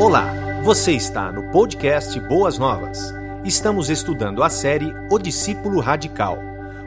Olá, 0.00 0.32
você 0.64 0.92
está 0.92 1.30
no 1.30 1.52
podcast 1.52 2.18
Boas 2.20 2.56
Novas. 2.56 3.12
Estamos 3.44 3.90
estudando 3.90 4.42
a 4.42 4.48
série 4.48 4.94
O 5.12 5.18
Discípulo 5.18 5.78
Radical. 5.78 6.38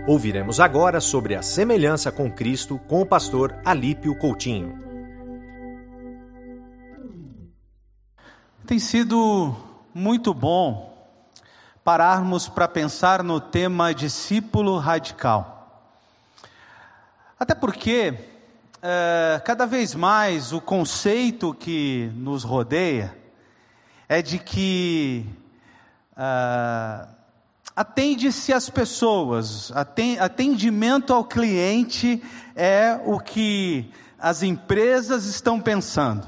Ouviremos 0.08 0.60
agora 0.60 1.00
sobre 1.00 1.36
a 1.36 1.44
semelhança 1.44 2.12
com 2.12 2.32
Cristo 2.32 2.80
com 2.88 3.04
o 3.04 3.06
pastor 3.06 3.56
Alípio 3.64 4.16
Coutinho. 4.18 4.80
Tem 8.66 8.80
sido 8.80 9.56
muito 9.94 10.34
bom 10.34 11.08
pararmos 11.84 12.50
para 12.50 12.68
pensar 12.68 13.22
no 13.22 13.40
tema 13.40 13.94
discípulo 13.94 14.80
radical. 14.80 16.02
Até 17.40 17.54
porque 17.54 18.33
é, 18.86 19.42
cada 19.46 19.66
vez 19.66 19.96
mais 19.96 20.52
o 20.52 20.60
conceito 20.60 21.54
que 21.54 22.12
nos 22.16 22.44
rodeia 22.44 23.18
é 24.10 24.22
de 24.22 24.38
que 24.38 25.26
uh, 26.12 27.08
atende-se 27.74 28.52
às 28.52 28.70
pessoas, 28.70 29.72
atendimento 30.20 31.14
ao 31.14 31.24
cliente 31.24 32.22
é 32.58 33.00
o 33.06 33.22
que 33.22 33.90
as 34.20 34.44
empresas 34.44 35.28
estão 35.28 35.62
pensando. 35.62 36.28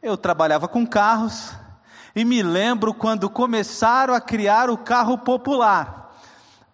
Eu 0.00 0.16
trabalhava 0.16 0.68
com 0.68 0.86
carros 0.86 1.52
e 2.14 2.24
me 2.24 2.40
lembro 2.40 2.94
quando 2.94 3.28
começaram 3.28 4.14
a 4.14 4.20
criar 4.20 4.70
o 4.70 4.78
carro 4.78 5.18
popular 5.18 6.16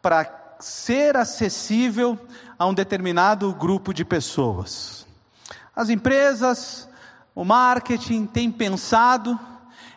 para 0.03 0.45
ser 0.61 1.17
acessível 1.17 2.19
a 2.59 2.67
um 2.67 2.75
determinado 2.75 3.53
grupo 3.55 3.93
de 3.93 4.05
pessoas. 4.05 5.07
As 5.75 5.91
empresas, 5.91 6.89
o 7.35 7.45
marketing 7.45 8.27
tem 8.27 8.51
pensado 8.51 9.39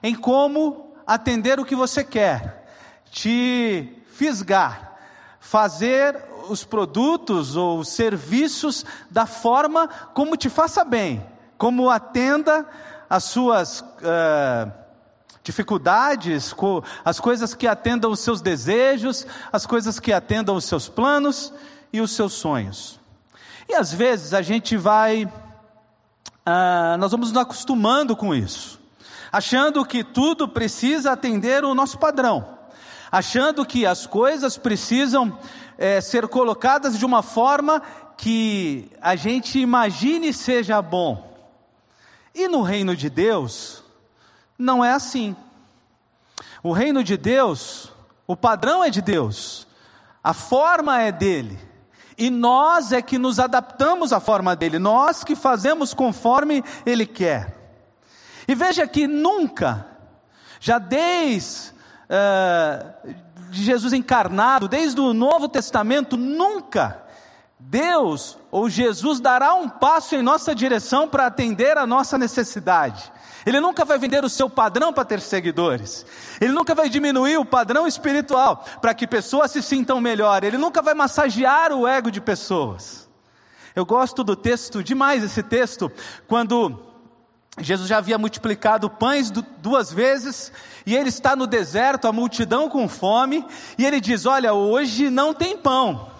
em 0.02 0.16
como 0.16 0.95
atender 1.05 1.59
o 1.59 1.66
que 1.66 1.75
você 1.75 2.03
quer, 2.03 2.66
te 3.11 4.03
fisgar, 4.08 4.95
fazer 5.39 6.17
os 6.50 6.63
produtos 6.63 7.55
ou 7.55 7.80
os 7.80 7.89
serviços 7.89 8.85
da 9.09 9.25
forma 9.25 9.88
como 10.13 10.35
te 10.35 10.50
faça 10.50 10.83
bem, 10.83 11.25
como 11.58 11.89
atenda 11.89 12.66
as 13.09 13.25
suas 13.25 13.81
uh, 13.81 14.72
dificuldades, 15.44 16.53
as 17.05 17.19
coisas 17.19 17.53
que 17.53 17.67
atendam 17.67 18.11
os 18.11 18.19
seus 18.19 18.41
desejos, 18.41 19.25
as 19.52 19.66
coisas 19.66 20.00
que 20.00 20.11
atendam 20.11 20.55
os 20.55 20.66
seus 20.66 20.89
planos 20.89 21.53
e 21.91 22.02
os 22.02 22.11
seus 22.11 22.33
sonhos. 22.33 22.99
E 23.69 23.75
às 23.75 23.91
vezes 23.91 24.33
a 24.33 24.41
gente 24.41 24.77
vai, 24.77 25.31
ah, 26.45 26.95
nós 26.99 27.11
vamos 27.11 27.31
nos 27.31 27.41
acostumando 27.41 28.16
com 28.16 28.33
isso, 28.33 28.79
achando 29.31 29.85
que 29.85 30.03
tudo 30.03 30.47
precisa 30.47 31.11
atender 31.11 31.66
o 31.66 31.75
nosso 31.75 31.97
padrão, 31.97 32.57
achando 33.11 33.66
que 33.66 33.85
as 33.85 34.05
coisas 34.05 34.57
precisam 34.57 35.38
é, 35.77 35.99
ser 35.99 36.27
colocadas 36.27 36.97
de 36.97 37.05
uma 37.05 37.21
forma 37.21 37.81
que 38.17 38.89
a 39.01 39.16
gente 39.16 39.59
imagine 39.59 40.33
seja 40.33 40.81
bom. 40.81 41.27
E 42.33 42.47
no 42.47 42.61
reino 42.61 42.95
de 42.95 43.09
Deus, 43.09 43.83
não 44.57 44.83
é 44.83 44.94
assim. 44.94 45.35
O 46.63 46.72
reino 46.72 47.03
de 47.03 47.17
Deus, 47.17 47.91
o 48.25 48.35
padrão 48.35 48.83
é 48.83 48.89
de 48.89 49.01
Deus, 49.01 49.67
a 50.23 50.33
forma 50.33 51.01
é 51.01 51.11
dele. 51.11 51.66
E 52.17 52.29
nós 52.29 52.91
é 52.91 53.01
que 53.01 53.17
nos 53.17 53.39
adaptamos 53.39 54.11
à 54.11 54.19
forma 54.19 54.55
dele, 54.55 54.79
nós 54.79 55.23
que 55.23 55.35
fazemos 55.35 55.93
conforme 55.93 56.63
ele 56.85 57.05
quer. 57.05 57.55
E 58.47 58.55
veja 58.55 58.87
que 58.87 59.07
nunca, 59.07 59.85
já 60.59 60.79
desde 60.79 61.71
uh, 62.09 63.13
Jesus 63.51 63.93
encarnado, 63.93 64.67
desde 64.67 65.00
o 65.00 65.13
Novo 65.13 65.47
Testamento, 65.47 66.17
nunca 66.17 67.06
Deus 67.59 68.38
ou 68.51 68.69
Jesus 68.69 69.19
dará 69.19 69.56
um 69.56 69.68
passo 69.68 70.16
em 70.16 70.22
nossa 70.22 70.53
direção 70.53 71.07
para 71.07 71.25
atender 71.25 71.78
a 71.78 71.88
nossa 71.88 72.18
necessidade. 72.18 73.12
Ele 73.45 73.59
nunca 73.59 73.84
vai 73.84 73.97
vender 73.97 74.23
o 74.23 74.29
seu 74.29 74.50
padrão 74.50 74.94
para 74.94 75.06
ter 75.06 75.22
seguidores. 75.22 76.06
Ele 76.40 76.51
nunca 76.51 76.75
vai 76.75 76.90
diminuir 76.90 77.38
o 77.38 77.45
padrão 77.45 77.88
espiritual 77.88 78.63
para 78.81 78.94
que 78.94 79.07
pessoas 79.07 79.51
se 79.51 79.63
sintam 79.63 80.01
melhor. 80.01 80.44
Ele 80.44 80.57
nunca 80.57 80.81
vai 80.81 80.94
massagear 80.94 81.72
o 81.72 81.88
ego 81.88 82.12
de 82.12 82.22
pessoas. 82.22 83.07
Eu 83.75 83.85
gosto 83.85 84.24
do 84.24 84.35
texto, 84.35 84.84
demais 84.84 85.24
esse 85.24 85.41
texto, 85.41 85.91
quando 86.28 86.84
Jesus 87.59 87.88
já 87.88 87.97
havia 87.97 88.18
multiplicado 88.18 88.89
pães 88.89 89.31
duas 89.31 89.91
vezes, 89.91 90.51
e 90.85 90.95
ele 90.95 91.09
está 91.09 91.35
no 91.35 91.47
deserto, 91.47 92.07
a 92.07 92.12
multidão 92.12 92.69
com 92.69 92.88
fome, 92.89 93.45
e 93.78 93.85
ele 93.85 94.01
diz: 94.01 94.25
Olha, 94.25 94.53
hoje 94.53 95.09
não 95.09 95.34
tem 95.34 95.57
pão. 95.57 96.16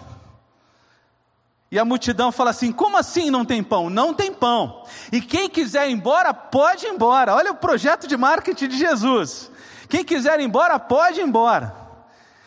E 1.70 1.78
a 1.78 1.84
multidão 1.84 2.32
fala 2.32 2.50
assim: 2.50 2.72
como 2.72 2.96
assim 2.96 3.30
não 3.30 3.44
tem 3.44 3.62
pão? 3.62 3.90
Não 3.90 4.14
tem 4.14 4.32
pão. 4.32 4.84
E 5.12 5.20
quem 5.20 5.48
quiser 5.48 5.88
ir 5.88 5.92
embora, 5.92 6.32
pode 6.32 6.86
ir 6.86 6.90
embora. 6.90 7.34
Olha 7.34 7.52
o 7.52 7.56
projeto 7.56 8.06
de 8.06 8.16
marketing 8.16 8.68
de 8.68 8.78
Jesus. 8.78 9.50
Quem 9.88 10.04
quiser 10.04 10.40
ir 10.40 10.44
embora, 10.44 10.78
pode 10.78 11.20
ir 11.20 11.24
embora. 11.24 11.74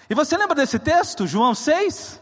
E 0.09 0.15
você 0.15 0.35
lembra 0.35 0.55
desse 0.55 0.77
texto, 0.77 1.25
João 1.25 1.55
6, 1.55 2.21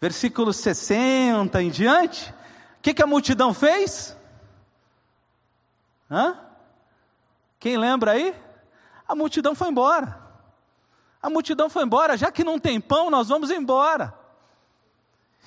versículo 0.00 0.52
60 0.52 1.62
em 1.62 1.70
diante? 1.70 2.30
O 2.78 2.82
que, 2.82 2.92
que 2.92 3.02
a 3.02 3.06
multidão 3.06 3.54
fez? 3.54 4.16
Hã? 6.10 6.36
Quem 7.58 7.76
lembra 7.76 8.12
aí? 8.12 8.34
A 9.06 9.14
multidão 9.14 9.54
foi 9.54 9.68
embora. 9.68 10.18
A 11.22 11.30
multidão 11.30 11.68
foi 11.68 11.84
embora, 11.84 12.16
já 12.16 12.32
que 12.32 12.42
não 12.42 12.58
tem 12.58 12.80
pão, 12.80 13.10
nós 13.10 13.28
vamos 13.28 13.50
embora. 13.50 14.19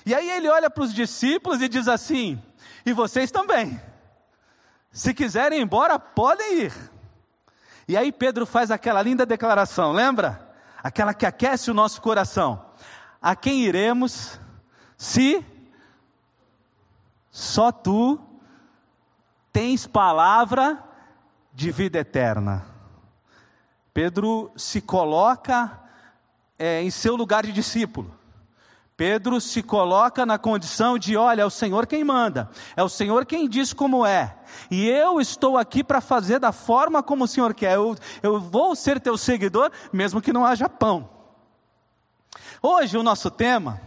E 0.06 0.14
aí 0.14 0.30
ele 0.30 0.48
olha 0.48 0.68
para 0.68 0.84
os 0.84 0.92
discípulos 0.92 1.62
e 1.62 1.68
diz 1.68 1.88
assim: 1.88 2.42
E 2.84 2.92
vocês 2.92 3.30
também. 3.30 3.80
Se 4.90 5.12
quiserem 5.12 5.58
ir 5.58 5.62
embora, 5.62 5.98
podem 5.98 6.62
ir. 6.62 6.72
E 7.88 7.96
aí 7.96 8.12
Pedro 8.12 8.46
faz 8.46 8.70
aquela 8.70 9.02
linda 9.02 9.26
declaração, 9.26 9.92
lembra? 9.92 10.54
Aquela 10.82 11.12
que 11.12 11.26
aquece 11.26 11.70
o 11.70 11.74
nosso 11.74 12.00
coração. 12.00 12.64
A 13.20 13.34
quem 13.34 13.62
iremos 13.62 14.38
se 14.96 15.44
só 17.30 17.72
tu 17.72 18.20
tens 19.52 19.86
palavra 19.86 20.82
de 21.52 21.70
vida 21.70 21.98
eterna? 21.98 22.64
Pedro 23.92 24.52
se 24.56 24.80
coloca 24.80 25.80
é, 26.58 26.82
em 26.82 26.90
seu 26.90 27.16
lugar 27.16 27.44
de 27.44 27.52
discípulo. 27.52 28.14
Pedro 28.96 29.40
se 29.40 29.60
coloca 29.60 30.24
na 30.24 30.38
condição 30.38 30.96
de: 30.96 31.16
olha, 31.16 31.42
é 31.42 31.44
o 31.44 31.50
Senhor 31.50 31.86
quem 31.86 32.04
manda, 32.04 32.48
é 32.76 32.82
o 32.82 32.88
Senhor 32.88 33.26
quem 33.26 33.48
diz 33.48 33.72
como 33.72 34.06
é, 34.06 34.36
e 34.70 34.88
eu 34.88 35.20
estou 35.20 35.58
aqui 35.58 35.82
para 35.82 36.00
fazer 36.00 36.38
da 36.38 36.52
forma 36.52 37.02
como 37.02 37.24
o 37.24 37.28
Senhor 37.28 37.52
quer, 37.54 37.74
eu, 37.74 37.96
eu 38.22 38.40
vou 38.40 38.76
ser 38.76 39.00
teu 39.00 39.18
seguidor, 39.18 39.70
mesmo 39.92 40.22
que 40.22 40.32
não 40.32 40.44
haja 40.46 40.68
pão. 40.68 41.10
Hoje 42.62 42.96
o 42.96 43.02
nosso 43.02 43.30
tema, 43.32 43.80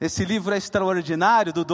esse 0.00 0.24
livro 0.24 0.52
é 0.52 0.58
extraordinário 0.58 1.52
do 1.52 1.64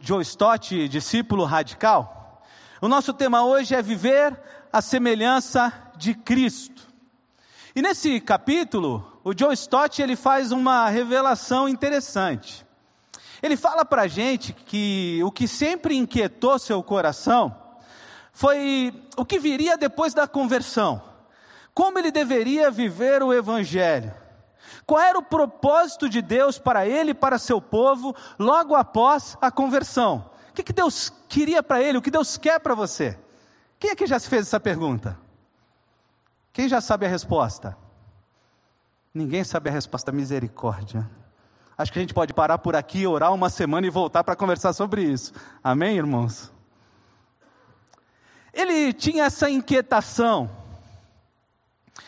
Joe 0.00 0.22
Stott, 0.22 0.88
discípulo 0.88 1.44
radical. 1.44 2.42
O 2.80 2.88
nosso 2.88 3.12
tema 3.12 3.44
hoje 3.44 3.74
é 3.74 3.82
viver 3.82 4.38
a 4.72 4.82
semelhança 4.82 5.72
de 5.96 6.14
Cristo. 6.14 6.88
E 7.74 7.82
nesse 7.82 8.20
capítulo, 8.20 9.17
o 9.28 9.34
Joe 9.36 9.52
Stott 9.52 10.00
ele 10.00 10.16
faz 10.16 10.52
uma 10.52 10.88
revelação 10.88 11.68
interessante. 11.68 12.66
Ele 13.42 13.58
fala 13.58 13.84
para 13.84 14.02
a 14.02 14.08
gente 14.08 14.54
que 14.54 15.20
o 15.22 15.30
que 15.30 15.46
sempre 15.46 15.94
inquietou 15.94 16.58
seu 16.58 16.82
coração 16.82 17.54
foi 18.32 19.04
o 19.18 19.26
que 19.26 19.38
viria 19.38 19.76
depois 19.76 20.14
da 20.14 20.26
conversão. 20.26 21.02
Como 21.74 21.98
ele 21.98 22.10
deveria 22.10 22.70
viver 22.70 23.22
o 23.22 23.30
Evangelho. 23.30 24.14
Qual 24.86 24.98
era 24.98 25.18
o 25.18 25.22
propósito 25.22 26.08
de 26.08 26.22
Deus 26.22 26.58
para 26.58 26.86
ele 26.86 27.10
e 27.10 27.14
para 27.14 27.38
seu 27.38 27.60
povo 27.60 28.16
logo 28.38 28.74
após 28.74 29.36
a 29.42 29.50
conversão? 29.50 30.30
O 30.48 30.54
que, 30.54 30.62
que 30.62 30.72
Deus 30.72 31.12
queria 31.28 31.62
para 31.62 31.82
ele? 31.82 31.98
O 31.98 32.02
que 32.02 32.10
Deus 32.10 32.38
quer 32.38 32.60
para 32.60 32.74
você? 32.74 33.18
Quem 33.78 33.90
é 33.90 33.94
que 33.94 34.06
já 34.06 34.18
se 34.18 34.26
fez 34.26 34.46
essa 34.46 34.58
pergunta? 34.58 35.18
Quem 36.50 36.66
já 36.66 36.80
sabe 36.80 37.04
a 37.04 37.10
resposta? 37.10 37.76
Ninguém 39.12 39.42
sabe 39.44 39.70
a 39.70 39.72
resposta, 39.72 40.12
misericórdia. 40.12 41.08
Acho 41.76 41.92
que 41.92 41.98
a 41.98 42.02
gente 42.02 42.14
pode 42.14 42.34
parar 42.34 42.58
por 42.58 42.74
aqui, 42.74 43.06
orar 43.06 43.32
uma 43.32 43.48
semana 43.48 43.86
e 43.86 43.90
voltar 43.90 44.24
para 44.24 44.34
conversar 44.36 44.72
sobre 44.72 45.02
isso. 45.02 45.32
Amém, 45.62 45.96
irmãos? 45.96 46.52
Ele 48.52 48.92
tinha 48.92 49.24
essa 49.24 49.48
inquietação. 49.48 50.50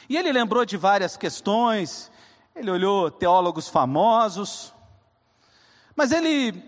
E 0.09 0.17
ele 0.17 0.33
lembrou 0.33 0.65
de 0.65 0.77
várias 0.77 1.17
questões, 1.17 2.11
ele 2.55 2.71
olhou 2.71 3.11
teólogos 3.11 3.69
famosos, 3.69 4.75
mas 5.95 6.11
ele 6.11 6.65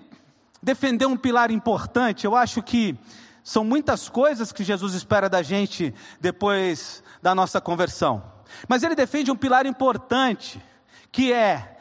defendeu 0.62 1.08
um 1.08 1.16
pilar 1.16 1.50
importante. 1.50 2.24
Eu 2.24 2.36
acho 2.36 2.62
que 2.62 2.96
São 3.44 3.64
muitas 3.64 4.08
coisas 4.08 4.52
que 4.52 4.62
Jesus 4.62 4.94
espera 4.94 5.28
da 5.28 5.42
gente 5.42 5.92
depois 6.20 7.02
da 7.20 7.34
nossa 7.34 7.60
conversão. 7.60 8.31
Mas 8.68 8.82
ele 8.82 8.94
defende 8.94 9.30
um 9.30 9.36
pilar 9.36 9.66
importante, 9.66 10.62
que 11.10 11.32
é: 11.32 11.78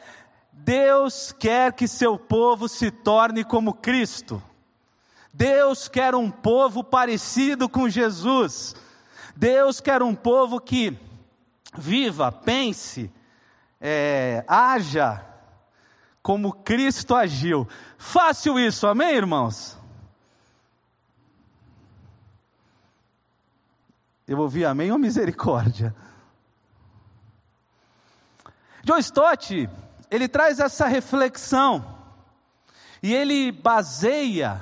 Deus 0.52 1.32
quer 1.38 1.72
que 1.72 1.88
seu 1.88 2.18
povo 2.18 2.68
se 2.68 2.90
torne 2.90 3.44
como 3.44 3.74
Cristo. 3.74 4.42
Deus 5.32 5.88
quer 5.88 6.14
um 6.14 6.30
povo 6.30 6.84
parecido 6.84 7.68
com 7.68 7.88
Jesus. 7.88 8.74
Deus 9.34 9.80
quer 9.80 10.02
um 10.02 10.14
povo 10.14 10.60
que 10.60 10.96
viva, 11.76 12.30
pense, 12.30 13.10
é, 13.80 14.44
haja 14.46 15.24
como 16.22 16.52
Cristo 16.52 17.14
agiu. 17.14 17.66
Fácil 17.98 18.58
isso, 18.58 18.86
amém, 18.86 19.14
irmãos? 19.14 19.78
Eu 24.26 24.38
ouvi 24.38 24.64
amém 24.64 24.92
ou 24.92 24.98
misericórdia? 24.98 25.94
John 28.84 28.98
Stott, 28.98 29.68
ele 30.10 30.26
traz 30.26 30.58
essa 30.58 30.86
reflexão 30.86 31.84
e 33.00 33.14
ele 33.14 33.52
baseia 33.52 34.60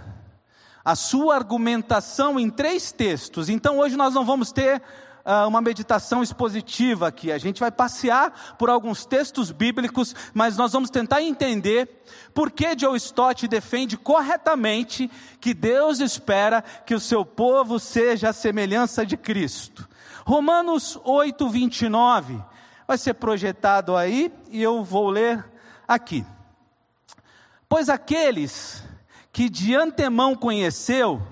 a 0.85 0.95
sua 0.95 1.35
argumentação 1.35 2.39
em 2.39 2.51
três 2.51 2.93
textos. 2.93 3.49
Então 3.49 3.79
hoje 3.79 3.97
nós 3.97 4.13
não 4.13 4.25
vamos 4.25 4.53
ter 4.53 4.83
uh, 5.25 5.49
uma 5.49 5.63
meditação 5.63 6.23
expositiva 6.23 7.09
aqui. 7.09 7.33
A 7.33 7.39
gente 7.39 7.61
vai 7.61 7.71
passear 7.71 8.57
por 8.59 8.69
alguns 8.69 9.07
textos 9.07 9.51
bíblicos, 9.51 10.15
mas 10.35 10.57
nós 10.57 10.73
vamos 10.73 10.91
tentar 10.91 11.23
entender 11.23 12.03
por 12.35 12.51
que 12.51 12.79
Joe 12.79 12.97
Stott 12.99 13.49
defende 13.49 13.97
corretamente 13.97 15.11
que 15.41 15.55
Deus 15.55 15.99
espera 16.01 16.63
que 16.85 16.95
o 16.95 17.01
seu 17.01 17.25
povo 17.25 17.79
seja 17.79 18.29
a 18.29 18.35
semelhança 18.35 19.05
de 19.05 19.17
Cristo. 19.17 19.89
Romanos 20.27 21.01
8, 21.05 21.49
29 21.49 22.50
vai 22.91 22.99
ser 22.99 23.15
projetado 23.15 23.95
aí 23.95 24.33
e 24.51 24.61
eu 24.61 24.83
vou 24.83 25.11
ler 25.11 25.45
aqui. 25.87 26.27
Pois 27.69 27.89
aqueles 27.89 28.83
que 29.33 29.49
de 29.49 29.77
antemão 29.77 30.35
conheceu, 30.35 31.23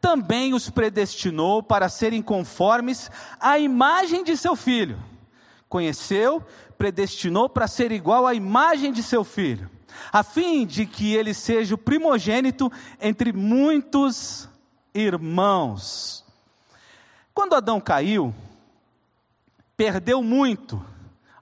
também 0.00 0.54
os 0.54 0.70
predestinou 0.70 1.62
para 1.62 1.90
serem 1.90 2.22
conformes 2.22 3.10
à 3.38 3.58
imagem 3.58 4.24
de 4.24 4.34
seu 4.34 4.56
filho. 4.56 4.98
Conheceu, 5.68 6.42
predestinou 6.78 7.50
para 7.50 7.68
ser 7.68 7.92
igual 7.92 8.26
à 8.26 8.32
imagem 8.32 8.90
de 8.90 9.02
seu 9.02 9.24
filho, 9.24 9.70
a 10.10 10.22
fim 10.22 10.64
de 10.64 10.86
que 10.86 11.14
ele 11.14 11.34
seja 11.34 11.74
o 11.74 11.78
primogênito 11.78 12.72
entre 12.98 13.30
muitos 13.30 14.48
irmãos. 14.94 16.24
Quando 17.34 17.54
Adão 17.54 17.78
caiu, 17.78 18.34
perdeu 19.76 20.22
muito. 20.22 20.93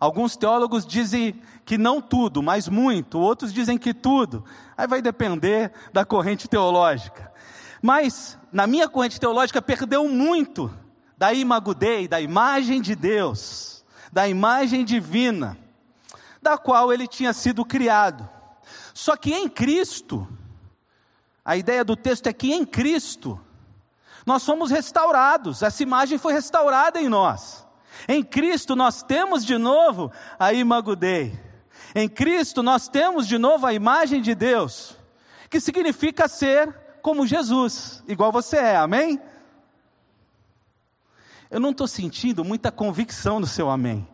Alguns 0.02 0.37
teólogos 0.37 0.84
dizem 0.84 1.40
que 1.64 1.78
não 1.78 2.02
tudo, 2.02 2.43
mas 2.43 2.69
muito, 2.69 3.20
outros 3.20 3.52
dizem 3.52 3.78
que 3.78 3.94
tudo. 3.94 4.44
Aí 4.76 4.84
vai 4.84 5.00
depender 5.00 5.72
da 5.93 6.04
corrente 6.04 6.49
teológica. 6.49 7.32
Mas, 7.81 8.37
na 8.50 8.66
minha 8.66 8.88
corrente 8.88 9.20
teológica, 9.20 9.62
perdeu 9.62 10.08
muito 10.08 10.76
da 11.16 11.32
imagudei, 11.32 12.08
da 12.08 12.20
imagem 12.20 12.82
de 12.82 12.96
Deus, 12.96 13.84
da 14.12 14.26
imagem 14.26 14.84
divina, 14.84 15.56
da 16.43 16.58
qual 16.58 16.93
ele 16.93 17.06
tinha 17.06 17.32
sido 17.32 17.64
criado. 17.64 18.28
Só 18.93 19.16
que 19.16 19.32
em 19.32 19.48
Cristo, 19.48 20.26
a 21.44 21.56
ideia 21.56 21.84
do 21.84 21.94
texto 21.94 22.26
é 22.26 22.32
que 22.32 22.52
em 22.52 22.66
Cristo, 22.66 23.40
nós 24.26 24.44
fomos 24.44 24.69
restaurados, 24.69 25.62
essa 25.62 25.81
imagem 25.81 26.19
foi 26.19 26.32
restaurada 26.32 27.00
em 27.00 27.08
nós. 27.08 27.64
Em 28.08 28.22
Cristo 28.22 28.75
nós 28.75 29.02
temos 29.02 29.44
de 29.44 29.56
novo 29.56 30.10
a 30.38 30.52
imagudei. 30.52 31.38
Em 31.94 32.08
Cristo 32.08 32.62
nós 32.62 32.88
temos 32.88 33.26
de 33.26 33.38
novo 33.38 33.66
a 33.66 33.75
imagem 33.75 34.22
de 34.22 34.34
Deus, 34.34 34.96
que 35.50 35.60
significa 35.60 36.28
ser 36.28 36.75
como 37.02 37.26
Jesus, 37.26 38.02
igual 38.06 38.31
você 38.31 38.56
é, 38.56 38.76
amém? 38.76 39.20
Eu 41.50 41.60
não 41.60 41.70
estou 41.70 41.87
sentindo 41.87 42.44
muita 42.44 42.70
convicção 42.70 43.40
no 43.40 43.46
seu 43.46 43.69
amém. 43.69 44.08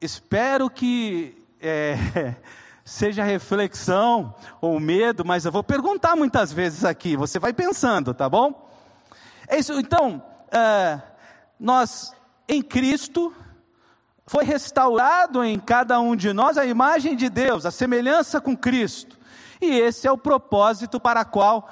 Espero 0.00 0.68
que 0.68 1.40
é, 1.60 2.34
seja 2.84 3.22
reflexão 3.22 4.34
ou 4.60 4.80
medo, 4.80 5.24
mas 5.24 5.44
eu 5.44 5.52
vou 5.52 5.62
perguntar 5.62 6.16
muitas 6.16 6.52
vezes 6.52 6.84
aqui, 6.84 7.16
você 7.16 7.38
vai 7.38 7.52
pensando, 7.52 8.12
tá 8.12 8.28
bom? 8.28 8.68
É 9.46 9.58
isso, 9.58 9.74
então, 9.74 10.22
é, 10.50 11.00
nós 11.60 12.13
em 12.48 12.62
Cristo 12.62 13.32
foi 14.26 14.44
restaurado 14.44 15.44
em 15.44 15.58
cada 15.58 16.00
um 16.00 16.16
de 16.16 16.32
nós 16.32 16.56
a 16.56 16.64
imagem 16.64 17.14
de 17.14 17.28
Deus, 17.28 17.66
a 17.66 17.70
semelhança 17.70 18.40
com 18.40 18.56
Cristo. 18.56 19.18
E 19.60 19.66
esse 19.78 20.06
é 20.06 20.12
o 20.12 20.18
propósito 20.18 20.98
para 20.98 21.22
o 21.22 21.26
qual 21.26 21.68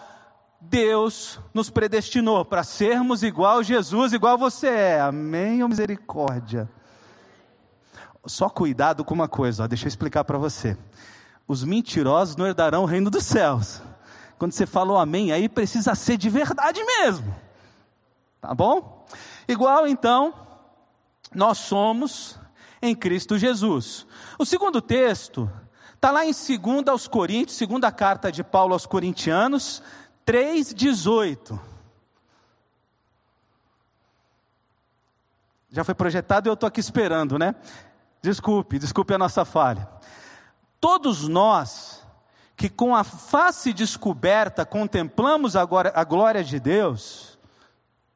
Deus 0.61 1.41
nos 1.53 1.71
predestinou, 1.71 2.45
para 2.45 2.63
sermos 2.63 3.23
igual 3.23 3.63
Jesus, 3.63 4.13
igual 4.13 4.39
você 4.39 4.69
é. 4.69 5.01
Amém 5.01 5.63
ou 5.63 5.69
misericórdia? 5.69 6.71
Só 8.25 8.49
cuidado 8.49 9.05
com 9.05 9.15
uma 9.15 9.29
coisa, 9.29 9.65
ó, 9.65 9.67
deixa 9.67 9.87
eu 9.87 9.89
explicar 9.89 10.25
para 10.25 10.39
você. 10.39 10.77
Os 11.49 11.65
mentirosos 11.65 12.37
não 12.37 12.47
herdarão 12.47 12.85
o 12.85 12.87
reino 12.87 13.11
dos 13.11 13.25
céus. 13.25 13.83
Quando 14.39 14.53
você 14.53 14.65
falou 14.65 14.97
amém, 14.97 15.33
aí 15.33 15.49
precisa 15.49 15.95
ser 15.95 16.17
de 16.17 16.31
verdade 16.31 16.83
mesmo. 16.85 17.35
Tá 18.41 18.55
bom? 18.55 19.05
Igual 19.49 19.87
então, 19.87 20.35
nós 21.35 21.59
somos 21.59 22.39
em 22.81 22.95
Cristo 22.95 23.39
Jesus. 23.39 24.07
O 24.39 24.45
segundo 24.45 24.81
texto 24.81 25.51
está 25.95 26.11
lá 26.11 26.25
em 26.25 26.33
2 26.33 26.89
aos 26.89 27.07
Coríntios, 27.07 27.57
segunda 27.57 27.93
carta 27.93 28.33
de 28.33 28.43
Paulo 28.43 28.73
aos 28.73 28.87
Corintianos, 28.87 29.83
3,18. 30.27 31.59
Já 35.71 35.85
foi 35.85 35.95
projetado 35.95 36.49
e 36.49 36.51
eu 36.51 36.55
estou 36.55 36.67
aqui 36.67 36.81
esperando, 36.81 37.39
né? 37.39 37.55
Desculpe, 38.21 38.79
desculpe 38.79 39.15
a 39.15 39.19
nossa 39.19 39.45
falha. 39.45 39.89
Todos 40.79 41.27
nós 41.29 42.03
que 42.57 42.69
com 42.69 42.95
a 42.95 43.03
face 43.03 43.73
descoberta 43.73 44.67
contemplamos 44.67 45.57
agora 45.57 45.93
a 45.97 46.05
glória 46.05 46.45
de 46.45 46.61
Deus, 46.61 47.32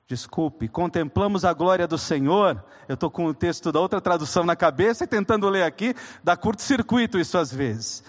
Desculpe, 0.09 0.69
contemplamos 0.69 1.45
a 1.45 1.53
glória 1.53 1.85
do 1.85 1.99
Senhor. 1.99 2.65
Eu 2.87 2.95
estou 2.95 3.11
com 3.11 3.27
o 3.27 3.35
texto 3.35 3.73
da 3.73 3.81
outra 3.81 4.01
tradução 4.01 4.45
na 4.45 4.55
cabeça 4.55 5.03
e 5.03 5.07
tentando 5.07 5.49
ler 5.49 5.65
aqui, 5.65 5.97
dá 6.23 6.37
curto-circuito 6.37 7.19
isso 7.19 7.37
às 7.37 7.53
vezes. 7.53 8.05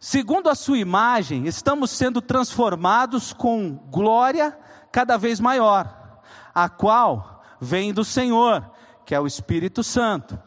Segundo 0.00 0.48
a 0.48 0.54
sua 0.54 0.78
imagem, 0.78 1.46
estamos 1.46 1.90
sendo 1.90 2.22
transformados 2.22 3.34
com 3.34 3.74
glória 3.90 4.58
cada 4.90 5.18
vez 5.18 5.38
maior, 5.38 6.22
a 6.54 6.66
qual 6.70 7.44
vem 7.60 7.92
do 7.92 8.06
Senhor, 8.06 8.70
que 9.04 9.14
é 9.14 9.20
o 9.20 9.26
Espírito 9.26 9.82
Santo. 9.82 10.40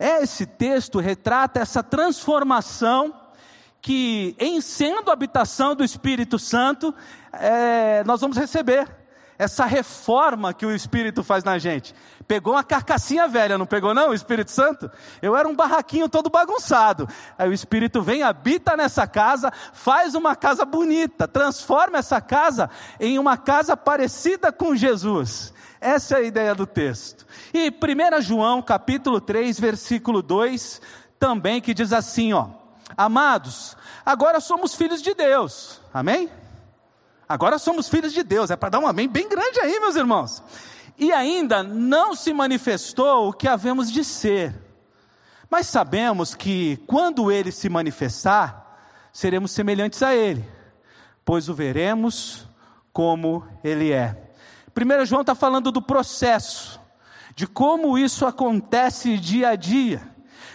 Esse 0.00 0.46
texto 0.46 0.98
retrata 0.98 1.60
essa 1.60 1.80
transformação 1.80 3.14
que, 3.80 4.34
em 4.36 4.60
sendo 4.60 5.12
habitação 5.12 5.76
do 5.76 5.84
Espírito 5.84 6.40
Santo, 6.40 6.92
é, 7.32 8.02
nós 8.02 8.20
vamos 8.20 8.36
receber 8.36 8.99
essa 9.40 9.64
reforma 9.64 10.52
que 10.52 10.66
o 10.66 10.70
Espírito 10.70 11.24
faz 11.24 11.42
na 11.42 11.58
gente. 11.58 11.94
Pegou 12.28 12.52
uma 12.52 12.62
carcassinha 12.62 13.26
velha, 13.26 13.56
não 13.56 13.64
pegou 13.64 13.94
não, 13.94 14.10
o 14.10 14.14
Espírito 14.14 14.50
Santo? 14.50 14.90
Eu 15.22 15.34
era 15.34 15.48
um 15.48 15.56
barraquinho 15.56 16.10
todo 16.10 16.28
bagunçado. 16.28 17.08
Aí 17.38 17.48
o 17.48 17.52
Espírito 17.54 18.02
vem, 18.02 18.22
habita 18.22 18.76
nessa 18.76 19.06
casa, 19.06 19.50
faz 19.72 20.14
uma 20.14 20.36
casa 20.36 20.66
bonita, 20.66 21.26
transforma 21.26 21.96
essa 21.96 22.20
casa 22.20 22.68
em 23.00 23.18
uma 23.18 23.38
casa 23.38 23.74
parecida 23.74 24.52
com 24.52 24.76
Jesus. 24.76 25.54
Essa 25.80 26.16
é 26.16 26.18
a 26.18 26.22
ideia 26.22 26.54
do 26.54 26.66
texto. 26.66 27.24
E 27.54 27.70
1 27.70 28.20
João, 28.20 28.60
capítulo 28.60 29.22
3, 29.22 29.58
versículo 29.58 30.20
2, 30.20 30.82
também 31.18 31.62
que 31.62 31.72
diz 31.72 31.94
assim, 31.94 32.34
ó: 32.34 32.48
Amados, 32.94 33.74
agora 34.04 34.38
somos 34.38 34.74
filhos 34.74 35.00
de 35.00 35.14
Deus. 35.14 35.80
Amém? 35.94 36.28
Agora 37.30 37.60
somos 37.60 37.88
filhos 37.88 38.12
de 38.12 38.24
Deus, 38.24 38.50
é 38.50 38.56
para 38.56 38.70
dar 38.70 38.80
um 38.80 38.88
amém 38.88 39.08
bem 39.08 39.28
grande 39.28 39.60
aí, 39.60 39.78
meus 39.78 39.94
irmãos. 39.94 40.42
E 40.98 41.12
ainda 41.12 41.62
não 41.62 42.12
se 42.12 42.32
manifestou 42.32 43.28
o 43.28 43.32
que 43.32 43.46
havemos 43.46 43.88
de 43.88 44.02
ser. 44.02 44.52
Mas 45.48 45.68
sabemos 45.68 46.34
que 46.34 46.78
quando 46.88 47.30
ele 47.30 47.52
se 47.52 47.68
manifestar, 47.68 48.80
seremos 49.12 49.52
semelhantes 49.52 50.02
a 50.02 50.12
ele, 50.12 50.44
pois 51.24 51.48
o 51.48 51.54
veremos 51.54 52.48
como 52.92 53.46
ele 53.62 53.92
é. 53.92 54.32
1 54.76 55.06
João 55.06 55.20
está 55.20 55.36
falando 55.36 55.70
do 55.70 55.80
processo, 55.80 56.80
de 57.36 57.46
como 57.46 57.96
isso 57.96 58.26
acontece 58.26 59.16
dia 59.16 59.50
a 59.50 59.54
dia, 59.54 60.02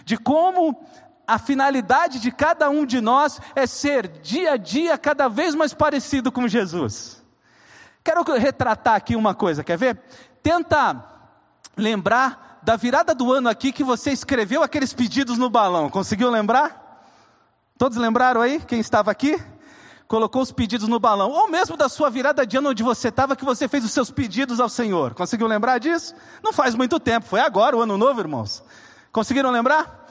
de 0.04 0.18
como 0.18 0.78
a 1.26 1.38
finalidade 1.38 2.20
de 2.20 2.30
cada 2.30 2.70
um 2.70 2.86
de 2.86 3.00
nós 3.00 3.40
é 3.54 3.66
ser 3.66 4.06
dia 4.06 4.52
a 4.52 4.56
dia 4.56 4.96
cada 4.96 5.28
vez 5.28 5.54
mais 5.54 5.74
parecido 5.74 6.30
com 6.30 6.46
Jesus. 6.46 7.22
Quero 8.04 8.22
retratar 8.22 8.94
aqui 8.94 9.16
uma 9.16 9.34
coisa, 9.34 9.64
quer 9.64 9.76
ver? 9.76 10.00
Tenta 10.42 11.04
lembrar 11.76 12.60
da 12.62 12.76
virada 12.76 13.14
do 13.14 13.32
ano 13.32 13.48
aqui 13.48 13.72
que 13.72 13.82
você 13.82 14.10
escreveu 14.12 14.62
aqueles 14.62 14.92
pedidos 14.92 15.36
no 15.36 15.50
balão. 15.50 15.90
Conseguiu 15.90 16.30
lembrar? 16.30 16.84
Todos 17.76 17.98
lembraram 17.98 18.40
aí? 18.40 18.60
Quem 18.60 18.80
estava 18.80 19.10
aqui? 19.10 19.40
Colocou 20.08 20.40
os 20.40 20.52
pedidos 20.52 20.88
no 20.88 21.00
balão. 21.00 21.30
Ou 21.30 21.50
mesmo 21.50 21.76
da 21.76 21.88
sua 21.88 22.08
virada 22.08 22.46
de 22.46 22.56
ano 22.56 22.70
onde 22.70 22.82
você 22.82 23.08
estava, 23.08 23.34
que 23.34 23.44
você 23.44 23.66
fez 23.66 23.84
os 23.84 23.90
seus 23.90 24.10
pedidos 24.10 24.60
ao 24.60 24.68
Senhor. 24.68 25.14
Conseguiu 25.14 25.48
lembrar 25.48 25.78
disso? 25.78 26.14
Não 26.42 26.52
faz 26.52 26.74
muito 26.76 27.00
tempo, 27.00 27.26
foi 27.26 27.40
agora, 27.40 27.76
o 27.76 27.80
ano 27.80 27.98
novo, 27.98 28.20
irmãos. 28.20 28.62
Conseguiram 29.12 29.50
lembrar? 29.50 30.05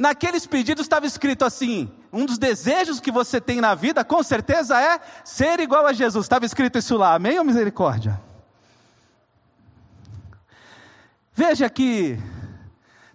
Naqueles 0.00 0.46
pedidos 0.46 0.86
estava 0.86 1.04
escrito 1.04 1.44
assim: 1.44 1.92
um 2.10 2.24
dos 2.24 2.38
desejos 2.38 3.00
que 3.00 3.12
você 3.12 3.38
tem 3.38 3.60
na 3.60 3.74
vida, 3.74 4.02
com 4.02 4.22
certeza, 4.22 4.80
é 4.80 4.98
ser 5.22 5.60
igual 5.60 5.86
a 5.86 5.92
Jesus. 5.92 6.24
Estava 6.24 6.46
escrito 6.46 6.78
isso 6.78 6.96
lá, 6.96 7.14
amém 7.14 7.38
ou 7.38 7.44
misericórdia? 7.44 8.18
Veja 11.34 11.68
que 11.68 12.18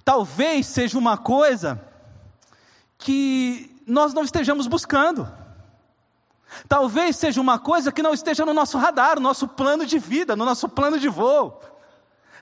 talvez 0.03 0.67
seja 0.67 0.95
uma 0.95 1.17
coisa 1.17 1.81
que 2.99 3.81
nós 3.87 4.13
não 4.13 4.23
estejamos 4.23 4.67
buscando. 4.67 5.27
Talvez 6.69 7.15
seja 7.15 7.41
uma 7.41 7.57
coisa 7.57 7.91
que 7.91 8.03
não 8.03 8.13
esteja 8.13 8.45
no 8.45 8.53
nosso 8.53 8.77
radar, 8.77 9.15
no 9.15 9.21
nosso 9.21 9.47
plano 9.47 9.87
de 9.87 9.97
vida, 9.97 10.35
no 10.35 10.45
nosso 10.45 10.69
plano 10.69 10.99
de 10.99 11.09
voo. 11.09 11.59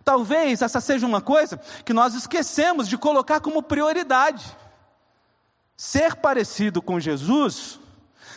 Talvez 0.03 0.62
essa 0.62 0.81
seja 0.81 1.05
uma 1.05 1.22
coisa 1.22 1.57
que 1.86 1.93
nós 1.93 2.13
esquecemos 2.13 2.88
de 2.88 2.98
colocar 2.98 3.39
como 3.39 3.63
prioridade. 3.63 4.45
Ser 5.77 6.15
parecido 6.15 6.81
com 6.81 7.00
Jesus 7.00 7.79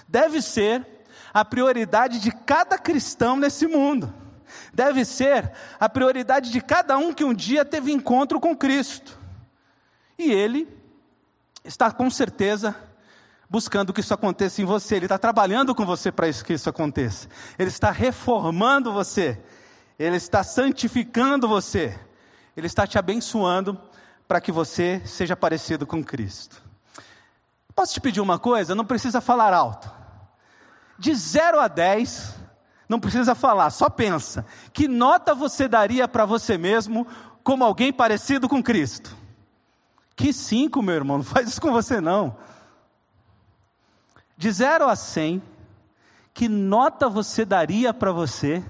deve 0.08 0.40
ser 0.40 0.86
a 1.34 1.44
prioridade 1.44 2.18
de 2.20 2.30
cada 2.30 2.78
cristão 2.78 3.36
nesse 3.36 3.66
mundo. 3.66 4.12
Deve 4.72 5.04
ser 5.04 5.52
a 5.78 5.88
prioridade 5.88 6.50
de 6.50 6.60
cada 6.60 6.96
um 6.96 7.12
que 7.12 7.24
um 7.24 7.34
dia 7.34 7.64
teve 7.64 7.92
encontro 7.92 8.40
com 8.40 8.56
Cristo. 8.56 9.18
E 10.18 10.30
ele 10.32 10.68
está 11.64 11.90
com 11.90 12.08
certeza 12.08 12.74
buscando 13.48 13.92
que 13.92 14.00
isso 14.00 14.14
aconteça 14.14 14.60
em 14.60 14.64
você, 14.64 14.96
ele 14.96 15.06
está 15.06 15.18
trabalhando 15.18 15.74
com 15.74 15.84
você 15.84 16.10
para 16.10 16.32
que 16.32 16.52
isso 16.52 16.68
aconteça, 16.68 17.28
ele 17.58 17.68
está 17.68 17.90
reformando 17.90 18.92
você 18.92 19.40
ele 19.98 20.16
está 20.16 20.44
santificando 20.44 21.48
você, 21.48 21.98
Ele 22.56 22.66
está 22.66 22.86
te 22.86 22.98
abençoando 22.98 23.80
para 24.28 24.40
que 24.40 24.52
você 24.52 25.00
seja 25.04 25.36
parecido 25.36 25.86
com 25.86 26.04
Cristo. 26.04 26.62
Posso 27.74 27.94
te 27.94 28.00
pedir 28.00 28.20
uma 28.20 28.38
coisa? 28.38 28.74
Não 28.74 28.84
precisa 28.84 29.20
falar 29.20 29.52
alto. 29.52 29.90
De 30.98 31.14
0 31.14 31.60
a 31.60 31.68
10, 31.68 32.34
não 32.88 32.98
precisa 32.98 33.34
falar, 33.34 33.70
só 33.70 33.88
pensa. 33.88 34.46
Que 34.72 34.88
nota 34.88 35.34
você 35.34 35.68
daria 35.68 36.08
para 36.08 36.24
você 36.24 36.56
mesmo 36.56 37.06
como 37.42 37.64
alguém 37.64 37.92
parecido 37.92 38.48
com 38.48 38.62
Cristo? 38.62 39.16
Que 40.14 40.32
5, 40.32 40.82
meu 40.82 40.94
irmão, 40.94 41.18
não 41.18 41.24
faz 41.24 41.48
isso 41.48 41.60
com 41.60 41.72
você 41.72 42.00
não. 42.00 42.36
De 44.36 44.50
0 44.50 44.88
a 44.88 44.96
100, 44.96 45.42
que 46.34 46.48
nota 46.48 47.08
você 47.08 47.44
daria 47.44 47.94
para 47.94 48.12
você 48.12 48.62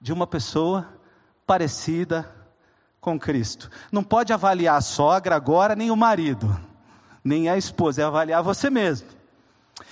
de 0.00 0.12
uma 0.12 0.26
pessoa 0.26 0.88
parecida 1.46 2.30
com 3.00 3.18
Cristo. 3.18 3.70
Não 3.90 4.02
pode 4.02 4.32
avaliar 4.32 4.76
a 4.76 4.80
sogra 4.80 5.34
agora, 5.34 5.74
nem 5.74 5.90
o 5.90 5.96
marido, 5.96 6.58
nem 7.24 7.48
a 7.48 7.56
esposa, 7.56 8.02
é 8.02 8.04
avaliar 8.04 8.42
você 8.42 8.70
mesmo. 8.70 9.08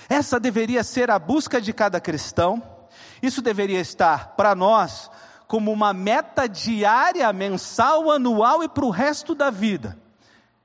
Essa 0.09 0.39
deveria 0.39 0.83
ser 0.83 1.09
a 1.09 1.19
busca 1.19 1.61
de 1.61 1.73
cada 1.73 1.99
cristão, 1.99 2.61
isso 3.21 3.41
deveria 3.41 3.79
estar 3.79 4.35
para 4.35 4.53
nós 4.53 5.09
como 5.47 5.71
uma 5.71 5.93
meta 5.93 6.47
diária, 6.47 7.31
mensal, 7.31 8.11
anual 8.11 8.63
e 8.63 8.69
para 8.69 8.85
o 8.85 8.89
resto 8.89 9.33
da 9.33 9.49
vida. 9.49 9.97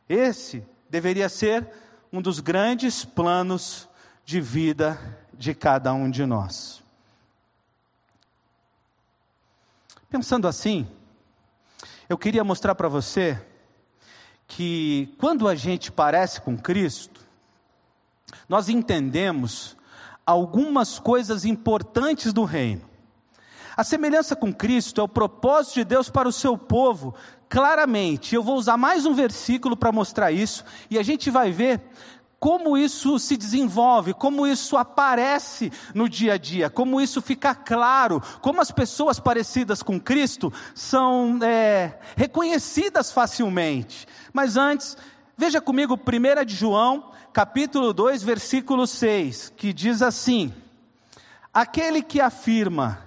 Esse 0.09 0.67
deveria 0.91 1.29
ser 1.29 1.69
um 2.13 2.21
dos 2.21 2.41
grandes 2.41 3.05
planos 3.05 3.89
de 4.25 4.41
vida 4.41 4.99
de 5.33 5.55
cada 5.55 5.93
um 5.93 6.11
de 6.11 6.27
nós. 6.27 6.82
Pensando 10.13 10.47
assim, 10.47 10.87
eu 12.07 12.19
queria 12.19 12.45
mostrar 12.45 12.75
para 12.75 12.87
você 12.87 13.43
que 14.47 15.15
quando 15.17 15.49
a 15.49 15.55
gente 15.55 15.91
parece 15.91 16.39
com 16.39 16.55
Cristo, 16.55 17.23
nós 18.47 18.69
entendemos 18.69 19.75
algumas 20.27 20.99
coisas 20.99 21.47
importantes 21.47 22.31
do 22.31 22.45
reino. 22.45 22.83
A 23.75 23.83
semelhança 23.83 24.37
com 24.37 24.53
Cristo 24.53 25.01
é 25.01 25.05
o 25.05 25.09
propósito 25.09 25.77
de 25.77 25.85
Deus 25.85 26.11
para 26.11 26.29
o 26.29 26.33
seu 26.33 26.59
povo, 26.59 27.15
claramente. 27.49 28.35
Eu 28.35 28.43
vou 28.43 28.59
usar 28.59 28.77
mais 28.77 29.07
um 29.07 29.15
versículo 29.15 29.75
para 29.75 29.91
mostrar 29.93 30.31
isso, 30.31 30.63
e 30.91 30.99
a 30.99 31.03
gente 31.03 31.31
vai 31.31 31.51
ver 31.51 31.81
como 32.43 32.77
isso 32.77 33.21
se 33.21 33.37
desenvolve, 33.37 34.13
como 34.13 34.45
isso 34.49 34.77
aparece 34.77 35.71
no 35.95 36.09
dia 36.09 36.33
a 36.33 36.37
dia, 36.37 36.69
como 36.69 37.01
isso 37.01 37.23
fica 37.23 37.55
claro, 37.55 38.21
como 38.41 38.61
as 38.61 38.73
pessoas 38.73 39.21
parecidas 39.21 39.81
com 39.81 40.01
Cristo 40.01 40.53
são 40.75 41.39
é, 41.41 42.01
reconhecidas 42.17 43.13
facilmente. 43.13 44.09
Mas 44.33 44.57
antes, 44.57 44.97
veja 45.39 45.61
comigo 45.61 45.95
1 45.95 46.45
de 46.45 46.57
João, 46.57 47.13
capítulo 47.33 47.93
2, 47.93 48.25
versículo 48.25 48.89
6, 48.89 49.53
que 49.57 49.73
diz 49.73 50.03
assim: 50.03 50.53
Aquele 51.55 52.03
que 52.03 52.21
afirma 52.21 53.07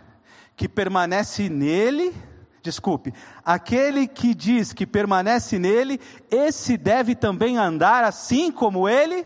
que 0.55 0.69
permanece 0.69 1.49
nele, 1.49 2.15
desculpe, 2.65 3.13
aquele 3.45 4.07
que 4.07 4.33
diz 4.33 4.73
que 4.73 4.87
permanece 4.87 5.59
nele, 5.59 6.01
esse 6.31 6.75
deve 6.75 7.13
também 7.13 7.57
andar 7.57 8.03
assim 8.03 8.51
como 8.51 8.89
ele 8.89 9.25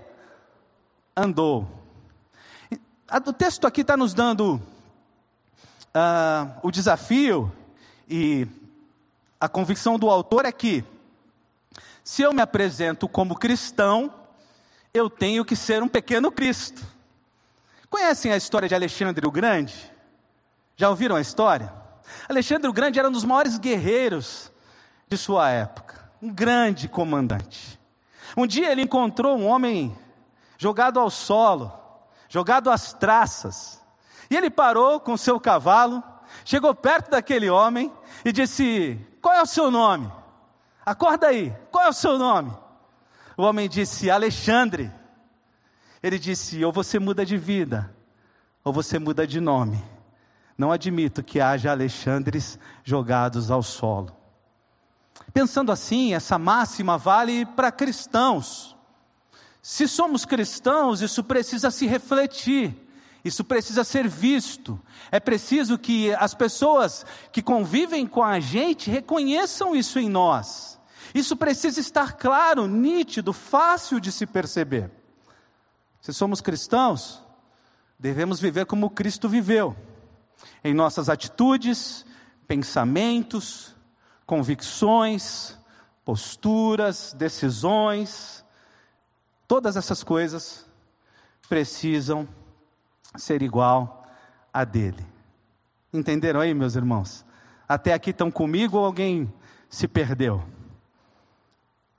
andou. 1.16 1.68
O 3.26 3.34
texto 3.34 3.66
aqui 3.66 3.80
está 3.82 3.96
nos 3.96 4.14
dando 4.14 4.56
uh, 5.96 6.60
o 6.62 6.70
desafio 6.70 7.50
e 8.10 8.46
a 9.40 9.48
convicção 9.48 9.98
do 9.98 10.10
autor 10.10 10.46
é 10.46 10.52
que, 10.52 10.84
se 12.04 12.22
eu 12.22 12.34
me 12.34 12.42
apresento 12.42 13.08
como 13.08 13.40
cristão, 13.40 14.14
eu 14.94 15.10
tenho 15.10 15.46
que 15.46 15.56
ser 15.56 15.82
um 15.82 15.88
pequeno 15.88 16.30
Cristo. 16.30 16.86
Conhecem 17.90 18.34
a 18.34 18.38
história 18.38 18.68
de 18.68 18.76
Alexandre 18.76 19.26
o 19.26 19.32
Grande? 19.32 19.74
Já 20.76 20.90
ouviram 20.90 21.16
a 21.16 21.22
história? 21.22 21.79
Alexandre 22.28 22.70
o 22.70 22.74
Grande 22.74 23.00
era 23.00 23.10
um 23.10 23.12
dos 23.12 23.26
maiores 23.26 23.58
guerreiros 23.58 24.52
de 25.08 25.18
sua 25.18 25.50
época, 25.50 26.10
um 26.22 26.32
grande 26.34 26.88
comandante. 26.88 27.80
Um 28.38 28.46
dia 28.46 28.72
ele 28.72 28.84
encontrou 28.84 29.38
um 29.38 29.48
homem 29.48 29.98
jogado 30.58 31.00
ao 31.00 31.10
solo, 31.10 31.72
jogado 32.28 32.70
às 32.70 32.94
traças. 32.94 33.82
E 34.30 34.38
ele 34.38 34.50
parou 34.50 35.00
com 35.00 35.18
seu 35.18 35.40
cavalo, 35.40 36.04
chegou 36.46 36.76
perto 36.76 37.10
daquele 37.10 37.50
homem 37.50 37.92
e 38.24 38.32
disse: 38.32 39.00
Qual 39.22 39.34
é 39.34 39.42
o 39.42 39.48
seu 39.48 39.72
nome? 39.72 40.12
Acorda 40.86 41.28
aí, 41.28 41.56
qual 41.72 41.86
é 41.86 41.90
o 41.90 41.94
seu 41.94 42.18
nome? 42.18 42.56
O 43.36 43.44
homem 43.44 43.68
disse: 43.68 44.12
Alexandre. 44.12 44.92
Ele 46.02 46.20
disse: 46.20 46.64
Ou 46.64 46.72
você 46.72 47.00
muda 47.00 47.26
de 47.26 47.38
vida, 47.38 47.94
ou 48.64 48.72
você 48.72 49.00
muda 49.00 49.26
de 49.26 49.40
nome. 49.40 49.84
Não 50.60 50.74
admito 50.74 51.24
que 51.24 51.40
haja 51.40 51.72
Alexandres 51.72 52.60
jogados 52.84 53.50
ao 53.50 53.64
solo. 53.64 54.14
Pensando 55.32 55.72
assim, 55.72 56.14
essa 56.14 56.38
máxima 56.38 56.98
vale 56.98 57.46
para 57.46 57.72
cristãos. 57.72 58.76
Se 59.62 59.88
somos 59.88 60.26
cristãos, 60.26 61.00
isso 61.00 61.24
precisa 61.24 61.72
se 61.72 61.88
refletir, 61.88 62.76
isso 63.24 63.42
precisa 63.42 63.86
ser 63.86 64.06
visto. 64.06 64.78
É 65.10 65.18
preciso 65.18 65.78
que 65.78 66.14
as 66.16 66.34
pessoas 66.34 67.06
que 67.32 67.42
convivem 67.42 68.06
com 68.06 68.22
a 68.22 68.42
gente 68.42 68.92
reconheçam 68.92 69.74
isso 69.74 69.98
em 69.98 70.10
nós. 70.10 70.78
Isso 71.16 71.38
precisa 71.38 71.80
estar 71.80 72.18
claro, 72.18 72.68
nítido, 72.68 73.32
fácil 73.32 73.98
de 73.98 74.12
se 74.12 74.26
perceber. 74.26 74.92
Se 76.02 76.12
somos 76.12 76.42
cristãos, 76.42 77.24
devemos 77.98 78.42
viver 78.42 78.66
como 78.66 78.90
Cristo 78.90 79.30
viveu 79.30 79.74
em 80.64 80.74
nossas 80.74 81.10
atitudes, 81.10 82.06
pensamentos, 82.48 83.76
convicções, 84.26 85.58
posturas, 86.04 87.14
decisões, 87.18 88.44
todas 89.48 89.76
essas 89.76 90.04
coisas 90.04 90.68
precisam 91.48 92.28
ser 93.16 93.42
igual 93.42 94.06
a 94.54 94.64
dele. 94.64 95.06
Entenderam 95.92 96.40
aí, 96.40 96.54
meus 96.54 96.76
irmãos? 96.76 97.26
Até 97.68 97.94
aqui 97.94 98.12
estão 98.12 98.30
comigo 98.30 98.78
ou 98.78 98.86
alguém 98.86 99.32
se 99.70 99.88
perdeu? 99.88 100.44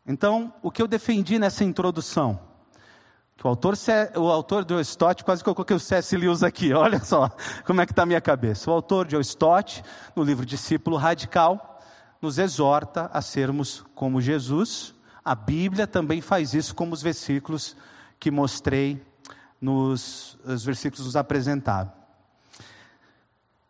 Então, 0.07 0.53
o 0.63 0.71
que 0.71 0.83
eu 0.83 0.89
defendi 0.89 1.39
nessa 1.39 1.65
introdução? 1.65 2.50
O 3.43 3.49
autor, 3.49 3.75
o 4.17 4.29
autor 4.29 4.65
de 4.65 4.79
Stott, 4.81 5.25
quase 5.25 5.43
que 5.43 5.49
eu 5.49 5.55
coloquei 5.55 5.75
o 5.75 5.81
C.S. 5.81 6.17
Lewis 6.17 6.43
aqui, 6.43 6.73
olha 6.75 7.01
só 7.01 7.31
como 7.65 7.81
é 7.81 7.87
que 7.87 7.93
está 7.93 8.03
a 8.03 8.07
minha 8.07 8.21
cabeça. 8.21 8.71
O 8.71 8.75
autor 8.75 9.07
de 9.07 9.17
Stott, 9.21 9.83
no 10.15 10.23
livro 10.23 10.45
Discípulo 10.45 10.97
Radical, 10.97 11.81
nos 12.21 12.39
exorta 12.39 13.11
a 13.13 13.23
sermos 13.23 13.85
como 13.95 14.21
Jesus. 14.21 14.95
A 15.25 15.35
Bíblia 15.35 15.87
também 15.87 16.21
faz 16.21 16.53
isso, 16.53 16.75
como 16.75 16.93
os 16.93 17.03
versículos 17.03 17.77
que 18.19 18.31
mostrei 18.31 19.03
nos 19.61 20.39
os 20.45 20.65
versículos 20.65 21.07
nos 21.07 21.17
apresentaram. 21.17 21.93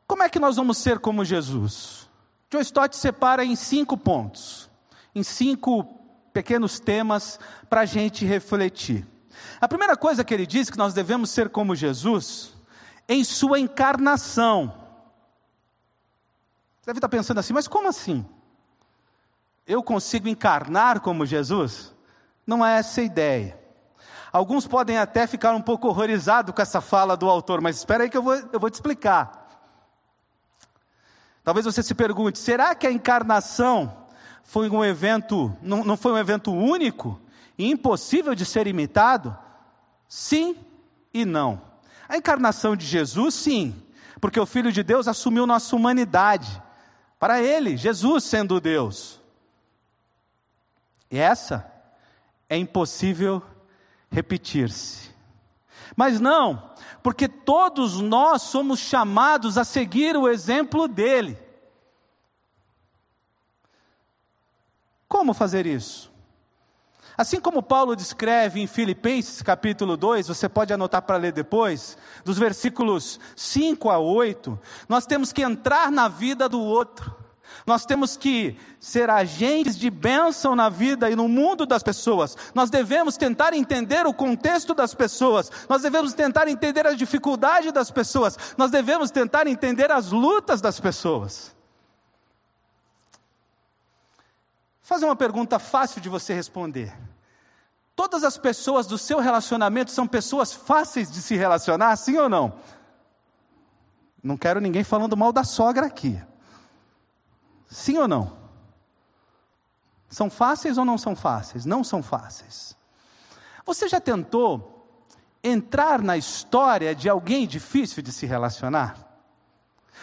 Como 0.07 0.23
é 0.25 0.29
que 0.29 0.41
nós 0.41 0.57
vamos 0.57 0.79
ser 0.79 0.99
como 0.99 1.25
Jesus? 1.25 2.09
John 2.51 2.61
Stott 2.61 2.97
separa 2.97 3.45
em 3.45 3.55
cinco 3.55 3.97
pontos, 3.97 4.69
em 5.15 5.23
cinco 5.23 5.85
pequenos 6.33 6.81
temas 6.81 7.39
para 7.69 7.83
a 7.83 7.87
gente 7.87 8.25
refletir. 8.25 9.07
A 9.61 9.69
primeira 9.69 9.97
coisa 9.97 10.25
que 10.25 10.33
ele 10.33 10.47
diz 10.47 10.71
que 10.71 10.79
nós 10.79 10.95
devemos 10.95 11.31
ser 11.31 11.49
como 11.49 11.75
Jesus, 11.75 12.53
em 13.09 13.25
sua 13.25 13.59
encarnação. 13.59 14.75
Você 16.81 16.87
deve 16.87 16.99
estar 16.99 17.09
pensando 17.09 17.39
assim, 17.39 17.53
mas 17.53 17.69
como 17.69 17.89
assim? 17.89 18.25
Eu 19.67 19.83
consigo 19.83 20.29
encarnar 20.29 21.01
como 21.01 21.27
Jesus? 21.27 21.95
Não 22.47 22.65
é 22.65 22.79
essa 22.79 23.01
a 23.01 23.05
ideia. 23.05 23.59
Alguns 24.33 24.67
podem 24.67 24.97
até 24.97 25.27
ficar 25.27 25.53
um 25.55 25.61
pouco 25.61 25.89
horrorizados 25.89 26.55
com 26.55 26.63
essa 26.63 26.81
fala 26.81 27.17
do 27.17 27.29
autor, 27.29 27.61
mas 27.61 27.77
espera 27.77 28.05
aí 28.05 28.11
que 28.11 28.17
eu 28.17 28.23
vou, 28.23 28.35
eu 28.35 28.61
vou 28.61 28.71
te 28.71 28.75
explicar. 28.75 29.41
Talvez 31.43 31.67
você 31.67 31.83
se 31.83 31.95
pergunte: 31.95 32.39
será 32.39 32.75
que 32.75 32.87
a 32.87 32.93
encarnação 32.93 34.07
foi 34.45 34.71
um 34.71 34.85
evento, 34.85 35.57
não, 35.61 35.85
não 35.85 35.97
foi 35.97 36.13
um 36.13 36.19
evento 36.19 36.53
único 36.53 37.21
e 37.61 37.71
impossível 37.71 38.35
de 38.35 38.47
ser 38.47 38.67
imitado? 38.67 39.37
Sim 40.09 40.57
e 41.13 41.27
não. 41.27 41.61
A 42.09 42.17
encarnação 42.17 42.75
de 42.75 42.87
Jesus, 42.87 43.35
sim, 43.35 43.75
porque 44.19 44.41
o 44.41 44.47
Filho 44.47 44.73
de 44.73 44.83
Deus 44.83 45.07
assumiu 45.07 45.47
nossa 45.47 45.77
humanidade. 45.77 46.63
Para 47.19 47.43
ele, 47.43 47.77
Jesus 47.77 48.25
sendo 48.25 48.61
Deus. 48.61 49.21
E 51.11 51.19
essa 51.19 51.71
é 52.49 52.57
impossível 52.57 53.43
repetir-se. 54.11 55.11
Mas 55.95 56.19
não, 56.19 56.73
porque 57.03 57.29
todos 57.29 58.01
nós 58.01 58.41
somos 58.43 58.81
chamados 58.81 59.59
a 59.59 59.65
seguir 59.65 60.17
o 60.17 60.27
exemplo 60.27 60.89
dele. 60.89 61.39
Como 65.07 65.35
fazer 65.35 65.67
isso? 65.67 66.10
Assim 67.21 67.39
como 67.39 67.63
Paulo 67.63 67.95
descreve 67.95 68.63
em 68.63 68.67
Filipenses 68.67 69.43
capítulo 69.43 69.95
2, 69.95 70.29
você 70.29 70.49
pode 70.49 70.73
anotar 70.73 71.03
para 71.03 71.19
ler 71.19 71.33
depois, 71.33 71.99
dos 72.25 72.39
versículos 72.39 73.21
5 73.37 73.91
a 73.91 73.99
8, 73.99 74.59
nós 74.89 75.05
temos 75.05 75.31
que 75.31 75.43
entrar 75.43 75.93
na 75.93 76.09
vida 76.09 76.49
do 76.49 76.59
outro. 76.59 77.15
Nós 77.67 77.85
temos 77.85 78.17
que 78.17 78.57
ser 78.81 79.11
agentes 79.11 79.77
de 79.77 79.91
bênção 79.91 80.57
na 80.57 80.71
vida 80.71 81.11
e 81.11 81.15
no 81.15 81.29
mundo 81.29 81.67
das 81.67 81.83
pessoas. 81.83 82.39
Nós 82.55 82.71
devemos 82.71 83.19
tentar 83.19 83.53
entender 83.53 84.07
o 84.07 84.15
contexto 84.15 84.73
das 84.73 84.95
pessoas. 84.95 85.53
Nós 85.69 85.83
devemos 85.83 86.15
tentar 86.15 86.49
entender 86.49 86.87
a 86.87 86.95
dificuldade 86.95 87.71
das 87.71 87.91
pessoas. 87.91 88.39
Nós 88.57 88.71
devemos 88.71 89.11
tentar 89.11 89.47
entender 89.47 89.93
as 89.93 90.11
lutas 90.11 90.63
das 90.63 90.81
pessoas. 90.81 91.55
Vou 94.81 94.97
fazer 94.97 95.05
uma 95.05 95.15
pergunta 95.15 95.59
fácil 95.59 96.01
de 96.01 96.09
você 96.09 96.33
responder. 96.33 97.10
Todas 98.01 98.25
as 98.25 98.39
pessoas 98.39 98.87
do 98.87 98.97
seu 98.97 99.19
relacionamento 99.19 99.91
são 99.91 100.07
pessoas 100.07 100.55
fáceis 100.55 101.11
de 101.11 101.21
se 101.21 101.37
relacionar, 101.37 101.95
sim 101.97 102.17
ou 102.17 102.31
não? 102.31 102.55
Não 104.23 104.39
quero 104.39 104.59
ninguém 104.59 104.83
falando 104.83 105.19
mal 105.19 105.35
da 105.35 105.45
sogra 105.45 105.85
aqui. 105.85 106.19
Sim 107.69 107.99
ou 107.99 108.09
não? 108.09 108.39
São 110.09 110.31
fáceis 110.31 110.79
ou 110.79 110.85
não 110.87 110.97
são 110.97 111.15
fáceis? 111.15 111.67
Não 111.67 111.85
são 111.85 112.03
fáceis. 112.03 112.75
Você 113.67 113.87
já 113.87 114.01
tentou 114.01 115.07
entrar 115.45 116.01
na 116.01 116.17
história 116.17 116.95
de 116.95 117.07
alguém 117.07 117.47
difícil 117.47 118.03
de 118.03 118.13
se 118.13 118.25
relacionar? 118.25 118.97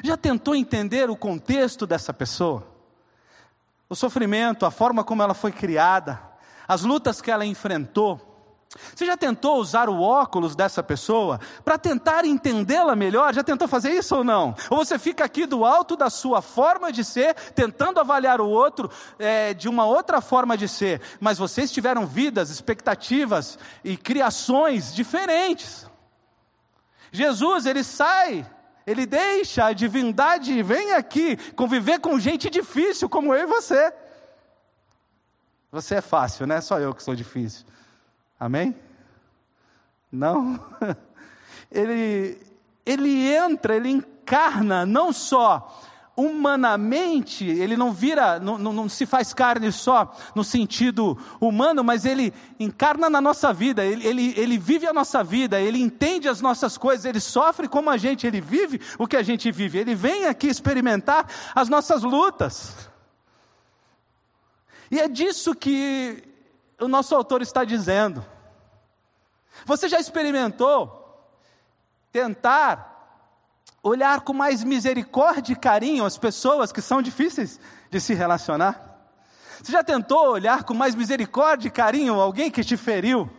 Já 0.04 0.16
tentou 0.16 0.54
entender 0.54 1.10
o 1.10 1.18
contexto 1.18 1.88
dessa 1.88 2.14
pessoa? 2.14 2.64
O 3.90 3.96
sofrimento, 3.96 4.68
a 4.68 4.70
forma 4.70 5.04
como 5.04 5.24
ela 5.24 5.34
foi 5.34 5.52
criada, 5.52 6.27
as 6.68 6.84
lutas 6.84 7.22
que 7.22 7.32
ela 7.32 7.46
enfrentou? 7.46 8.28
Você 8.94 9.06
já 9.06 9.16
tentou 9.16 9.58
usar 9.58 9.90
o 9.90 10.02
óculos 10.02 10.56
dessa 10.56 10.84
pessoa 10.84 11.40
para 11.64 11.78
tentar 11.78 12.26
entendê-la 12.26 12.96
melhor? 12.96 13.34
Já 13.34 13.44
tentou 13.44 13.68
fazer 13.68 13.92
isso 13.92 14.16
ou 14.16 14.24
não? 14.24 14.56
Ou 14.70 14.78
você 14.78 15.00
fica 15.00 15.24
aqui 15.24 15.46
do 15.46 15.66
alto 15.66 15.96
da 15.96 16.10
sua 16.10 16.42
forma 16.42 16.92
de 16.92 17.04
ser, 17.04 17.34
tentando 17.56 18.00
avaliar 18.00 18.42
o 18.42 18.50
outro 18.50 18.90
é, 19.18 19.54
de 19.54 19.70
uma 19.70 19.86
outra 19.86 20.20
forma 20.20 20.58
de 20.58 20.68
ser, 20.68 21.02
mas 21.20 21.38
vocês 21.38 21.72
tiveram 21.72 22.06
vidas, 22.06 22.50
expectativas 22.50 23.58
e 23.84 23.96
criações 23.96 24.94
diferentes. 24.94 25.88
Jesus, 27.12 27.66
ele 27.66 27.84
sai, 27.84 28.46
ele 28.86 29.06
deixa 29.06 29.66
a 29.66 29.74
divindade 29.74 30.62
vem 30.62 30.94
aqui 30.94 31.38
conviver 31.54 32.00
com 32.00 32.20
gente 32.20 32.50
difícil 32.50 33.08
como 33.08 33.34
eu 33.34 33.44
e 33.44 33.46
você. 33.46 33.94
Você 35.82 35.96
é 35.96 36.02
fácil, 36.02 36.48
né? 36.48 36.60
Só 36.60 36.80
eu 36.80 36.92
que 36.92 37.04
sou 37.04 37.16
difícil. 37.16 37.64
Amém? 38.40 38.76
Não. 40.12 40.60
Ele, 41.70 42.38
ele 42.86 43.28
entra, 43.28 43.76
ele 43.76 43.90
encarna 43.90 44.86
não 44.86 45.12
só 45.12 45.84
humanamente, 46.16 47.46
ele 47.46 47.76
não 47.76 47.92
vira, 47.92 48.40
não, 48.40 48.58
não, 48.58 48.72
não, 48.72 48.88
se 48.88 49.06
faz 49.06 49.34
carne 49.34 49.70
só 49.70 50.16
no 50.34 50.46
sentido 50.46 51.18
humano, 51.42 51.84
mas 51.84 52.06
ele 52.06 52.34
encarna 52.58 53.10
na 53.10 53.20
nossa 53.20 53.52
vida, 53.52 53.86
ele, 53.86 54.08
ele, 54.08 54.34
ele 54.38 54.58
vive 54.58 54.88
a 54.88 54.94
nossa 54.94 55.22
vida, 55.26 55.60
ele 55.60 55.82
entende 55.82 56.30
as 56.30 56.40
nossas 56.40 56.78
coisas, 56.78 57.04
ele 57.04 57.20
sofre 57.20 57.68
como 57.68 57.90
a 57.90 57.98
gente, 57.98 58.26
ele 58.26 58.40
vive 58.40 58.80
o 58.98 59.06
que 59.06 59.18
a 59.18 59.24
gente 59.24 59.52
vive, 59.52 59.78
ele 59.78 59.94
vem 59.94 60.26
aqui 60.26 60.48
experimentar 60.48 61.28
as 61.54 61.68
nossas 61.68 62.02
lutas. 62.02 62.90
E 64.90 65.00
é 65.00 65.08
disso 65.08 65.54
que 65.54 66.24
o 66.80 66.88
nosso 66.88 67.16
autor 67.16 67.42
está 67.42 67.64
dizendo. 67.64 68.26
Você 69.66 69.90
já 69.90 70.00
experimentou 70.00 70.94
tentar 72.12 72.96
olhar 73.82 74.22
com 74.22 74.34
mais 74.34 74.64
misericórdia 74.64 75.54
e 75.54 75.56
carinho 75.56 76.06
as 76.06 76.18
pessoas 76.18 76.72
que 76.72 76.82
são 76.82 77.02
difíceis 77.02 77.60
de 77.90 78.00
se 78.00 78.14
relacionar? 78.14 78.88
Você 79.62 79.72
já 79.72 79.84
tentou 79.84 80.30
olhar 80.30 80.64
com 80.64 80.74
mais 80.74 80.94
misericórdia 80.94 81.68
e 81.68 81.72
carinho 81.72 82.20
alguém 82.20 82.52
que 82.52 82.64
te 82.64 82.78
feriu? 82.78 83.30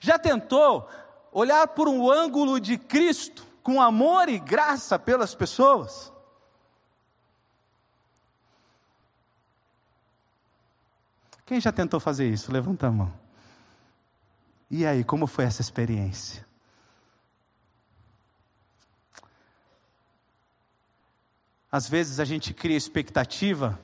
Já 0.00 0.18
tentou 0.18 0.88
olhar 1.30 1.68
por 1.68 1.88
um 1.88 2.10
ângulo 2.10 2.58
de 2.58 2.78
Cristo, 2.78 3.46
com 3.62 3.80
amor 3.80 4.28
e 4.28 4.38
graça 4.38 4.98
pelas 4.98 5.34
pessoas? 5.34 6.12
Quem 11.46 11.60
já 11.60 11.70
tentou 11.70 12.00
fazer 12.00 12.28
isso? 12.28 12.52
Levanta 12.52 12.88
a 12.88 12.90
mão. 12.90 13.12
E 14.68 14.84
aí, 14.84 15.04
como 15.04 15.28
foi 15.28 15.44
essa 15.44 15.60
experiência? 15.62 16.44
Às 21.70 21.88
vezes 21.88 22.18
a 22.18 22.24
gente 22.24 22.52
cria 22.52 22.76
expectativa 22.76 23.78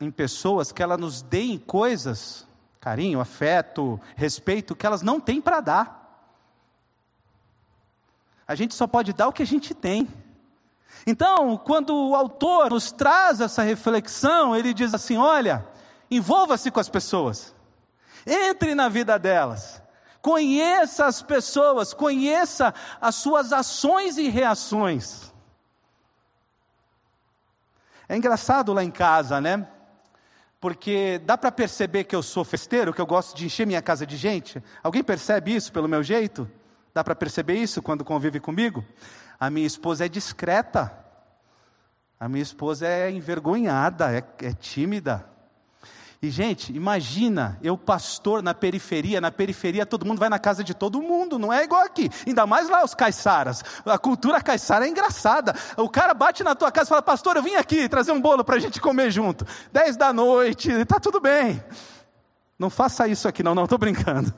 em 0.00 0.10
pessoas 0.10 0.72
que 0.72 0.82
elas 0.82 0.98
nos 0.98 1.20
deem 1.20 1.58
coisas, 1.58 2.46
carinho, 2.80 3.20
afeto, 3.20 4.00
respeito, 4.14 4.74
que 4.74 4.86
elas 4.86 5.02
não 5.02 5.20
têm 5.20 5.40
para 5.40 5.60
dar. 5.60 6.32
A 8.48 8.54
gente 8.54 8.74
só 8.74 8.86
pode 8.86 9.12
dar 9.12 9.28
o 9.28 9.32
que 9.32 9.42
a 9.42 9.46
gente 9.46 9.74
tem. 9.74 10.08
Então, 11.06 11.58
quando 11.58 11.94
o 11.94 12.14
autor 12.14 12.70
nos 12.70 12.90
traz 12.90 13.40
essa 13.40 13.62
reflexão, 13.62 14.56
ele 14.56 14.72
diz 14.72 14.94
assim: 14.94 15.16
olha, 15.16 15.66
Envolva-se 16.10 16.70
com 16.70 16.80
as 16.80 16.88
pessoas. 16.88 17.54
Entre 18.26 18.74
na 18.74 18.88
vida 18.88 19.18
delas. 19.18 19.82
Conheça 20.20 21.06
as 21.06 21.22
pessoas, 21.22 21.94
conheça 21.94 22.74
as 23.00 23.14
suas 23.14 23.52
ações 23.52 24.18
e 24.18 24.28
reações. 24.28 25.32
É 28.08 28.16
engraçado 28.16 28.72
lá 28.72 28.82
em 28.82 28.90
casa, 28.90 29.40
né? 29.40 29.68
Porque 30.60 31.20
dá 31.24 31.38
para 31.38 31.52
perceber 31.52 32.04
que 32.04 32.16
eu 32.16 32.22
sou 32.22 32.44
festeiro, 32.44 32.92
que 32.92 33.00
eu 33.00 33.06
gosto 33.06 33.36
de 33.36 33.46
encher 33.46 33.66
minha 33.66 33.82
casa 33.82 34.04
de 34.04 34.16
gente. 34.16 34.62
Alguém 34.82 35.04
percebe 35.04 35.54
isso 35.54 35.72
pelo 35.72 35.88
meu 35.88 36.02
jeito? 36.02 36.50
Dá 36.92 37.04
para 37.04 37.14
perceber 37.14 37.54
isso 37.54 37.82
quando 37.82 38.04
convive 38.04 38.40
comigo? 38.40 38.84
A 39.38 39.50
minha 39.50 39.66
esposa 39.66 40.06
é 40.06 40.08
discreta. 40.08 40.92
A 42.18 42.28
minha 42.28 42.42
esposa 42.42 42.86
é 42.86 43.10
envergonhada, 43.10 44.10
é, 44.10 44.24
é 44.44 44.52
tímida. 44.54 45.28
E, 46.26 46.30
gente, 46.30 46.74
imagina 46.74 47.56
eu, 47.62 47.78
pastor, 47.78 48.42
na 48.42 48.52
periferia. 48.52 49.20
Na 49.20 49.30
periferia, 49.30 49.86
todo 49.86 50.04
mundo 50.04 50.18
vai 50.18 50.28
na 50.28 50.40
casa 50.40 50.64
de 50.64 50.74
todo 50.74 51.00
mundo, 51.00 51.38
não 51.38 51.52
é 51.52 51.62
igual 51.62 51.82
aqui. 51.82 52.10
Ainda 52.26 52.44
mais 52.44 52.68
lá 52.68 52.84
os 52.84 52.96
caiçaras. 52.96 53.62
A 53.84 53.96
cultura 53.96 54.40
caiçara 54.40 54.86
é 54.86 54.88
engraçada. 54.88 55.54
O 55.76 55.88
cara 55.88 56.12
bate 56.14 56.42
na 56.42 56.56
tua 56.56 56.72
casa 56.72 56.88
e 56.88 56.90
fala: 56.90 57.02
Pastor, 57.02 57.36
eu 57.36 57.44
vim 57.44 57.54
aqui 57.54 57.88
trazer 57.88 58.10
um 58.10 58.20
bolo 58.20 58.42
para 58.42 58.56
a 58.56 58.58
gente 58.58 58.80
comer 58.80 59.12
junto. 59.12 59.46
Dez 59.72 59.96
da 59.96 60.12
noite, 60.12 60.68
está 60.68 60.98
tudo 60.98 61.20
bem. 61.20 61.62
Não 62.58 62.70
faça 62.70 63.06
isso 63.06 63.28
aqui, 63.28 63.44
não, 63.44 63.54
não, 63.54 63.62
estou 63.62 63.78
brincando. 63.78 64.34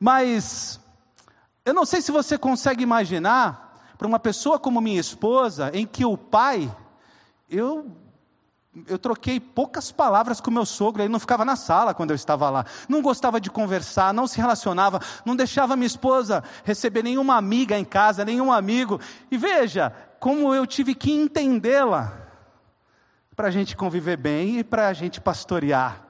Mas, 0.00 0.80
eu 1.62 1.74
não 1.74 1.84
sei 1.84 2.00
se 2.00 2.10
você 2.10 2.38
consegue 2.38 2.82
imaginar, 2.82 3.82
para 3.98 4.08
uma 4.08 4.18
pessoa 4.18 4.58
como 4.58 4.80
minha 4.80 5.00
esposa, 5.00 5.70
em 5.74 5.84
que 5.84 6.06
o 6.06 6.16
pai, 6.16 6.74
eu 7.50 7.94
eu 8.86 8.98
troquei 8.98 9.40
poucas 9.40 9.90
palavras 9.90 10.40
com 10.40 10.50
meu 10.50 10.66
sogro, 10.66 11.02
ele 11.02 11.12
não 11.12 11.18
ficava 11.18 11.44
na 11.44 11.56
sala 11.56 11.94
quando 11.94 12.10
eu 12.10 12.16
estava 12.16 12.50
lá, 12.50 12.66
não 12.88 13.00
gostava 13.00 13.40
de 13.40 13.50
conversar, 13.50 14.12
não 14.12 14.26
se 14.26 14.36
relacionava, 14.36 15.00
não 15.24 15.34
deixava 15.34 15.76
minha 15.76 15.86
esposa 15.86 16.44
receber 16.64 17.02
nenhuma 17.02 17.36
amiga 17.36 17.78
em 17.78 17.84
casa, 17.84 18.24
nenhum 18.24 18.52
amigo. 18.52 19.00
E 19.30 19.38
veja 19.38 19.92
como 20.20 20.54
eu 20.54 20.66
tive 20.66 20.94
que 20.94 21.10
entendê-la 21.10 22.12
para 23.34 23.48
a 23.48 23.50
gente 23.50 23.76
conviver 23.76 24.16
bem 24.16 24.58
e 24.58 24.64
para 24.64 24.88
a 24.88 24.92
gente 24.92 25.20
pastorear. 25.20 26.02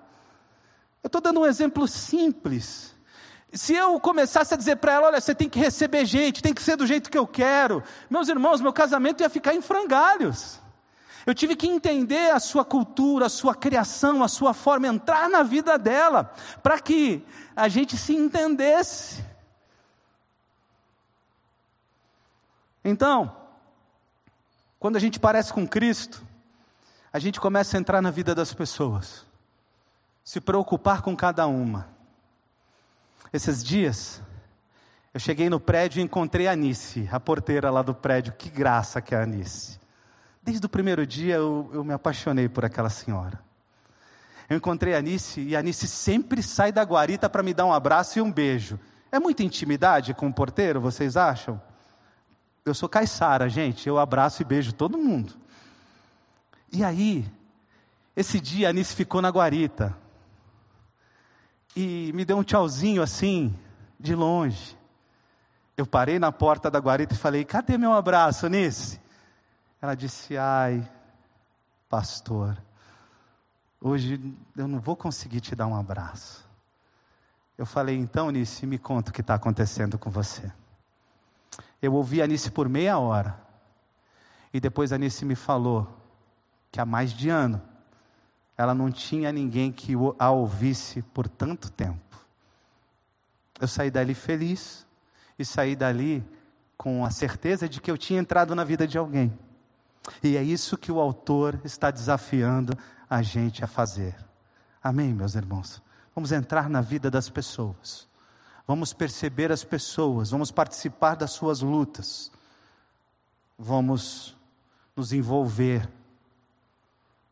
Eu 1.02 1.08
estou 1.08 1.20
dando 1.20 1.40
um 1.40 1.46
exemplo 1.46 1.86
simples. 1.86 2.96
Se 3.52 3.74
eu 3.74 3.98
começasse 4.00 4.52
a 4.52 4.56
dizer 4.56 4.76
para 4.76 4.92
ela, 4.92 5.06
olha, 5.06 5.20
você 5.20 5.34
tem 5.34 5.48
que 5.48 5.58
receber 5.58 6.04
gente, 6.04 6.42
tem 6.42 6.52
que 6.52 6.62
ser 6.62 6.76
do 6.76 6.86
jeito 6.86 7.10
que 7.10 7.18
eu 7.18 7.26
quero, 7.26 7.82
meus 8.10 8.28
irmãos, 8.28 8.60
meu 8.60 8.72
casamento 8.72 9.22
ia 9.22 9.30
ficar 9.30 9.54
em 9.54 9.60
frangalhos. 9.60 10.60
Eu 11.26 11.34
tive 11.34 11.56
que 11.56 11.66
entender 11.66 12.30
a 12.30 12.38
sua 12.38 12.64
cultura, 12.64 13.26
a 13.26 13.28
sua 13.28 13.52
criação, 13.52 14.22
a 14.22 14.28
sua 14.28 14.54
forma, 14.54 14.86
entrar 14.86 15.28
na 15.28 15.42
vida 15.42 15.76
dela, 15.76 16.32
para 16.62 16.80
que 16.80 17.26
a 17.56 17.66
gente 17.66 17.98
se 17.98 18.14
entendesse. 18.14 19.24
Então, 22.84 23.36
quando 24.78 24.94
a 24.94 25.00
gente 25.00 25.18
parece 25.18 25.52
com 25.52 25.66
Cristo, 25.66 26.24
a 27.12 27.18
gente 27.18 27.40
começa 27.40 27.76
a 27.76 27.80
entrar 27.80 28.00
na 28.00 28.12
vida 28.12 28.32
das 28.32 28.54
pessoas, 28.54 29.26
se 30.22 30.40
preocupar 30.40 31.02
com 31.02 31.16
cada 31.16 31.48
uma. 31.48 31.88
Esses 33.32 33.64
dias, 33.64 34.22
eu 35.12 35.18
cheguei 35.18 35.50
no 35.50 35.58
prédio 35.58 35.98
e 35.98 36.04
encontrei 36.04 36.46
a 36.46 36.52
Anice, 36.52 37.08
a 37.10 37.18
porteira 37.18 37.68
lá 37.68 37.82
do 37.82 37.94
prédio. 37.94 38.32
Que 38.34 38.48
graça 38.48 39.00
que 39.00 39.12
é 39.12 39.18
a 39.18 39.22
Anice. 39.24 39.80
Desde 40.46 40.64
o 40.64 40.68
primeiro 40.68 41.04
dia 41.04 41.34
eu, 41.34 41.68
eu 41.74 41.82
me 41.82 41.92
apaixonei 41.92 42.48
por 42.48 42.64
aquela 42.64 42.88
senhora. 42.88 43.40
Eu 44.48 44.56
encontrei 44.56 44.94
a 44.94 44.98
Anice 44.98 45.40
e 45.40 45.56
a 45.56 45.58
Anice 45.58 45.88
sempre 45.88 46.40
sai 46.40 46.70
da 46.70 46.84
guarita 46.84 47.28
para 47.28 47.42
me 47.42 47.52
dar 47.52 47.66
um 47.66 47.72
abraço 47.72 48.20
e 48.20 48.22
um 48.22 48.30
beijo. 48.30 48.78
É 49.10 49.18
muita 49.18 49.42
intimidade 49.42 50.14
com 50.14 50.28
o 50.28 50.32
porteiro, 50.32 50.80
vocês 50.80 51.16
acham? 51.16 51.60
Eu 52.64 52.74
sou 52.74 52.88
caiçara, 52.88 53.48
gente, 53.48 53.88
eu 53.88 53.98
abraço 53.98 54.40
e 54.40 54.44
beijo 54.44 54.72
todo 54.72 54.96
mundo. 54.96 55.34
E 56.72 56.84
aí, 56.84 57.28
esse 58.14 58.38
dia 58.38 58.68
a 58.68 58.70
Anice 58.70 58.94
ficou 58.94 59.20
na 59.20 59.30
guarita 59.30 59.96
e 61.74 62.12
me 62.14 62.24
deu 62.24 62.36
um 62.38 62.44
tchauzinho 62.44 63.02
assim, 63.02 63.52
de 63.98 64.14
longe. 64.14 64.78
Eu 65.76 65.86
parei 65.86 66.20
na 66.20 66.30
porta 66.30 66.70
da 66.70 66.78
guarita 66.78 67.14
e 67.14 67.18
falei: 67.18 67.44
Cadê 67.44 67.76
meu 67.76 67.92
abraço, 67.92 68.46
Anice? 68.46 69.04
Ela 69.80 69.94
disse: 69.94 70.36
Ai, 70.36 70.88
pastor, 71.88 72.56
hoje 73.80 74.34
eu 74.56 74.66
não 74.66 74.80
vou 74.80 74.96
conseguir 74.96 75.40
te 75.40 75.54
dar 75.54 75.66
um 75.66 75.76
abraço. 75.76 76.48
Eu 77.56 77.66
falei: 77.66 77.96
Então, 77.96 78.30
Nice, 78.30 78.66
me 78.66 78.78
conta 78.78 79.10
o 79.10 79.14
que 79.14 79.20
está 79.20 79.34
acontecendo 79.34 79.98
com 79.98 80.10
você. 80.10 80.52
Eu 81.80 81.94
ouvi 81.94 82.20
a 82.20 82.24
Anice 82.24 82.50
por 82.50 82.68
meia 82.68 82.98
hora. 82.98 83.38
E 84.52 84.60
depois 84.60 84.92
a 84.92 84.96
Anice 84.96 85.24
me 85.24 85.34
falou 85.34 85.88
que 86.70 86.80
há 86.80 86.86
mais 86.86 87.12
de 87.12 87.28
ano 87.28 87.60
ela 88.56 88.74
não 88.74 88.90
tinha 88.90 89.30
ninguém 89.30 89.70
que 89.70 89.92
a 90.18 90.30
ouvisse 90.30 91.02
por 91.02 91.28
tanto 91.28 91.70
tempo. 91.70 92.00
Eu 93.60 93.68
saí 93.68 93.90
dali 93.90 94.14
feliz 94.14 94.86
e 95.38 95.44
saí 95.44 95.76
dali 95.76 96.24
com 96.76 97.04
a 97.04 97.10
certeza 97.10 97.68
de 97.68 97.80
que 97.80 97.90
eu 97.90 97.98
tinha 97.98 98.18
entrado 98.18 98.54
na 98.54 98.64
vida 98.64 98.86
de 98.86 98.96
alguém. 98.96 99.36
E 100.22 100.36
é 100.36 100.42
isso 100.42 100.76
que 100.76 100.92
o 100.92 101.00
autor 101.00 101.60
está 101.64 101.90
desafiando 101.90 102.76
a 103.08 103.22
gente 103.22 103.64
a 103.64 103.66
fazer. 103.66 104.14
Amém, 104.82 105.12
meus 105.12 105.34
irmãos? 105.34 105.82
Vamos 106.14 106.32
entrar 106.32 106.68
na 106.68 106.80
vida 106.80 107.10
das 107.10 107.28
pessoas. 107.28 108.08
Vamos 108.66 108.92
perceber 108.92 109.52
as 109.52 109.62
pessoas, 109.62 110.30
vamos 110.30 110.50
participar 110.50 111.14
das 111.14 111.30
suas 111.30 111.60
lutas. 111.60 112.32
Vamos 113.58 114.36
nos 114.94 115.12
envolver. 115.12 115.88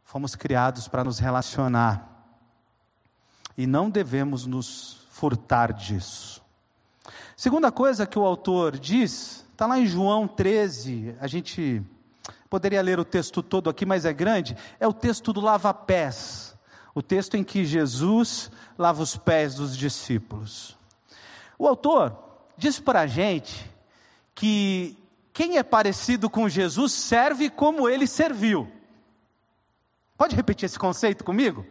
Fomos 0.04 0.34
criados 0.34 0.87
para 0.87 1.02
nos 1.02 1.18
relacionar. 1.18 2.08
E 3.56 3.66
não 3.66 3.90
devemos 3.90 4.46
nos 4.46 5.06
furtar 5.10 5.72
disso. 5.72 6.42
Segunda 7.37 7.72
coisa 7.72 8.06
que 8.06 8.18
o 8.18 8.24
autor 8.24 8.78
diz, 8.78 9.44
está 9.52 9.66
lá 9.66 9.78
em 9.78 9.87
João 9.87 10.28
13, 10.28 11.16
a 11.20 11.26
gente 11.26 11.82
Poderia 12.54 12.82
ler 12.82 13.00
o 13.00 13.04
texto 13.04 13.42
todo 13.42 13.68
aqui, 13.68 13.84
mas 13.84 14.04
é 14.04 14.12
grande. 14.12 14.56
É 14.78 14.86
o 14.86 14.92
texto 14.92 15.32
do 15.32 15.40
lava-pés. 15.40 16.56
O 16.94 17.02
texto 17.02 17.36
em 17.36 17.42
que 17.42 17.64
Jesus 17.64 18.48
lava 18.78 19.02
os 19.02 19.16
pés 19.16 19.56
dos 19.56 19.76
discípulos. 19.76 20.78
O 21.58 21.66
autor 21.66 22.16
diz 22.56 22.78
para 22.78 23.00
a 23.00 23.06
gente 23.08 23.68
que 24.36 24.96
quem 25.32 25.58
é 25.58 25.64
parecido 25.64 26.30
com 26.30 26.48
Jesus 26.48 26.92
serve 26.92 27.50
como 27.50 27.88
ele 27.88 28.06
serviu. 28.06 28.70
Pode 30.16 30.36
repetir 30.36 30.66
esse 30.66 30.78
conceito 30.78 31.24
comigo? 31.24 31.66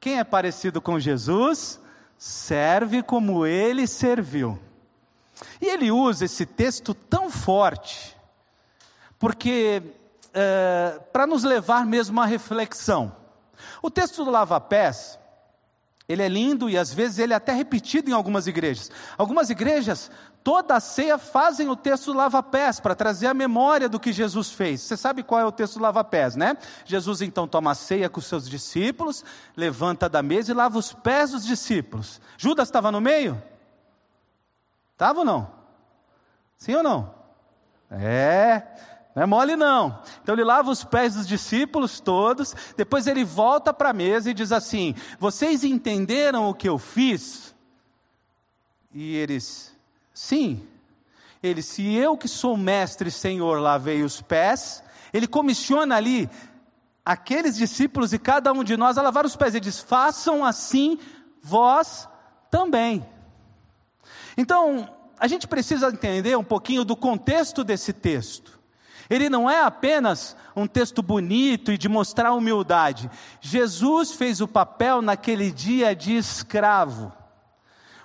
Quem 0.00 0.18
é 0.18 0.24
parecido 0.24 0.80
com 0.80 0.98
Jesus 0.98 1.78
serve 2.16 3.02
como 3.02 3.44
ele 3.44 3.86
serviu. 3.86 4.58
E 5.60 5.66
ele 5.66 5.90
usa 5.90 6.24
esse 6.24 6.46
texto 6.46 6.94
tão 6.94 7.30
forte, 7.30 8.16
porque 9.18 9.82
é, 10.34 11.00
para 11.12 11.26
nos 11.26 11.44
levar 11.44 11.86
mesmo 11.86 12.20
à 12.20 12.26
reflexão. 12.26 13.14
O 13.80 13.90
texto 13.90 14.24
do 14.24 14.30
lava-pés, 14.30 15.18
ele 16.08 16.22
é 16.22 16.28
lindo 16.28 16.68
e 16.68 16.76
às 16.76 16.92
vezes 16.92 17.18
ele 17.18 17.32
é 17.32 17.36
até 17.36 17.52
repetido 17.52 18.10
em 18.10 18.12
algumas 18.12 18.46
igrejas. 18.46 18.90
Algumas 19.16 19.48
igrejas, 19.48 20.10
toda 20.42 20.74
a 20.74 20.80
ceia 20.80 21.16
fazem 21.16 21.68
o 21.68 21.76
texto 21.76 22.06
do 22.06 22.18
lava-pés 22.18 22.80
para 22.80 22.94
trazer 22.94 23.28
a 23.28 23.34
memória 23.34 23.88
do 23.88 24.00
que 24.00 24.12
Jesus 24.12 24.50
fez. 24.50 24.82
Você 24.82 24.96
sabe 24.96 25.22
qual 25.22 25.40
é 25.40 25.46
o 25.46 25.52
texto 25.52 25.74
do 25.74 25.82
lava-pés, 25.82 26.36
né? 26.36 26.58
Jesus 26.84 27.22
então 27.22 27.48
toma 27.48 27.70
a 27.70 27.74
ceia 27.74 28.10
com 28.10 28.18
os 28.18 28.26
seus 28.26 28.48
discípulos, 28.48 29.24
levanta 29.56 30.08
da 30.08 30.22
mesa 30.22 30.50
e 30.50 30.54
lava 30.54 30.78
os 30.78 30.92
pés 30.92 31.30
dos 31.30 31.46
discípulos. 31.46 32.20
Judas 32.36 32.68
estava 32.68 32.92
no 32.92 33.00
meio? 33.00 33.40
Estava 34.92 35.20
ou 35.20 35.24
não? 35.24 35.50
Sim 36.58 36.74
ou 36.74 36.82
não? 36.82 37.14
É. 37.90 38.62
Não 39.14 39.22
é 39.22 39.26
mole 39.26 39.54
não. 39.54 40.00
Então 40.22 40.34
ele 40.34 40.44
lava 40.44 40.70
os 40.70 40.82
pés 40.82 41.14
dos 41.14 41.26
discípulos 41.26 42.00
todos, 42.00 42.54
depois 42.76 43.06
ele 43.06 43.24
volta 43.24 43.72
para 43.72 43.90
a 43.90 43.92
mesa 43.92 44.30
e 44.30 44.34
diz 44.34 44.50
assim: 44.50 44.94
Vocês 45.18 45.62
entenderam 45.62 46.48
o 46.48 46.54
que 46.54 46.68
eu 46.68 46.78
fiz? 46.78 47.54
E 48.92 49.14
eles, 49.16 49.74
sim. 50.12 50.66
Ele, 51.42 51.62
se 51.62 51.94
eu 51.94 52.16
que 52.16 52.26
sou 52.26 52.56
mestre 52.56 53.08
e 53.08 53.12
senhor 53.12 53.60
lavei 53.60 54.02
os 54.02 54.20
pés, 54.20 54.82
ele 55.12 55.26
comissiona 55.26 55.96
ali 55.96 56.28
aqueles 57.04 57.56
discípulos 57.56 58.12
e 58.12 58.18
cada 58.18 58.52
um 58.52 58.64
de 58.64 58.76
nós 58.76 58.96
a 58.96 59.02
lavar 59.02 59.24
os 59.24 59.36
pés. 59.36 59.54
Ele 59.54 59.60
diz: 59.60 59.78
Façam 59.78 60.44
assim 60.44 60.98
vós 61.40 62.08
também. 62.50 63.06
Então, 64.36 64.88
a 65.18 65.28
gente 65.28 65.46
precisa 65.46 65.88
entender 65.88 66.36
um 66.36 66.42
pouquinho 66.42 66.84
do 66.84 66.96
contexto 66.96 67.62
desse 67.62 67.92
texto. 67.92 68.63
Ele 69.08 69.28
não 69.28 69.48
é 69.48 69.60
apenas 69.60 70.36
um 70.56 70.66
texto 70.66 71.02
bonito 71.02 71.72
e 71.72 71.78
de 71.78 71.88
mostrar 71.88 72.32
humildade. 72.32 73.10
Jesus 73.40 74.12
fez 74.12 74.40
o 74.40 74.48
papel 74.48 75.02
naquele 75.02 75.50
dia 75.50 75.94
de 75.94 76.16
escravo. 76.16 77.12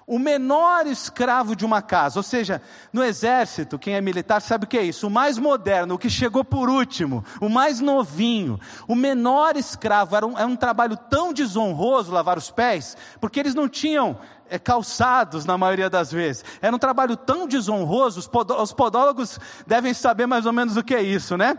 O 0.10 0.18
menor 0.18 0.88
escravo 0.88 1.56
de 1.56 1.64
uma 1.64 1.84
casa, 1.84 2.18
ou 2.18 2.24
seja, 2.24 2.64
no 2.92 3.04
exército, 3.04 3.78
quem 3.78 3.94
é 3.94 4.02
militar 4.02 4.42
sabe 4.42 4.66
o 4.66 4.68
que 4.68 4.76
é 4.76 4.82
isso, 4.82 5.06
o 5.06 5.12
mais 5.12 5.38
moderno, 5.38 5.94
o 5.94 6.00
que 6.00 6.10
chegou 6.10 6.44
por 6.44 6.68
último, 6.68 7.24
o 7.40 7.48
mais 7.48 7.80
novinho, 7.80 8.60
o 8.88 8.96
menor 8.96 9.56
escravo, 9.56 10.16
era 10.16 10.26
um, 10.26 10.36
era 10.36 10.48
um 10.48 10.56
trabalho 10.56 10.98
tão 10.98 11.32
desonroso 11.32 12.12
lavar 12.12 12.40
os 12.40 12.50
pés, 12.50 12.98
porque 13.22 13.40
eles 13.40 13.54
não 13.54 13.70
tinham 13.70 14.18
é, 14.18 14.39
calçados 14.58 15.46
na 15.46 15.58
maioria 15.58 15.90
das 15.90 16.12
vezes. 16.12 16.44
Era 16.62 16.76
um 16.76 16.80
trabalho 16.80 17.16
tão 17.16 17.48
desonroso, 17.48 18.20
os, 18.20 18.30
os 18.62 18.74
podólogos 18.74 19.40
devem 19.68 19.94
saber 19.94 20.26
mais 20.26 20.46
ou 20.46 20.54
menos 20.54 20.78
o 20.78 20.84
que 20.84 20.96
é 20.96 21.02
isso, 21.02 21.38
né? 21.38 21.58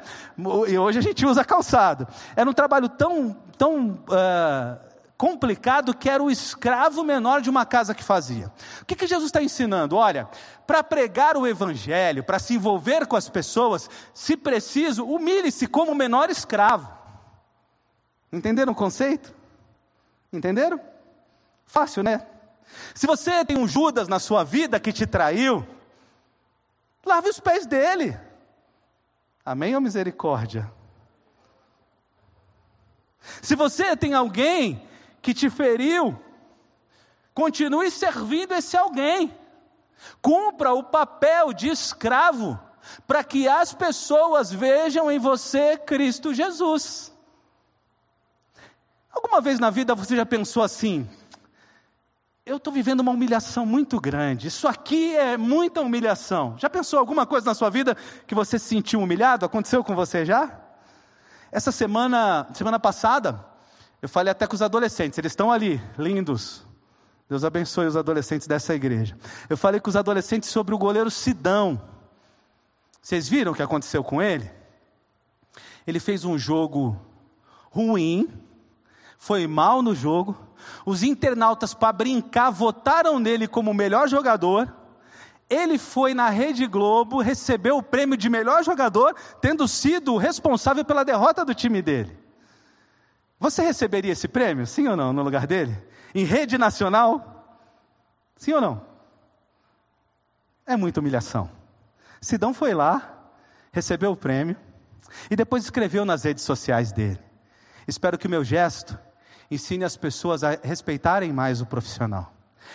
E 0.67 0.79
hoje 0.79 0.99
a 0.99 1.03
gente 1.03 1.25
usa 1.25 1.45
calçado. 1.45 2.09
Era 2.35 2.49
um 2.49 2.53
trabalho 2.53 2.89
tão, 2.89 3.37
tão 3.57 3.91
uh, 3.91 4.91
complicado 5.21 5.93
que 5.93 6.09
era 6.09 6.23
o 6.23 6.31
escravo 6.31 7.05
menor 7.05 7.43
de 7.43 7.51
uma 7.51 7.67
casa 7.67 7.95
que 7.95 8.03
fazia. 8.03 8.51
O 8.81 8.87
que, 8.87 8.97
que 8.97 9.07
Jesus 9.07 9.27
está 9.27 9.43
ensinando? 9.43 9.95
Olha, 9.95 10.27
para 10.67 10.83
pregar 10.83 11.37
o 11.37 11.47
evangelho, 11.47 12.25
para 12.25 12.39
se 12.39 12.55
envolver 12.55 13.07
com 13.07 13.17
as 13.17 13.29
pessoas, 13.29 13.91
se 14.15 14.35
preciso, 14.35 15.05
humilhe-se 15.05 15.67
como 15.67 15.93
o 15.93 15.95
menor 15.95 16.31
escravo. 16.31 16.91
Entenderam 18.33 18.73
o 18.73 18.75
conceito? 18.75 19.35
Entenderam? 20.33 20.81
Fácil, 21.67 22.03
né? 22.03 22.27
Se 22.95 23.07
você 23.07 23.45
tem 23.45 23.59
um 23.59 23.69
Judas 23.69 24.09
na 24.09 24.19
sua 24.19 24.45
vida 24.45 24.81
que 24.81 24.93
te 24.93 25.07
traiu, 25.07 25.67
lave 27.05 27.29
os 27.29 27.41
pés 27.41 27.67
dele. 27.67 28.19
Amém 29.45 29.75
ou 29.75 29.81
misericórdia? 29.81 30.71
Se 33.43 33.55
você 33.55 33.97
tem 33.97 34.15
alguém 34.15 34.87
que 35.23 35.35
te 35.35 35.51
feriu, 35.51 36.19
continue 37.35 37.91
servindo 37.91 38.55
esse 38.55 38.77
alguém. 38.77 39.35
Cumpra 40.23 40.73
o 40.73 40.83
papel 40.83 41.53
de 41.53 41.69
escravo, 41.69 42.59
para 43.07 43.23
que 43.23 43.47
as 43.47 43.75
pessoas 43.75 44.51
vejam 44.51 45.11
em 45.11 45.19
você 45.19 45.77
Cristo 45.77 46.33
Jesus. 46.33 47.13
Alguma 49.13 49.41
vez 49.41 49.59
na 49.59 49.69
vida 49.69 49.95
você 49.95 50.17
já 50.17 50.25
pensou 50.25 50.63
assim: 50.63 51.09
eu 52.51 52.57
estou 52.57 52.73
vivendo 52.73 52.99
uma 52.99 53.13
humilhação 53.13 53.65
muito 53.65 54.01
grande, 54.01 54.49
isso 54.49 54.67
aqui 54.67 55.15
é 55.15 55.37
muita 55.37 55.81
humilhação. 55.81 56.57
Já 56.59 56.69
pensou 56.69 56.99
alguma 56.99 57.25
coisa 57.25 57.47
na 57.47 57.55
sua 57.55 57.71
vida 57.71 57.97
que 58.27 58.35
você 58.35 58.59
se 58.59 58.67
sentiu 58.67 59.01
humilhado? 59.01 59.47
Aconteceu 59.47 59.85
com 59.85 59.95
você 59.95 60.27
já? 60.27 60.59
Essa 61.53 61.71
semana, 61.71 62.49
semana 62.53 62.81
passada, 62.81 63.45
eu 64.03 64.09
falei 64.09 64.33
até 64.33 64.49
com 64.49 64.55
os 64.55 64.63
adolescentes, 64.63 65.17
eles 65.17 65.31
estão 65.31 65.53
ali, 65.53 65.81
lindos. 65.97 66.67
Deus 67.29 67.45
abençoe 67.45 67.87
os 67.87 67.97
adolescentes 67.97 68.49
dessa 68.49 68.75
igreja. 68.75 69.17
Eu 69.49 69.57
falei 69.57 69.79
com 69.79 69.89
os 69.89 69.95
adolescentes 69.95 70.51
sobre 70.51 70.75
o 70.75 70.79
goleiro 70.79 71.09
Sidão. 71.09 71.81
Vocês 73.01 73.29
viram 73.29 73.53
o 73.53 73.55
que 73.55 73.63
aconteceu 73.63 74.03
com 74.03 74.21
ele? 74.21 74.51
Ele 75.87 76.01
fez 76.01 76.25
um 76.25 76.37
jogo 76.37 77.01
ruim, 77.71 78.29
foi 79.19 79.47
mal 79.47 79.83
no 79.83 79.95
jogo. 79.95 80.37
Os 80.85 81.03
internautas, 81.03 81.75
para 81.75 81.93
brincar, 81.93 82.51
votaram 82.51 83.19
nele 83.19 83.47
como 83.47 83.71
o 83.71 83.75
melhor 83.75 84.09
jogador. 84.09 84.75
Ele 85.49 85.79
foi 85.79 86.15
na 86.15 86.31
Rede 86.31 86.67
Globo, 86.67 87.21
recebeu 87.21 87.77
o 87.77 87.83
prêmio 87.83 88.17
de 88.17 88.29
melhor 88.29 88.63
jogador, 88.63 89.15
tendo 89.41 89.67
sido 89.67 90.17
responsável 90.17 90.85
pela 90.85 91.05
derrota 91.05 91.45
do 91.45 91.55
time 91.55 91.83
dele. 91.83 92.17
Você 93.39 93.63
receberia 93.63 94.13
esse 94.13 94.29
prêmio, 94.29 94.67
sim 94.67 94.87
ou 94.87 94.97
não, 94.97 95.13
no 95.13 95.23
lugar 95.23 95.47
dele? 95.47 95.77
Em 96.15 96.25
rede 96.25 96.59
nacional? 96.59 97.59
Sim 98.37 98.53
ou 98.53 98.61
não? 98.61 98.83
É 100.67 100.77
muita 100.77 101.01
humilhação. 101.01 101.51
Sidão 102.21 102.55
foi 102.55 102.75
lá, 102.75 103.19
recebeu 103.73 104.13
o 104.13 104.17
prêmio 104.17 104.57
e 105.31 105.35
depois 105.35 105.65
escreveu 105.65 106.05
nas 106.05 106.23
redes 106.23 106.45
sociais 106.45 106.93
dele. 106.93 107.19
Espero 107.89 108.19
que 108.19 108.27
o 108.27 108.31
meu 108.31 108.45
gesto 108.45 108.99
ensine 109.51 109.85
as 109.85 109.97
pessoas 109.97 110.45
a 110.45 110.51
respeitarem 110.63 111.33
mais 111.33 111.61
o 111.61 111.67
profissional. 111.67 112.33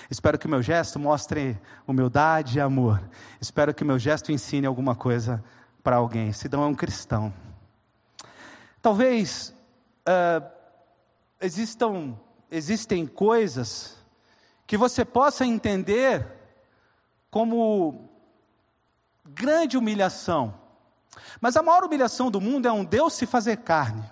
Espero 0.09 0.37
que 0.37 0.45
o 0.45 0.49
meu 0.49 0.61
gesto 0.61 0.99
mostre 0.99 1.59
humildade 1.87 2.57
e 2.57 2.61
amor. 2.61 3.01
Espero 3.39 3.73
que 3.73 3.83
o 3.83 3.85
meu 3.85 3.97
gesto 3.97 4.31
ensine 4.31 4.67
alguma 4.67 4.95
coisa 4.95 5.43
para 5.83 5.95
alguém. 5.95 6.33
Sidão 6.33 6.63
é 6.63 6.67
um 6.67 6.75
cristão. 6.75 7.33
Talvez 8.81 9.55
uh, 10.07 10.45
existam, 11.39 12.15
existem 12.51 13.07
coisas 13.07 13.95
que 14.67 14.77
você 14.77 15.05
possa 15.05 15.45
entender 15.45 16.27
como 17.31 18.09
grande 19.25 19.77
humilhação. 19.77 20.53
Mas 21.39 21.55
a 21.55 21.63
maior 21.63 21.83
humilhação 21.83 22.29
do 22.29 22.41
mundo 22.41 22.67
é 22.67 22.71
um 22.71 22.83
Deus 22.83 23.13
se 23.13 23.25
fazer 23.25 23.57
carne. 23.57 24.03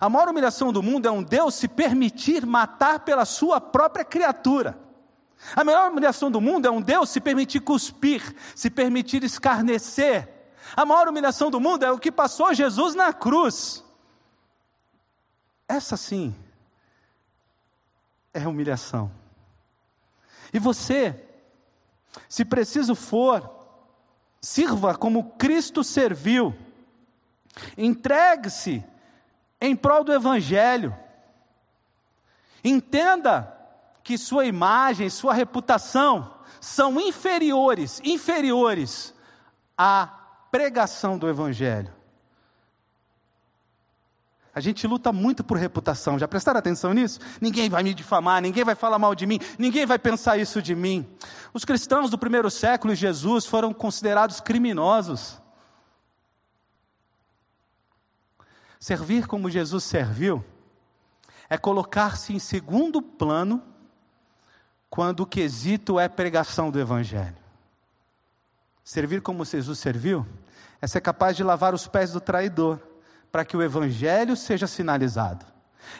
A 0.00 0.08
maior 0.08 0.28
humilhação 0.28 0.72
do 0.72 0.82
mundo 0.82 1.06
é 1.06 1.10
um 1.10 1.22
Deus 1.22 1.54
se 1.54 1.68
permitir 1.68 2.46
matar 2.46 3.00
pela 3.00 3.24
sua 3.24 3.60
própria 3.60 4.04
criatura. 4.04 4.78
A 5.54 5.62
maior 5.62 5.90
humilhação 5.90 6.30
do 6.30 6.40
mundo 6.40 6.66
é 6.66 6.70
um 6.70 6.80
Deus 6.80 7.10
se 7.10 7.20
permitir 7.20 7.60
cuspir, 7.60 8.34
se 8.54 8.70
permitir 8.70 9.22
escarnecer. 9.24 10.28
A 10.76 10.84
maior 10.86 11.08
humilhação 11.08 11.50
do 11.50 11.60
mundo 11.60 11.84
é 11.84 11.92
o 11.92 11.98
que 11.98 12.10
passou 12.10 12.54
Jesus 12.54 12.94
na 12.94 13.12
cruz. 13.12 13.84
Essa 15.68 15.96
sim 15.96 16.34
é 18.32 18.46
humilhação. 18.46 19.10
E 20.52 20.58
você, 20.58 21.28
se 22.28 22.44
preciso 22.44 22.94
for, 22.94 23.50
sirva 24.40 24.96
como 24.96 25.32
Cristo 25.32 25.84
serviu, 25.84 26.54
entregue-se 27.76 28.84
em 29.66 29.74
prol 29.74 30.04
do 30.04 30.12
Evangelho, 30.12 30.94
entenda 32.62 33.50
que 34.02 34.18
sua 34.18 34.44
imagem, 34.44 35.08
sua 35.08 35.32
reputação 35.32 36.34
são 36.60 37.00
inferiores, 37.00 38.00
inferiores 38.04 39.14
à 39.76 40.06
pregação 40.50 41.16
do 41.16 41.28
Evangelho. 41.28 41.90
A 44.54 44.60
gente 44.60 44.86
luta 44.86 45.12
muito 45.12 45.42
por 45.42 45.56
reputação, 45.56 46.18
já 46.18 46.28
prestaram 46.28 46.58
atenção 46.58 46.92
nisso? 46.92 47.18
Ninguém 47.40 47.70
vai 47.70 47.82
me 47.82 47.94
difamar, 47.94 48.42
ninguém 48.42 48.64
vai 48.64 48.74
falar 48.74 48.98
mal 48.98 49.14
de 49.14 49.26
mim, 49.26 49.40
ninguém 49.58 49.86
vai 49.86 49.98
pensar 49.98 50.36
isso 50.36 50.60
de 50.60 50.76
mim. 50.76 51.08
Os 51.54 51.64
cristãos 51.64 52.10
do 52.10 52.18
primeiro 52.18 52.50
século 52.50 52.92
e 52.92 52.96
Jesus 52.96 53.46
foram 53.46 53.72
considerados 53.72 54.40
criminosos. 54.40 55.42
Servir 58.84 59.26
como 59.26 59.48
Jesus 59.48 59.82
serviu 59.82 60.44
é 61.48 61.56
colocar-se 61.56 62.34
em 62.34 62.38
segundo 62.38 63.00
plano 63.00 63.62
quando 64.90 65.20
o 65.20 65.26
quesito 65.26 65.98
é 65.98 66.06
pregação 66.06 66.70
do 66.70 66.78
Evangelho. 66.78 67.38
Servir 68.84 69.22
como 69.22 69.42
Jesus 69.42 69.78
serviu 69.78 70.26
é 70.82 70.86
ser 70.86 71.00
capaz 71.00 71.34
de 71.34 71.42
lavar 71.42 71.72
os 71.72 71.86
pés 71.86 72.12
do 72.12 72.20
traidor 72.20 72.78
para 73.32 73.42
que 73.42 73.56
o 73.56 73.62
Evangelho 73.62 74.36
seja 74.36 74.66
sinalizado. 74.66 75.46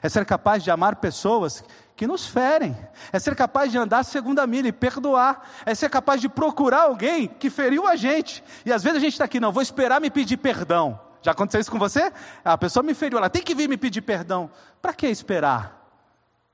É 0.02 0.08
ser 0.10 0.26
capaz 0.26 0.62
de 0.62 0.70
amar 0.70 0.96
pessoas 0.96 1.64
que 1.96 2.06
nos 2.06 2.26
ferem. 2.26 2.76
É 3.10 3.18
ser 3.18 3.34
capaz 3.34 3.72
de 3.72 3.78
andar 3.78 4.02
segundo 4.02 4.40
a 4.40 4.46
milha 4.46 4.68
e 4.68 4.72
perdoar. 4.72 5.48
É 5.64 5.74
ser 5.74 5.88
capaz 5.88 6.20
de 6.20 6.28
procurar 6.28 6.82
alguém 6.82 7.28
que 7.28 7.48
feriu 7.48 7.86
a 7.86 7.96
gente. 7.96 8.44
E 8.62 8.70
às 8.70 8.82
vezes 8.82 8.98
a 8.98 9.00
gente 9.00 9.14
está 9.14 9.24
aqui, 9.24 9.40
não, 9.40 9.52
vou 9.52 9.62
esperar 9.62 10.02
me 10.02 10.10
pedir 10.10 10.36
perdão. 10.36 11.00
Já 11.24 11.30
aconteceu 11.30 11.62
isso 11.62 11.70
com 11.70 11.78
você? 11.78 12.12
A 12.44 12.58
pessoa 12.58 12.82
me 12.82 12.92
feriu, 12.92 13.16
ela 13.16 13.30
tem 13.30 13.42
que 13.42 13.54
vir 13.54 13.66
me 13.66 13.78
pedir 13.78 14.02
perdão. 14.02 14.50
Para 14.82 14.92
que 14.92 15.06
esperar? 15.06 15.82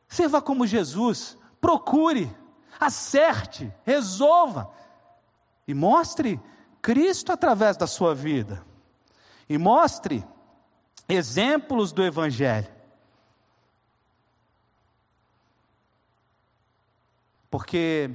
Sirva 0.08 0.40
como 0.40 0.64
Jesus. 0.64 1.36
Procure, 1.60 2.32
acerte, 2.78 3.72
resolva. 3.84 4.70
E 5.66 5.74
mostre 5.74 6.40
Cristo 6.80 7.32
através 7.32 7.76
da 7.76 7.88
sua 7.88 8.14
vida. 8.14 8.64
E 9.48 9.58
mostre 9.58 10.24
exemplos 11.08 11.90
do 11.90 12.04
Evangelho. 12.04 12.68
Porque 17.50 18.08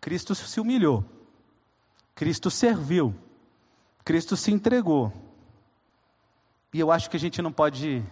Cristo 0.00 0.34
se 0.34 0.58
humilhou, 0.58 1.04
Cristo 2.16 2.50
serviu, 2.50 3.14
Cristo 4.06 4.36
se 4.36 4.52
entregou. 4.52 5.12
E 6.72 6.78
eu 6.78 6.92
acho 6.92 7.10
que 7.10 7.16
a 7.16 7.20
gente 7.20 7.42
não 7.42 7.50
pode 7.50 8.04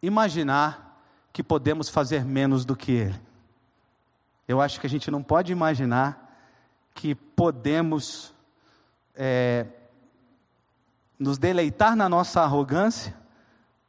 imaginar 0.00 1.04
que 1.30 1.42
podemos 1.42 1.90
fazer 1.90 2.24
menos 2.24 2.64
do 2.64 2.74
que 2.74 2.92
Ele. 2.92 3.20
Eu 4.48 4.58
acho 4.58 4.80
que 4.80 4.86
a 4.86 4.90
gente 4.90 5.10
não 5.10 5.22
pode 5.22 5.52
imaginar 5.52 6.34
que 6.94 7.14
podemos 7.14 8.32
é, 9.14 9.66
nos 11.18 11.36
deleitar 11.36 11.94
na 11.94 12.08
nossa 12.08 12.40
arrogância 12.40 13.14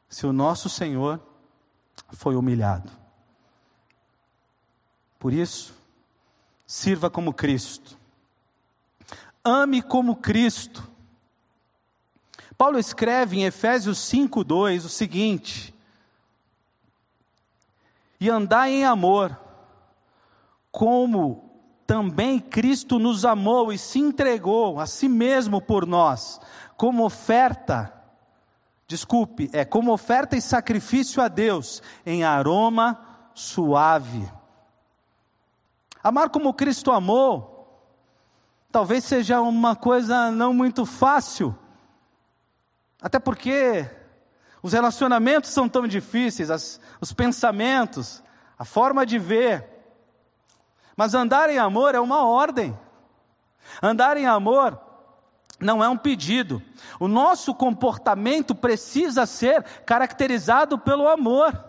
se 0.09 0.27
o 0.27 0.33
nosso 0.33 0.67
Senhor 0.67 1.21
foi 2.11 2.35
humilhado. 2.35 2.91
Por 5.17 5.31
isso, 5.31 5.73
sirva 6.67 7.09
como 7.09 7.33
Cristo, 7.33 7.97
ame 9.41 9.81
como 9.81 10.17
Cristo. 10.17 10.91
Paulo 12.63 12.79
escreve 12.79 13.39
em 13.39 13.43
Efésios 13.43 13.97
5,2 14.09 14.85
o 14.85 14.87
seguinte: 14.87 15.75
e 18.17 18.29
andai 18.29 18.71
em 18.71 18.85
amor, 18.85 19.37
como 20.71 21.59
também 21.85 22.39
Cristo 22.39 22.97
nos 22.97 23.25
amou 23.25 23.73
e 23.73 23.77
se 23.77 23.99
entregou 23.99 24.79
a 24.79 24.85
si 24.85 25.09
mesmo 25.09 25.61
por 25.61 25.85
nós, 25.85 26.39
como 26.77 27.03
oferta 27.03 27.93
Desculpe, 28.87 29.49
é 29.51 29.65
como 29.65 29.91
oferta 29.91 30.37
e 30.37 30.41
sacrifício 30.41 31.21
a 31.21 31.27
Deus 31.27 31.83
em 32.05 32.23
aroma 32.23 32.97
suave. 33.33 34.31
Amar 36.01 36.29
como 36.29 36.53
Cristo 36.53 36.91
amou, 36.91 37.85
talvez 38.71 39.03
seja 39.03 39.41
uma 39.41 39.75
coisa 39.75 40.31
não 40.31 40.53
muito 40.53 40.85
fácil, 40.85 41.57
até 43.03 43.19
porque 43.19 43.85
os 44.61 44.71
relacionamentos 44.71 45.49
são 45.49 45.67
tão 45.67 45.85
difíceis, 45.85 46.49
as, 46.49 46.79
os 47.01 47.11
pensamentos, 47.11 48.23
a 48.57 48.63
forma 48.63 49.05
de 49.05 49.19
ver. 49.19 49.67
Mas 50.95 51.13
andar 51.13 51.49
em 51.49 51.57
amor 51.57 51.95
é 51.95 51.99
uma 51.99 52.25
ordem. 52.25 52.79
Andar 53.81 54.15
em 54.15 54.25
amor 54.25 54.79
não 55.59 55.83
é 55.83 55.89
um 55.89 55.97
pedido. 55.97 56.63
O 56.97 57.09
nosso 57.09 57.53
comportamento 57.53 58.55
precisa 58.55 59.25
ser 59.25 59.61
caracterizado 59.85 60.79
pelo 60.79 61.09
amor. 61.09 61.61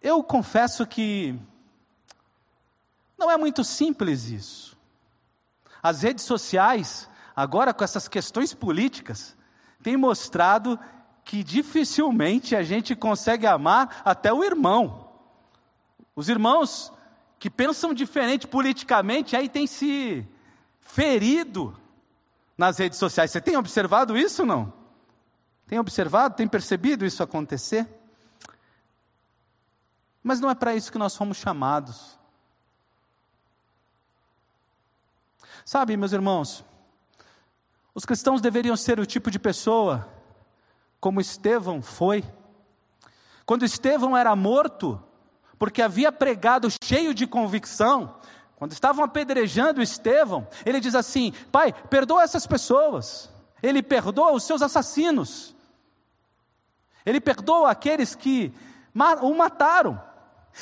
Eu 0.00 0.22
confesso 0.22 0.86
que 0.86 1.36
não 3.18 3.28
é 3.28 3.36
muito 3.36 3.64
simples 3.64 4.26
isso. 4.26 4.78
As 5.82 6.02
redes 6.02 6.24
sociais, 6.24 7.08
agora 7.34 7.74
com 7.74 7.84
essas 7.84 8.08
questões 8.08 8.54
políticas, 8.54 9.36
têm 9.82 9.96
mostrado 9.96 10.78
que 11.24 11.42
dificilmente 11.42 12.54
a 12.54 12.62
gente 12.62 12.94
consegue 12.94 13.46
amar 13.46 14.02
até 14.04 14.32
o 14.32 14.44
irmão. 14.44 15.08
Os 16.14 16.28
irmãos 16.28 16.92
que 17.38 17.50
pensam 17.50 17.92
diferente 17.92 18.46
politicamente 18.46 19.36
aí 19.36 19.48
têm 19.48 19.66
se 19.66 20.26
ferido 20.80 21.76
nas 22.56 22.78
redes 22.78 22.98
sociais. 22.98 23.30
Você 23.30 23.40
tem 23.40 23.56
observado 23.56 24.16
isso 24.16 24.46
não? 24.46 24.72
Tem 25.66 25.78
observado, 25.78 26.36
tem 26.36 26.46
percebido 26.46 27.04
isso 27.04 27.22
acontecer? 27.22 27.88
Mas 30.22 30.40
não 30.40 30.48
é 30.48 30.54
para 30.54 30.74
isso 30.74 30.92
que 30.92 30.98
nós 30.98 31.16
fomos 31.16 31.36
chamados. 31.36 32.18
Sabe, 35.64 35.96
meus 35.96 36.12
irmãos, 36.12 36.64
os 37.94 38.04
cristãos 38.04 38.40
deveriam 38.40 38.76
ser 38.76 38.98
o 38.98 39.06
tipo 39.06 39.30
de 39.30 39.38
pessoa 39.38 40.08
como 40.98 41.20
Estevão 41.20 41.80
foi. 41.80 42.24
Quando 43.46 43.64
Estevão 43.64 44.16
era 44.16 44.34
morto, 44.34 45.00
porque 45.58 45.82
havia 45.82 46.10
pregado 46.10 46.68
cheio 46.82 47.14
de 47.14 47.26
convicção, 47.26 48.16
quando 48.56 48.72
estavam 48.72 49.04
apedrejando 49.04 49.82
Estevão, 49.82 50.48
ele 50.64 50.80
diz 50.80 50.94
assim: 50.94 51.32
Pai, 51.52 51.72
perdoa 51.72 52.22
essas 52.22 52.46
pessoas. 52.46 53.30
Ele 53.62 53.82
perdoa 53.82 54.32
os 54.32 54.44
seus 54.44 54.60
assassinos. 54.60 55.54
Ele 57.04 57.20
perdoa 57.20 57.70
aqueles 57.70 58.14
que 58.14 58.52
o 59.22 59.34
mataram. 59.34 60.00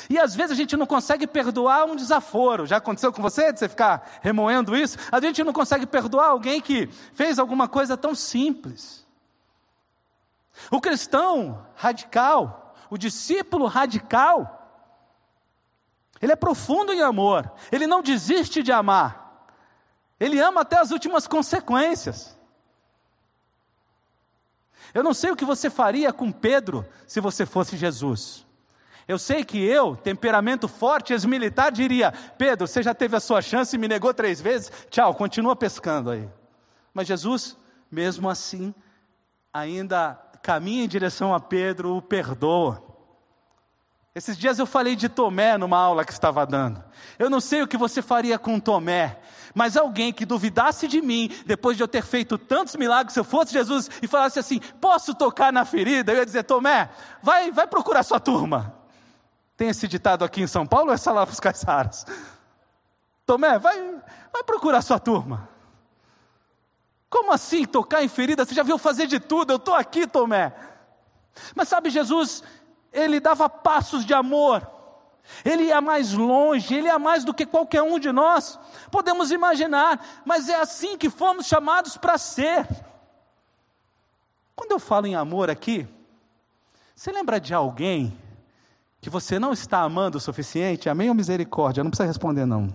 E 0.09 0.17
às 0.17 0.35
vezes 0.35 0.51
a 0.51 0.55
gente 0.55 0.75
não 0.75 0.85
consegue 0.85 1.27
perdoar 1.27 1.85
um 1.85 1.95
desaforo. 1.95 2.65
Já 2.65 2.77
aconteceu 2.77 3.11
com 3.13 3.21
você, 3.21 3.51
de 3.53 3.59
você 3.59 3.69
ficar 3.69 4.19
remoendo 4.21 4.75
isso? 4.75 4.97
A 5.11 5.19
gente 5.19 5.43
não 5.43 5.53
consegue 5.53 5.85
perdoar 5.85 6.29
alguém 6.29 6.59
que 6.59 6.87
fez 7.13 7.37
alguma 7.37 7.67
coisa 7.67 7.95
tão 7.95 8.15
simples. 8.15 9.05
O 10.71 10.81
cristão 10.81 11.65
radical, 11.75 12.75
o 12.89 12.97
discípulo 12.97 13.65
radical, 13.65 14.59
ele 16.21 16.31
é 16.31 16.35
profundo 16.35 16.93
em 16.93 17.01
amor, 17.01 17.51
ele 17.71 17.85
não 17.85 18.01
desiste 18.01 18.63
de 18.63 18.71
amar, 18.71 19.47
ele 20.19 20.39
ama 20.39 20.61
até 20.61 20.79
as 20.79 20.91
últimas 20.91 21.27
consequências. 21.27 22.37
Eu 24.93 25.03
não 25.03 25.13
sei 25.13 25.31
o 25.31 25.35
que 25.35 25.43
você 25.43 25.69
faria 25.69 26.13
com 26.13 26.31
Pedro 26.31 26.87
se 27.07 27.19
você 27.19 27.45
fosse 27.45 27.75
Jesus. 27.75 28.45
Eu 29.07 29.19
sei 29.19 29.43
que 29.43 29.61
eu, 29.63 29.95
temperamento 29.95 30.67
forte, 30.67 31.13
ex-militar, 31.13 31.71
diria: 31.71 32.13
Pedro, 32.37 32.67
você 32.67 32.81
já 32.81 32.93
teve 32.93 33.15
a 33.15 33.19
sua 33.19 33.41
chance 33.41 33.75
e 33.75 33.79
me 33.79 33.87
negou 33.87 34.13
três 34.13 34.39
vezes, 34.39 34.71
tchau, 34.89 35.13
continua 35.13 35.55
pescando 35.55 36.09
aí. 36.09 36.29
Mas 36.93 37.07
Jesus, 37.07 37.57
mesmo 37.91 38.29
assim, 38.29 38.73
ainda 39.53 40.19
caminha 40.41 40.83
em 40.83 40.87
direção 40.87 41.33
a 41.33 41.39
Pedro, 41.39 41.95
o 41.95 42.01
perdoa. 42.01 42.83
Esses 44.15 44.37
dias 44.37 44.59
eu 44.59 44.67
falei 44.67 44.95
de 44.95 45.09
Tomé 45.09 45.57
numa 45.57 45.77
aula 45.77 46.05
que 46.05 46.11
estava 46.11 46.45
dando. 46.45 46.83
Eu 47.17 47.31
não 47.31 47.41
sei 47.41 47.63
o 47.63 47.67
que 47.67 47.75
você 47.75 47.99
faria 47.99 48.37
com 48.37 48.59
Tomé, 48.59 49.17
mas 49.55 49.75
alguém 49.75 50.13
que 50.13 50.23
duvidasse 50.23 50.87
de 50.87 51.01
mim, 51.01 51.31
depois 51.47 51.75
de 51.75 51.81
eu 51.81 51.87
ter 51.87 52.03
feito 52.03 52.37
tantos 52.37 52.75
milagres, 52.75 53.13
se 53.13 53.19
eu 53.19 53.23
fosse 53.23 53.51
Jesus 53.51 53.89
e 54.03 54.07
falasse 54.07 54.37
assim: 54.37 54.59
posso 54.79 55.15
tocar 55.15 55.51
na 55.51 55.65
ferida? 55.65 56.11
Eu 56.11 56.17
ia 56.17 56.25
dizer: 56.25 56.43
Tomé, 56.43 56.89
vai, 57.23 57.51
vai 57.51 57.65
procurar 57.65 58.03
sua 58.03 58.19
turma. 58.19 58.82
Tem 59.55 59.69
esse 59.69 59.87
ditado 59.87 60.25
aqui 60.25 60.41
em 60.41 60.47
São 60.47 60.65
Paulo 60.65 60.87
ou 60.87 60.93
é 60.93 60.97
só 60.97 61.11
lá 61.11 61.25
para 61.25 61.33
os 61.33 61.39
Caiçaras? 61.39 62.05
Tomé, 63.25 63.57
vai, 63.59 63.79
vai 64.31 64.43
procurar 64.43 64.81
sua 64.81 64.99
turma. 64.99 65.47
Como 67.09 67.31
assim 67.31 67.65
tocar 67.65 68.03
em 68.03 68.07
ferida? 68.07 68.43
Você 68.43 68.55
já 68.55 68.63
viu 68.63 68.77
fazer 68.77 69.05
de 69.05 69.19
tudo, 69.19 69.51
eu 69.53 69.57
estou 69.57 69.75
aqui, 69.75 70.07
Tomé. 70.07 70.53
Mas 71.55 71.67
sabe, 71.67 71.89
Jesus, 71.89 72.43
ele 72.91 73.19
dava 73.19 73.47
passos 73.47 74.03
de 74.05 74.13
amor, 74.13 74.67
ele 75.45 75.65
ia 75.65 75.79
mais 75.79 76.13
longe, 76.13 76.73
ele 76.73 76.87
ia 76.87 76.99
mais 76.99 77.23
do 77.23 77.33
que 77.33 77.45
qualquer 77.45 77.81
um 77.81 77.99
de 77.99 78.11
nós, 78.11 78.59
podemos 78.91 79.31
imaginar, 79.31 80.23
mas 80.25 80.49
é 80.49 80.55
assim 80.55 80.97
que 80.97 81.09
fomos 81.09 81.45
chamados 81.45 81.97
para 81.97 82.17
ser. 82.17 82.67
Quando 84.55 84.71
eu 84.71 84.79
falo 84.79 85.07
em 85.07 85.15
amor 85.15 85.49
aqui, 85.49 85.87
você 86.95 87.11
lembra 87.11 87.39
de 87.39 87.53
alguém 87.53 88.17
que 89.03 89.09
você 89.09 89.37
não 89.37 89.51
está 89.51 89.81
amando 89.81 90.17
o 90.17 90.21
suficiente, 90.21 90.87
amém 90.87 91.09
ou 91.09 91.13
misericórdia? 91.13 91.83
Não 91.83 91.91
precisa 91.91 92.07
responder, 92.07 92.45
não. 92.45 92.73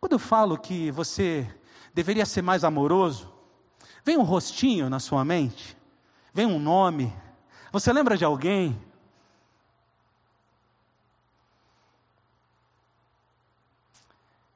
Quando 0.00 0.12
eu 0.12 0.20
falo 0.20 0.56
que 0.56 0.92
você 0.92 1.52
deveria 1.92 2.24
ser 2.24 2.42
mais 2.42 2.62
amoroso, 2.62 3.28
vem 4.04 4.16
um 4.16 4.22
rostinho 4.22 4.88
na 4.88 5.00
sua 5.00 5.24
mente, 5.24 5.76
vem 6.32 6.46
um 6.46 6.60
nome. 6.60 7.12
Você 7.72 7.92
lembra 7.92 8.16
de 8.16 8.24
alguém? 8.24 8.80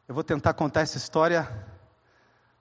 Eu 0.07 0.15
vou 0.15 0.23
tentar 0.23 0.53
contar 0.53 0.83
essa 0.83 0.99
história 0.99 1.67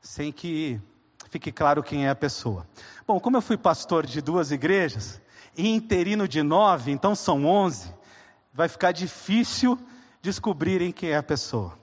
sem 0.01 0.31
que 0.31 0.81
fique 1.29 1.51
claro 1.51 1.83
quem 1.83 2.07
é 2.07 2.09
a 2.09 2.15
pessoa. 2.15 2.67
Bom, 3.05 3.19
como 3.19 3.37
eu 3.37 3.41
fui 3.41 3.55
pastor 3.55 4.03
de 4.03 4.19
duas 4.19 4.49
igrejas, 4.49 5.21
e 5.57 5.67
interino 5.67 6.27
de 6.27 6.43
nove, 6.43 6.91
então 6.91 7.15
são 7.15 7.45
onze, 7.45 7.91
vai 8.53 8.69
ficar 8.69 8.91
difícil 8.91 9.77
descobrirem 10.21 10.91
quem 10.91 11.09
é 11.09 11.17
a 11.17 11.23
pessoa. 11.23 11.77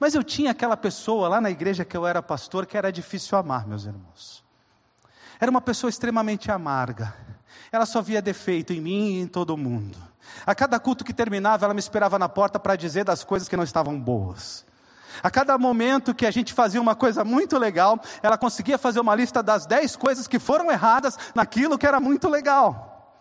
Mas 0.00 0.14
eu 0.14 0.22
tinha 0.22 0.50
aquela 0.50 0.76
pessoa 0.76 1.28
lá 1.28 1.40
na 1.40 1.50
igreja 1.50 1.84
que 1.84 1.96
eu 1.96 2.06
era 2.06 2.22
pastor 2.22 2.66
que 2.66 2.76
era 2.76 2.92
difícil 2.92 3.38
amar, 3.38 3.66
meus 3.66 3.84
irmãos. 3.84 4.44
Era 5.40 5.50
uma 5.50 5.60
pessoa 5.60 5.88
extremamente 5.88 6.50
amarga. 6.50 7.14
Ela 7.70 7.86
só 7.86 8.02
via 8.02 8.20
defeito 8.20 8.72
em 8.72 8.80
mim 8.80 9.12
e 9.12 9.20
em 9.20 9.26
todo 9.26 9.56
mundo. 9.56 9.96
A 10.44 10.54
cada 10.54 10.78
culto 10.78 11.04
que 11.04 11.12
terminava, 11.12 11.64
ela 11.64 11.74
me 11.74 11.80
esperava 11.80 12.18
na 12.18 12.28
porta 12.28 12.58
para 12.58 12.76
dizer 12.76 13.04
das 13.04 13.24
coisas 13.24 13.48
que 13.48 13.56
não 13.56 13.64
estavam 13.64 13.98
boas. 13.98 14.64
A 15.22 15.30
cada 15.30 15.56
momento 15.58 16.14
que 16.14 16.26
a 16.26 16.30
gente 16.30 16.52
fazia 16.52 16.80
uma 16.80 16.94
coisa 16.94 17.24
muito 17.24 17.58
legal, 17.58 18.00
ela 18.22 18.38
conseguia 18.38 18.78
fazer 18.78 19.00
uma 19.00 19.14
lista 19.14 19.42
das 19.42 19.66
dez 19.66 19.96
coisas 19.96 20.26
que 20.26 20.38
foram 20.38 20.70
erradas 20.70 21.18
naquilo 21.34 21.78
que 21.78 21.86
era 21.86 22.00
muito 22.00 22.28
legal. 22.28 23.16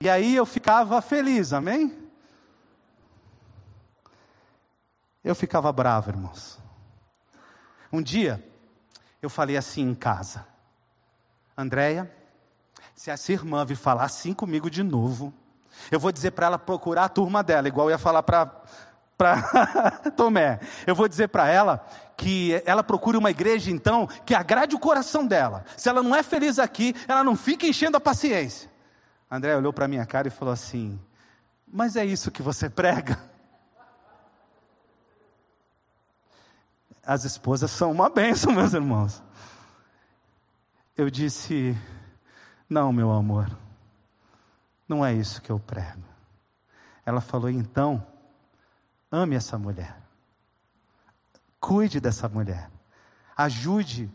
E 0.00 0.08
aí 0.08 0.34
eu 0.34 0.46
ficava 0.46 1.02
feliz, 1.02 1.52
amém? 1.52 1.96
Eu 5.22 5.34
ficava 5.34 5.70
bravo, 5.70 6.10
irmãos. 6.10 6.58
Um 7.92 8.00
dia, 8.00 8.42
eu 9.20 9.28
falei 9.28 9.56
assim 9.56 9.82
em 9.82 9.94
casa: 9.94 10.46
Andréia, 11.56 12.10
se 12.94 13.10
essa 13.10 13.32
irmã 13.32 13.64
vir 13.64 13.76
falar 13.76 14.04
assim 14.04 14.32
comigo 14.32 14.70
de 14.70 14.82
novo, 14.82 15.34
eu 15.90 16.00
vou 16.00 16.10
dizer 16.10 16.30
para 16.30 16.46
ela 16.46 16.58
procurar 16.58 17.04
a 17.04 17.08
turma 17.08 17.42
dela, 17.42 17.68
igual 17.68 17.88
eu 17.88 17.92
ia 17.92 17.98
falar 17.98 18.22
para 18.22 18.50
Tomé. 20.16 20.60
Eu 20.86 20.94
vou 20.94 21.08
dizer 21.08 21.28
para 21.28 21.48
ela 21.48 21.86
que 22.16 22.62
ela 22.66 22.82
procure 22.82 23.16
uma 23.16 23.30
igreja, 23.30 23.70
então, 23.70 24.06
que 24.26 24.34
agrade 24.34 24.76
o 24.76 24.78
coração 24.78 25.26
dela. 25.26 25.64
Se 25.76 25.88
ela 25.88 26.02
não 26.02 26.14
é 26.14 26.22
feliz 26.22 26.58
aqui, 26.58 26.94
ela 27.08 27.24
não 27.24 27.36
fica 27.36 27.66
enchendo 27.66 27.96
a 27.96 28.00
paciência. 28.00 28.70
André 29.30 29.56
olhou 29.56 29.72
para 29.72 29.88
minha 29.88 30.04
cara 30.04 30.28
e 30.28 30.30
falou 30.30 30.52
assim: 30.52 31.00
Mas 31.66 31.96
é 31.96 32.04
isso 32.04 32.30
que 32.30 32.42
você 32.42 32.68
prega? 32.70 33.18
As 37.04 37.24
esposas 37.24 37.70
são 37.70 37.90
uma 37.90 38.10
bênção, 38.10 38.52
meus 38.52 38.74
irmãos. 38.74 39.22
Eu 40.96 41.08
disse: 41.08 41.76
Não, 42.68 42.92
meu 42.92 43.10
amor, 43.10 43.50
não 44.86 45.04
é 45.04 45.14
isso 45.14 45.40
que 45.40 45.50
eu 45.50 45.58
prego. 45.58 46.04
Ela 47.06 47.20
falou: 47.20 47.48
Então, 47.48 48.06
ame 49.10 49.34
essa 49.34 49.58
mulher, 49.58 49.96
cuide 51.58 52.00
dessa 52.00 52.28
mulher, 52.28 52.70
ajude 53.36 54.10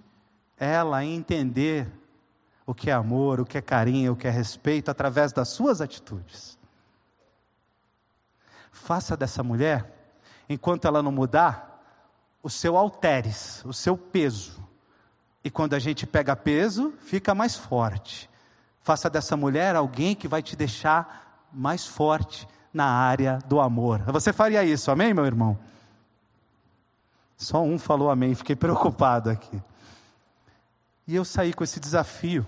ela 0.58 0.98
a 0.98 1.06
entender 1.06 1.92
o 2.66 2.74
que 2.74 2.90
é 2.90 2.94
amor, 2.94 3.40
o 3.40 3.46
que 3.46 3.58
é 3.58 3.62
carinho, 3.62 4.14
o 4.14 4.16
que 4.16 4.28
é 4.28 4.32
respeito 4.32 4.90
através 4.90 5.32
das 5.32 5.50
suas 5.50 5.82
atitudes. 5.82 6.58
Faça 8.72 9.16
dessa 9.16 9.44
mulher, 9.44 10.14
enquanto 10.50 10.86
ela 10.86 11.04
não 11.04 11.12
mudar, 11.12 11.76
o 12.42 12.50
seu 12.50 12.78
alteres, 12.78 13.64
o 13.66 13.74
seu 13.74 13.98
peso. 13.98 14.64
E 15.44 15.50
quando 15.50 15.74
a 15.74 15.80
gente 15.80 16.08
pega 16.08 16.36
peso, 16.36 16.94
fica 17.00 17.36
mais 17.36 17.56
forte. 17.56 18.30
Faça 18.82 19.10
dessa 19.10 19.36
mulher 19.36 19.76
alguém 19.76 20.16
que 20.16 20.28
vai 20.28 20.42
te 20.42 20.56
deixar 20.56 21.48
mais 21.52 21.86
forte 21.88 22.48
na 22.76 22.86
área 22.86 23.40
do 23.48 23.62
amor. 23.62 24.02
Você 24.12 24.34
faria 24.34 24.62
isso, 24.62 24.92
amém, 24.92 25.14
meu 25.14 25.26
irmão? 25.26 25.58
Só 27.38 27.64
um 27.64 27.80
falou 27.80 28.12
amém, 28.12 28.36
fiquei 28.36 28.54
preocupado 28.56 29.30
aqui. 29.30 29.62
E 31.08 31.16
eu 31.16 31.24
saí 31.24 31.54
com 31.54 31.64
esse 31.64 31.80
desafio. 31.80 32.46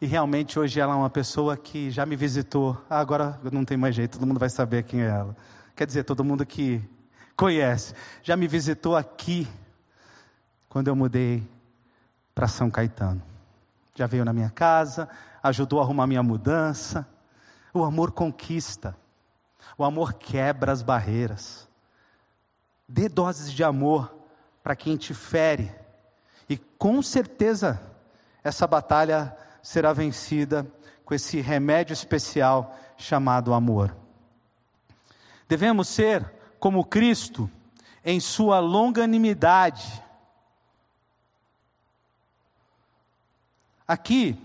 E 0.00 0.06
realmente 0.06 0.58
hoje 0.58 0.80
ela 0.80 0.94
é 0.94 0.96
uma 0.96 1.10
pessoa 1.10 1.56
que 1.56 1.92
já 1.92 2.04
me 2.04 2.16
visitou. 2.16 2.76
Ah, 2.90 2.98
agora 2.98 3.38
não 3.52 3.64
tem 3.64 3.76
mais 3.76 3.94
jeito, 3.94 4.18
todo 4.18 4.26
mundo 4.26 4.40
vai 4.40 4.50
saber 4.50 4.82
quem 4.82 5.02
é 5.02 5.06
ela. 5.06 5.36
Quer 5.76 5.86
dizer, 5.86 6.02
todo 6.02 6.24
mundo 6.24 6.44
que 6.44 6.82
conhece. 7.36 7.94
Já 8.20 8.36
me 8.36 8.48
visitou 8.48 8.96
aqui 8.96 9.46
quando 10.68 10.88
eu 10.88 10.96
mudei 10.96 11.48
para 12.34 12.48
São 12.48 12.68
Caetano. 12.68 13.22
Já 13.94 14.08
veio 14.08 14.24
na 14.24 14.32
minha 14.32 14.50
casa, 14.50 15.08
ajudou 15.40 15.78
a 15.78 15.84
arrumar 15.84 16.08
minha 16.08 16.22
mudança. 16.22 17.06
O 17.72 17.84
amor 17.84 18.12
conquista. 18.12 18.96
O 19.76 19.84
amor 19.84 20.14
quebra 20.14 20.72
as 20.72 20.82
barreiras. 20.82 21.68
Dê 22.88 23.08
doses 23.08 23.52
de 23.52 23.62
amor 23.62 24.14
para 24.62 24.76
quem 24.76 24.96
te 24.96 25.14
fere. 25.14 25.72
E 26.48 26.56
com 26.56 27.00
certeza 27.02 27.80
essa 28.42 28.66
batalha 28.66 29.36
será 29.62 29.92
vencida 29.92 30.66
com 31.04 31.14
esse 31.14 31.40
remédio 31.40 31.92
especial 31.92 32.76
chamado 32.96 33.54
amor. 33.54 33.96
Devemos 35.48 35.88
ser 35.88 36.24
como 36.58 36.84
Cristo 36.84 37.50
em 38.04 38.20
sua 38.20 38.60
longanimidade. 38.60 40.02
Aqui, 43.86 44.38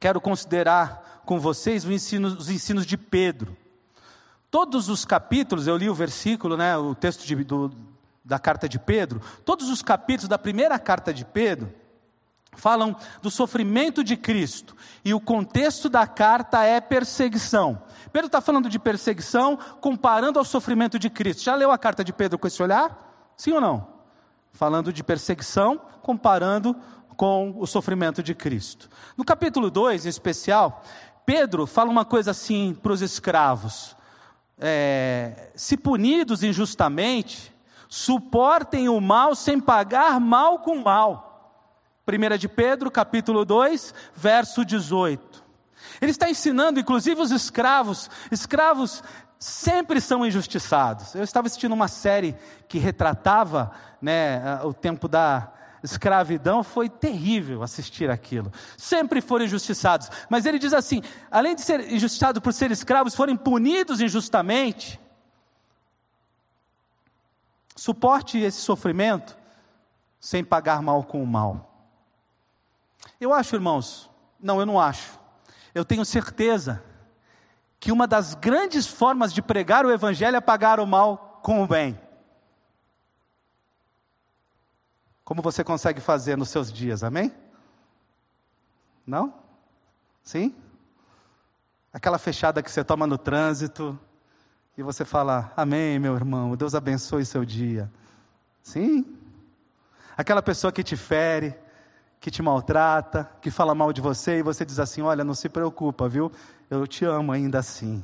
quero 0.00 0.20
considerar 0.20 1.07
com 1.28 1.38
vocês 1.38 1.84
os 1.84 2.48
ensinos 2.48 2.86
de 2.86 2.96
Pedro. 2.96 3.54
Todos 4.50 4.88
os 4.88 5.04
capítulos, 5.04 5.66
eu 5.66 5.76
li 5.76 5.90
o 5.90 5.94
versículo, 5.94 6.56
né, 6.56 6.74
o 6.78 6.94
texto 6.94 7.26
de, 7.26 7.44
do, 7.44 7.70
da 8.24 8.38
carta 8.38 8.66
de 8.66 8.78
Pedro, 8.78 9.20
todos 9.44 9.68
os 9.68 9.82
capítulos 9.82 10.26
da 10.26 10.38
primeira 10.38 10.78
carta 10.78 11.12
de 11.12 11.26
Pedro, 11.26 11.70
falam 12.54 12.96
do 13.20 13.30
sofrimento 13.30 14.02
de 14.02 14.16
Cristo, 14.16 14.74
e 15.04 15.12
o 15.12 15.20
contexto 15.20 15.90
da 15.90 16.06
carta 16.06 16.64
é 16.64 16.80
perseguição. 16.80 17.82
Pedro 18.10 18.28
está 18.28 18.40
falando 18.40 18.70
de 18.70 18.78
perseguição, 18.78 19.58
comparando 19.82 20.38
ao 20.38 20.46
sofrimento 20.46 20.98
de 20.98 21.10
Cristo. 21.10 21.42
Já 21.42 21.54
leu 21.54 21.70
a 21.70 21.76
carta 21.76 22.02
de 22.02 22.10
Pedro 22.10 22.38
com 22.38 22.46
esse 22.46 22.62
olhar? 22.62 23.30
Sim 23.36 23.52
ou 23.52 23.60
não? 23.60 23.86
Falando 24.50 24.90
de 24.90 25.04
perseguição, 25.04 25.78
comparando 26.00 26.74
com 27.18 27.52
o 27.58 27.66
sofrimento 27.66 28.22
de 28.22 28.32
Cristo. 28.32 28.88
No 29.16 29.24
capítulo 29.24 29.72
2, 29.72 30.06
em 30.06 30.08
especial, 30.08 30.84
Pedro 31.28 31.66
fala 31.66 31.90
uma 31.90 32.06
coisa 32.06 32.30
assim 32.30 32.74
para 32.82 32.90
os 32.90 33.02
escravos: 33.02 33.94
é, 34.56 35.50
se 35.54 35.76
punidos 35.76 36.42
injustamente, 36.42 37.54
suportem 37.86 38.88
o 38.88 38.98
mal 38.98 39.34
sem 39.34 39.60
pagar 39.60 40.18
mal 40.18 40.60
com 40.60 40.76
mal. 40.76 41.68
1 42.08 42.38
de 42.38 42.48
Pedro, 42.48 42.90
capítulo 42.90 43.44
2, 43.44 43.94
verso 44.14 44.64
18. 44.64 45.44
Ele 46.00 46.12
está 46.12 46.30
ensinando, 46.30 46.80
inclusive, 46.80 47.20
os 47.20 47.30
escravos. 47.30 48.08
Escravos 48.30 49.02
sempre 49.38 50.00
são 50.00 50.24
injustiçados. 50.24 51.14
Eu 51.14 51.24
estava 51.24 51.46
assistindo 51.46 51.72
uma 51.72 51.88
série 51.88 52.34
que 52.66 52.78
retratava 52.78 53.70
né, 54.00 54.62
o 54.64 54.72
tempo 54.72 55.06
da 55.06 55.52
escravidão, 55.82 56.62
foi 56.62 56.88
terrível 56.88 57.62
assistir 57.62 58.10
aquilo. 58.10 58.52
Sempre 58.76 59.20
foram 59.20 59.44
injustiçados. 59.44 60.10
Mas 60.28 60.46
ele 60.46 60.58
diz 60.58 60.72
assim: 60.72 61.02
além 61.30 61.54
de 61.54 61.62
ser 61.62 61.92
injustiçados 61.92 62.42
por 62.42 62.52
ser 62.52 62.70
escravos, 62.70 63.14
forem 63.14 63.36
punidos 63.36 64.00
injustamente. 64.00 65.00
Suporte 67.76 68.38
esse 68.38 68.60
sofrimento 68.60 69.36
sem 70.18 70.42
pagar 70.42 70.82
mal 70.82 71.04
com 71.04 71.22
o 71.22 71.26
mal. 71.26 71.68
Eu 73.20 73.32
acho, 73.32 73.54
irmãos, 73.54 74.10
não, 74.40 74.58
eu 74.60 74.66
não 74.66 74.80
acho. 74.80 75.18
Eu 75.74 75.84
tenho 75.84 76.04
certeza 76.04 76.82
que 77.80 77.92
uma 77.92 78.06
das 78.06 78.34
grandes 78.34 78.86
formas 78.86 79.32
de 79.32 79.40
pregar 79.40 79.86
o 79.86 79.92
Evangelho 79.92 80.36
é 80.36 80.40
pagar 80.40 80.80
o 80.80 80.86
mal 80.86 81.40
com 81.42 81.62
o 81.62 81.66
bem. 81.66 81.98
Como 85.28 85.42
você 85.42 85.62
consegue 85.62 86.00
fazer 86.00 86.38
nos 86.38 86.48
seus 86.48 86.72
dias, 86.72 87.04
amém? 87.04 87.30
Não? 89.06 89.34
Sim? 90.22 90.56
Aquela 91.92 92.16
fechada 92.16 92.62
que 92.62 92.70
você 92.70 92.82
toma 92.82 93.06
no 93.06 93.18
trânsito 93.18 93.98
e 94.74 94.82
você 94.82 95.04
fala, 95.04 95.52
Amém, 95.54 95.98
meu 95.98 96.14
irmão, 96.14 96.56
Deus 96.56 96.74
abençoe 96.74 97.26
seu 97.26 97.44
dia. 97.44 97.92
Sim? 98.62 99.04
Aquela 100.16 100.40
pessoa 100.40 100.72
que 100.72 100.82
te 100.82 100.96
fere, 100.96 101.54
que 102.18 102.30
te 102.30 102.40
maltrata, 102.40 103.30
que 103.42 103.50
fala 103.50 103.74
mal 103.74 103.92
de 103.92 104.00
você 104.00 104.38
e 104.38 104.42
você 104.42 104.64
diz 104.64 104.78
assim: 104.78 105.02
Olha, 105.02 105.22
não 105.24 105.34
se 105.34 105.50
preocupa, 105.50 106.08
viu? 106.08 106.32
Eu 106.70 106.86
te 106.86 107.04
amo 107.04 107.32
ainda 107.32 107.58
assim. 107.58 108.02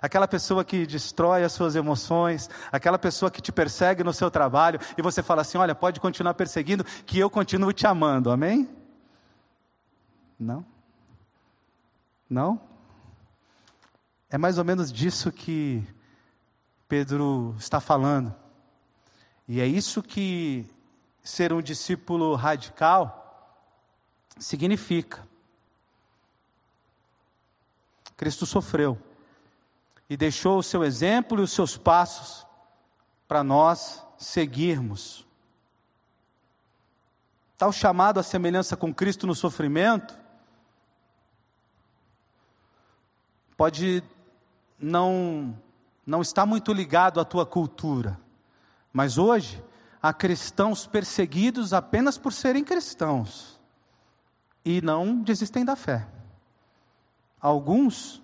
Aquela 0.00 0.28
pessoa 0.28 0.64
que 0.64 0.86
destrói 0.86 1.44
as 1.44 1.52
suas 1.52 1.74
emoções, 1.74 2.48
aquela 2.70 2.98
pessoa 2.98 3.30
que 3.30 3.40
te 3.40 3.52
persegue 3.52 4.04
no 4.04 4.12
seu 4.12 4.30
trabalho 4.30 4.80
e 4.96 5.02
você 5.02 5.22
fala 5.22 5.42
assim: 5.42 5.58
Olha, 5.58 5.74
pode 5.74 6.00
continuar 6.00 6.34
perseguindo, 6.34 6.84
que 7.04 7.18
eu 7.18 7.30
continuo 7.30 7.72
te 7.72 7.86
amando, 7.86 8.30
amém? 8.30 8.68
Não? 10.38 10.64
Não? 12.28 12.60
É 14.30 14.36
mais 14.36 14.58
ou 14.58 14.64
menos 14.64 14.92
disso 14.92 15.32
que 15.32 15.82
Pedro 16.86 17.54
está 17.58 17.80
falando. 17.80 18.34
E 19.46 19.60
é 19.60 19.66
isso 19.66 20.02
que 20.02 20.66
ser 21.22 21.52
um 21.52 21.62
discípulo 21.62 22.34
radical 22.34 23.24
significa. 24.38 25.26
Cristo 28.16 28.44
sofreu 28.44 28.98
e 30.08 30.16
deixou 30.16 30.58
o 30.58 30.62
seu 30.62 30.82
exemplo 30.82 31.38
e 31.38 31.42
os 31.42 31.52
seus 31.52 31.76
passos 31.76 32.46
para 33.26 33.44
nós 33.44 34.04
seguirmos. 34.16 35.26
Tal 37.56 37.72
chamado 37.72 38.18
à 38.18 38.22
semelhança 38.22 38.76
com 38.76 38.94
Cristo 38.94 39.26
no 39.26 39.34
sofrimento 39.34 40.18
pode 43.56 44.02
não 44.78 45.58
não 46.06 46.22
estar 46.22 46.46
muito 46.46 46.72
ligado 46.72 47.20
à 47.20 47.24
tua 47.24 47.44
cultura, 47.44 48.18
mas 48.90 49.18
hoje 49.18 49.62
há 50.00 50.10
cristãos 50.10 50.86
perseguidos 50.86 51.74
apenas 51.74 52.16
por 52.16 52.32
serem 52.32 52.64
cristãos 52.64 53.60
e 54.64 54.80
não 54.80 55.20
desistem 55.20 55.66
da 55.66 55.76
fé. 55.76 56.08
Alguns 57.38 58.22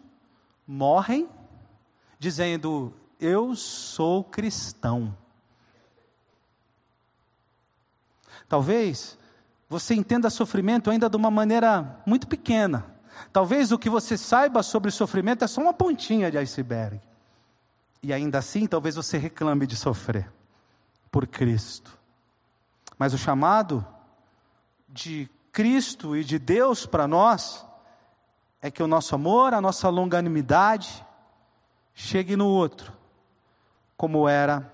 morrem 0.67 1.29
dizendo: 2.25 2.93
Eu 3.21 3.55
sou 3.55 4.25
cristão. 4.25 5.15
Talvez 8.49 9.19
você 9.69 9.95
entenda 9.95 10.31
sofrimento 10.31 10.91
ainda 10.91 11.09
de 11.11 11.17
uma 11.17 11.31
maneira 11.31 12.01
muito 12.07 12.27
pequena. 12.27 12.87
Talvez 13.33 13.73
o 13.73 13.79
que 13.79 13.91
você 13.91 14.17
saiba 14.17 14.63
sobre 14.63 14.91
sofrimento 14.91 15.45
é 15.45 15.47
só 15.47 15.61
uma 15.61 15.75
pontinha 15.75 16.31
de 16.31 16.39
iceberg. 16.39 17.01
E 18.03 18.13
ainda 18.13 18.39
assim, 18.39 18.67
talvez 18.67 18.97
você 18.97 19.19
reclame 19.19 19.67
de 19.67 19.77
sofrer 19.77 20.31
por 21.11 21.27
Cristo. 21.27 21.97
Mas 22.99 23.13
o 23.13 23.19
chamado 23.19 23.87
de 24.89 25.29
Cristo 25.53 26.17
e 26.17 26.25
de 26.25 26.39
Deus 26.39 26.87
para 26.87 27.07
nós 27.07 27.65
é 28.63 28.71
que 28.71 28.83
o 28.83 28.87
nosso 28.87 29.15
amor, 29.15 29.53
a 29.53 29.61
nossa 29.61 29.89
longanimidade 29.89 31.05
chegue 31.95 32.37
no 32.37 32.49
outro, 32.49 32.93
como 33.97 34.29
era, 34.29 34.73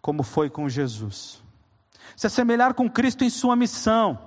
como 0.00 0.22
foi 0.22 0.48
com 0.48 0.68
Jesus. 0.68 1.42
Se 2.16 2.26
assemelhar 2.26 2.74
com 2.74 2.90
Cristo 2.90 3.22
em 3.22 3.30
sua 3.30 3.54
missão. 3.54 4.18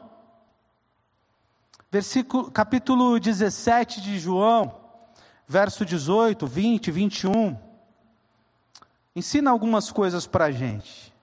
Versículo, 1.91 2.49
capítulo 2.49 3.19
17 3.19 3.99
de 3.99 4.17
João, 4.17 4.79
verso 5.47 5.83
18, 5.83 6.47
20, 6.47 6.91
21. 6.91 7.57
Ensina 9.13 9.51
algumas 9.51 9.91
coisas 9.91 10.25
para 10.25 10.45
a 10.45 10.51
gente. 10.51 11.13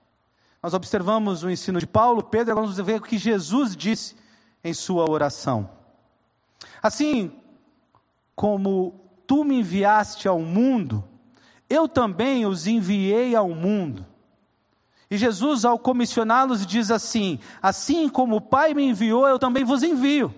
Nós 0.61 0.73
observamos 0.73 1.41
o 1.41 1.49
ensino 1.49 1.79
de 1.79 1.87
Paulo, 1.87 2.21
Pedro, 2.21 2.51
agora 2.51 2.67
vamos 2.67 2.85
ver 2.85 2.99
o 2.99 3.03
que 3.03 3.17
Jesus 3.17 3.75
disse 3.75 4.15
em 4.63 4.73
sua 4.73 5.09
oração. 5.09 5.69
Assim 6.83 7.31
como 8.35 9.08
tu 9.29 9.43
me 9.43 9.59
enviaste 9.59 10.27
ao 10.27 10.39
mundo, 10.39 11.07
eu 11.69 11.87
também 11.87 12.47
os 12.47 12.65
enviei 12.65 13.35
ao 13.35 13.49
mundo. 13.49 14.03
E 15.07 15.17
Jesus, 15.19 15.63
ao 15.63 15.77
comissioná-los, 15.77 16.65
diz 16.65 16.89
assim: 16.89 17.37
Assim 17.61 18.09
como 18.09 18.37
o 18.37 18.41
Pai 18.41 18.73
me 18.73 18.83
enviou, 18.83 19.27
eu 19.27 19.37
também 19.37 19.63
vos 19.63 19.83
envio. 19.83 20.33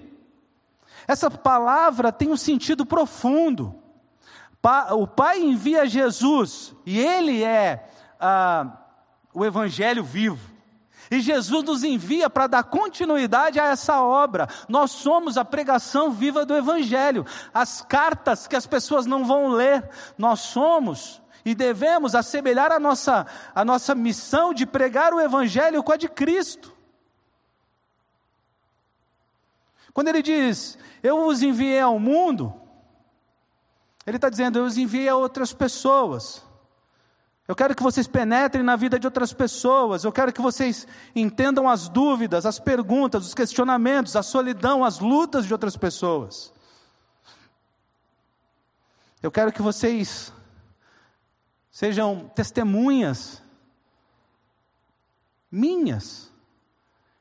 Essa 1.07 1.31
palavra 1.31 2.11
tem 2.11 2.29
um 2.29 2.35
sentido 2.35 2.85
profundo. 2.85 3.73
O 4.91 5.07
Pai 5.07 5.41
envia 5.41 5.87
Jesus, 5.87 6.75
e 6.85 6.99
Ele 6.99 7.43
é 7.45 7.89
ah, 8.19 8.77
o 9.33 9.45
Evangelho 9.45 10.03
vivo. 10.03 10.50
E 11.11 11.19
Jesus 11.19 11.65
nos 11.65 11.83
envia 11.83 12.29
para 12.29 12.47
dar 12.47 12.63
continuidade 12.63 13.59
a 13.59 13.65
essa 13.65 14.01
obra. 14.01 14.47
Nós 14.69 14.91
somos 14.91 15.37
a 15.37 15.43
pregação 15.43 16.09
viva 16.09 16.45
do 16.45 16.55
Evangelho. 16.55 17.25
As 17.53 17.81
cartas 17.81 18.47
que 18.47 18.55
as 18.55 18.65
pessoas 18.65 19.05
não 19.05 19.25
vão 19.25 19.49
ler, 19.49 19.89
nós 20.17 20.39
somos 20.39 21.21
e 21.43 21.53
devemos 21.53 22.15
assemelhar 22.15 22.71
a 22.71 22.79
nossa, 22.79 23.27
a 23.53 23.65
nossa 23.65 23.93
missão 23.93 24.53
de 24.53 24.65
pregar 24.65 25.13
o 25.13 25.19
Evangelho 25.19 25.83
com 25.83 25.91
a 25.91 25.97
de 25.97 26.07
Cristo. 26.07 26.73
Quando 29.93 30.07
ele 30.07 30.21
diz, 30.21 30.77
Eu 31.03 31.25
os 31.25 31.41
enviei 31.41 31.81
ao 31.81 31.99
mundo, 31.99 32.53
ele 34.05 34.15
está 34.15 34.29
dizendo, 34.29 34.59
Eu 34.59 34.65
os 34.65 34.77
enviei 34.77 35.09
a 35.09 35.15
outras 35.17 35.51
pessoas. 35.51 36.41
Eu 37.51 37.55
quero 37.55 37.75
que 37.75 37.83
vocês 37.83 38.07
penetrem 38.07 38.63
na 38.63 38.77
vida 38.77 38.97
de 38.97 39.05
outras 39.05 39.33
pessoas. 39.33 40.05
Eu 40.05 40.11
quero 40.13 40.31
que 40.31 40.39
vocês 40.39 40.87
entendam 41.13 41.67
as 41.67 41.89
dúvidas, 41.89 42.45
as 42.45 42.59
perguntas, 42.59 43.27
os 43.27 43.33
questionamentos, 43.33 44.15
a 44.15 44.23
solidão, 44.23 44.85
as 44.85 44.99
lutas 44.99 45.45
de 45.45 45.51
outras 45.51 45.75
pessoas. 45.75 46.53
Eu 49.21 49.29
quero 49.29 49.51
que 49.51 49.61
vocês 49.61 50.31
sejam 51.69 52.31
testemunhas 52.33 53.43
minhas, 55.51 56.31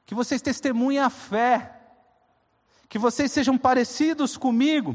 que 0.07 0.15
vocês 0.15 0.41
testemunhem 0.41 1.01
a 1.01 1.11
fé, 1.11 1.77
que 2.89 3.01
vocês 3.01 3.33
sejam 3.33 3.59
parecidos 3.59 4.37
comigo 4.37 4.95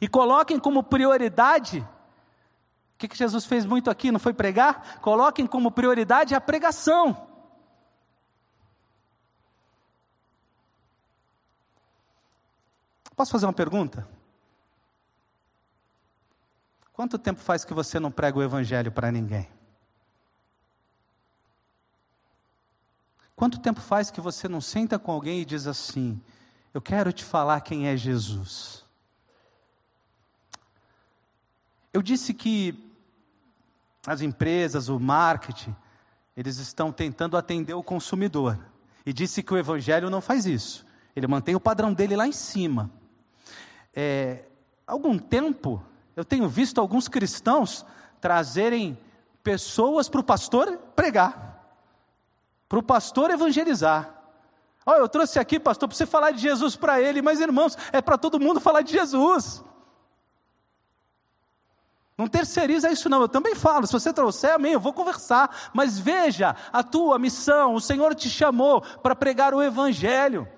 e 0.00 0.08
coloquem 0.08 0.58
como 0.58 0.82
prioridade 0.82 1.86
o 2.94 2.98
que, 2.98 3.08
que 3.08 3.16
Jesus 3.16 3.44
fez 3.44 3.66
muito 3.66 3.90
aqui? 3.90 4.12
Não 4.12 4.20
foi 4.20 4.32
pregar? 4.32 5.00
Coloquem 5.00 5.46
como 5.46 5.70
prioridade 5.70 6.34
a 6.34 6.40
pregação. 6.40 7.28
Posso 13.16 13.32
fazer 13.32 13.46
uma 13.46 13.52
pergunta? 13.52 14.08
Quanto 16.92 17.18
tempo 17.18 17.40
faz 17.40 17.64
que 17.64 17.74
você 17.74 17.98
não 17.98 18.10
prega 18.10 18.38
o 18.38 18.42
Evangelho 18.42 18.92
para 18.92 19.10
ninguém? 19.10 19.48
Quanto 23.34 23.58
tempo 23.58 23.80
faz 23.80 24.10
que 24.10 24.20
você 24.20 24.48
não 24.48 24.60
senta 24.60 24.98
com 24.98 25.10
alguém 25.10 25.40
e 25.40 25.44
diz 25.44 25.66
assim: 25.66 26.20
Eu 26.72 26.80
quero 26.80 27.12
te 27.12 27.24
falar 27.24 27.60
quem 27.60 27.88
é 27.88 27.96
Jesus? 27.96 28.83
Eu 31.94 32.02
disse 32.02 32.34
que 32.34 32.76
as 34.04 34.20
empresas, 34.20 34.88
o 34.88 34.98
marketing, 34.98 35.74
eles 36.36 36.58
estão 36.58 36.90
tentando 36.90 37.36
atender 37.36 37.72
o 37.72 37.84
consumidor. 37.84 38.58
E 39.06 39.12
disse 39.12 39.44
que 39.44 39.54
o 39.54 39.56
Evangelho 39.56 40.10
não 40.10 40.20
faz 40.20 40.44
isso. 40.44 40.84
Ele 41.14 41.28
mantém 41.28 41.54
o 41.54 41.60
padrão 41.60 41.94
dele 41.94 42.16
lá 42.16 42.26
em 42.26 42.32
cima. 42.32 42.90
É, 43.94 44.44
algum 44.84 45.16
tempo, 45.16 45.80
eu 46.16 46.24
tenho 46.24 46.48
visto 46.48 46.80
alguns 46.80 47.06
cristãos 47.06 47.86
trazerem 48.20 48.98
pessoas 49.44 50.08
para 50.08 50.20
o 50.20 50.24
pastor 50.24 50.76
pregar, 50.96 51.78
para 52.68 52.80
o 52.80 52.82
pastor 52.82 53.30
evangelizar. 53.30 54.12
Olha, 54.84 54.98
eu 54.98 55.08
trouxe 55.08 55.38
aqui, 55.38 55.60
pastor, 55.60 55.88
para 55.88 55.96
você 55.96 56.06
falar 56.06 56.32
de 56.32 56.40
Jesus 56.40 56.74
para 56.74 57.00
ele, 57.00 57.22
mas 57.22 57.40
irmãos, 57.40 57.78
é 57.92 58.02
para 58.02 58.18
todo 58.18 58.40
mundo 58.40 58.60
falar 58.60 58.82
de 58.82 58.90
Jesus. 58.90 59.62
Não 62.16 62.28
terceiriza 62.28 62.90
isso, 62.90 63.08
não. 63.08 63.22
Eu 63.22 63.28
também 63.28 63.54
falo. 63.54 63.86
Se 63.86 63.92
você 63.92 64.12
trouxer, 64.12 64.54
amém, 64.54 64.72
eu 64.72 64.80
vou 64.80 64.92
conversar. 64.92 65.70
Mas 65.72 65.98
veja 65.98 66.54
a 66.72 66.82
tua 66.82 67.18
missão. 67.18 67.74
O 67.74 67.80
Senhor 67.80 68.14
te 68.14 68.30
chamou 68.30 68.80
para 68.80 69.16
pregar 69.16 69.52
o 69.52 69.62
Evangelho. 69.62 70.48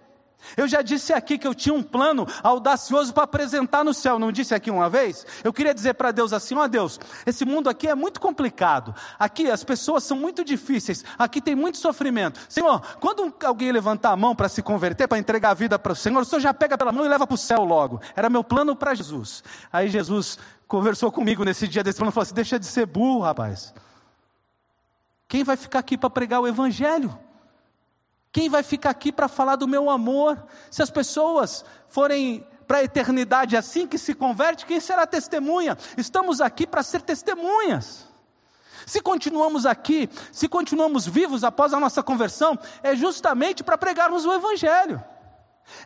Eu 0.56 0.68
já 0.68 0.82
disse 0.82 1.12
aqui 1.12 1.38
que 1.38 1.46
eu 1.46 1.54
tinha 1.54 1.74
um 1.74 1.82
plano 1.82 2.26
audacioso 2.42 3.12
para 3.12 3.24
apresentar 3.24 3.82
no 3.82 3.94
céu, 3.94 4.18
não 4.18 4.30
disse 4.30 4.54
aqui 4.54 4.70
uma 4.70 4.88
vez? 4.88 5.26
Eu 5.42 5.52
queria 5.52 5.74
dizer 5.74 5.94
para 5.94 6.12
Deus 6.12 6.32
assim: 6.32 6.54
ó 6.54 6.64
oh, 6.64 6.68
Deus, 6.68 7.00
esse 7.24 7.44
mundo 7.44 7.68
aqui 7.68 7.88
é 7.88 7.94
muito 7.94 8.20
complicado, 8.20 8.94
aqui 9.18 9.50
as 9.50 9.64
pessoas 9.64 10.04
são 10.04 10.16
muito 10.16 10.44
difíceis, 10.44 11.04
aqui 11.18 11.40
tem 11.40 11.54
muito 11.54 11.78
sofrimento. 11.78 12.38
Senhor, 12.48 12.80
quando 13.00 13.32
alguém 13.44 13.72
levantar 13.72 14.10
a 14.10 14.16
mão 14.16 14.36
para 14.36 14.48
se 14.48 14.62
converter, 14.62 15.08
para 15.08 15.18
entregar 15.18 15.50
a 15.50 15.54
vida 15.54 15.78
para 15.78 15.92
o 15.92 15.96
Senhor, 15.96 16.20
o 16.20 16.24
Senhor 16.24 16.40
já 16.40 16.54
pega 16.54 16.78
pela 16.78 16.92
mão 16.92 17.04
e 17.04 17.08
leva 17.08 17.26
para 17.26 17.34
o 17.34 17.38
céu 17.38 17.64
logo. 17.64 18.00
Era 18.14 18.30
meu 18.30 18.44
plano 18.44 18.76
para 18.76 18.94
Jesus. 18.94 19.42
Aí 19.72 19.88
Jesus 19.88 20.38
conversou 20.66 21.12
comigo 21.12 21.44
nesse 21.44 21.68
dia 21.68 21.82
desse 21.82 21.98
e 21.98 22.04
falou 22.04 22.22
assim: 22.22 22.34
deixa 22.34 22.58
de 22.58 22.66
ser 22.66 22.86
burro, 22.86 23.20
rapaz. 23.20 23.72
Quem 25.28 25.42
vai 25.42 25.56
ficar 25.56 25.80
aqui 25.80 25.98
para 25.98 26.10
pregar 26.10 26.40
o 26.40 26.46
Evangelho? 26.46 27.18
Quem 28.30 28.48
vai 28.48 28.62
ficar 28.62 28.90
aqui 28.90 29.10
para 29.10 29.28
falar 29.28 29.56
do 29.56 29.66
meu 29.66 29.88
amor? 29.88 30.46
Se 30.70 30.82
as 30.82 30.90
pessoas 30.90 31.64
forem 31.88 32.46
para 32.66 32.78
a 32.78 32.84
eternidade 32.84 33.56
assim 33.56 33.86
que 33.86 33.96
se 33.96 34.14
converte, 34.14 34.66
quem 34.66 34.78
será 34.78 35.06
testemunha? 35.06 35.76
Estamos 35.96 36.40
aqui 36.40 36.66
para 36.66 36.82
ser 36.82 37.02
testemunhas. 37.02 38.06
Se 38.84 39.00
continuamos 39.00 39.66
aqui, 39.66 40.08
se 40.30 40.48
continuamos 40.48 41.06
vivos 41.06 41.42
após 41.42 41.72
a 41.72 41.80
nossa 41.80 42.02
conversão, 42.02 42.58
é 42.82 42.94
justamente 42.94 43.64
para 43.64 43.78
pregarmos 43.78 44.24
o 44.24 44.32
Evangelho. 44.32 45.02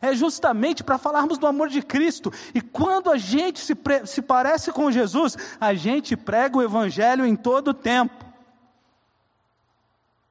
É 0.00 0.14
justamente 0.14 0.84
para 0.84 0.98
falarmos 0.98 1.38
do 1.38 1.46
amor 1.46 1.68
de 1.68 1.82
Cristo. 1.82 2.32
E 2.54 2.60
quando 2.60 3.10
a 3.10 3.16
gente 3.16 3.60
se, 3.60 3.76
se 4.04 4.22
parece 4.22 4.72
com 4.72 4.90
Jesus, 4.90 5.36
a 5.60 5.74
gente 5.74 6.16
prega 6.16 6.58
o 6.58 6.62
Evangelho 6.62 7.24
em 7.24 7.34
todo 7.34 7.68
o 7.68 7.74
tempo. 7.74 8.24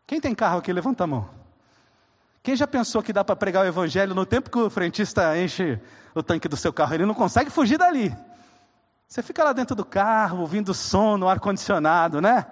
Quem 0.06 0.20
tem 0.20 0.34
carro 0.34 0.58
aqui, 0.58 0.74
levanta 0.74 1.04
a 1.04 1.08
mão. 1.08 1.30
Quem 2.42 2.56
já 2.56 2.66
pensou 2.66 3.04
que 3.04 3.14
dá 3.14 3.24
para 3.24 3.36
pregar 3.36 3.64
o 3.64 3.68
evangelho 3.68 4.16
no 4.16 4.26
tempo 4.26 4.50
que 4.50 4.58
o 4.58 4.70
frentista 4.70 5.38
enche 5.38 5.80
o 6.16 6.24
tanque 6.24 6.48
do 6.48 6.58
seu 6.58 6.74
carro? 6.74 6.96
Ele 6.96 7.06
não 7.06 7.14
consegue 7.14 7.52
fugir 7.52 7.78
dali. 7.78 8.16
Você 9.08 9.22
fica 9.22 9.44
lá 9.44 9.54
dentro 9.54 9.76
do 9.76 9.86
carro, 9.86 10.40
ouvindo 10.40 10.74
som 10.74 11.18
no 11.18 11.28
ar-condicionado, 11.28 12.22
né? 12.22 12.46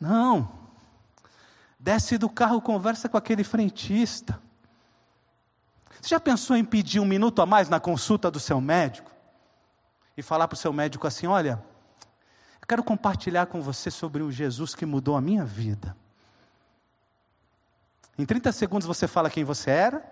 Não. 0.00 0.50
Desce 1.78 2.16
do 2.16 2.30
carro, 2.30 2.62
conversa 2.62 3.08
com 3.08 3.16
aquele 3.16 3.44
frentista. 3.44 4.40
Você 6.00 6.08
já 6.10 6.20
pensou 6.20 6.56
em 6.56 6.64
pedir 6.64 7.00
um 7.00 7.04
minuto 7.04 7.42
a 7.42 7.46
mais 7.46 7.68
na 7.68 7.80
consulta 7.80 8.30
do 8.30 8.38
seu 8.38 8.60
médico? 8.60 9.10
E 10.16 10.22
falar 10.22 10.48
para 10.48 10.54
o 10.54 10.58
seu 10.58 10.72
médico 10.72 11.06
assim: 11.06 11.26
olha, 11.26 11.62
eu 12.60 12.66
quero 12.66 12.82
compartilhar 12.82 13.46
com 13.46 13.60
você 13.60 13.90
sobre 13.90 14.22
o 14.22 14.30
Jesus 14.30 14.74
que 14.74 14.86
mudou 14.86 15.16
a 15.16 15.20
minha 15.20 15.44
vida. 15.44 15.96
Em 18.18 18.24
30 18.24 18.50
segundos 18.52 18.86
você 18.86 19.06
fala 19.06 19.28
quem 19.28 19.44
você 19.44 19.70
era, 19.70 20.04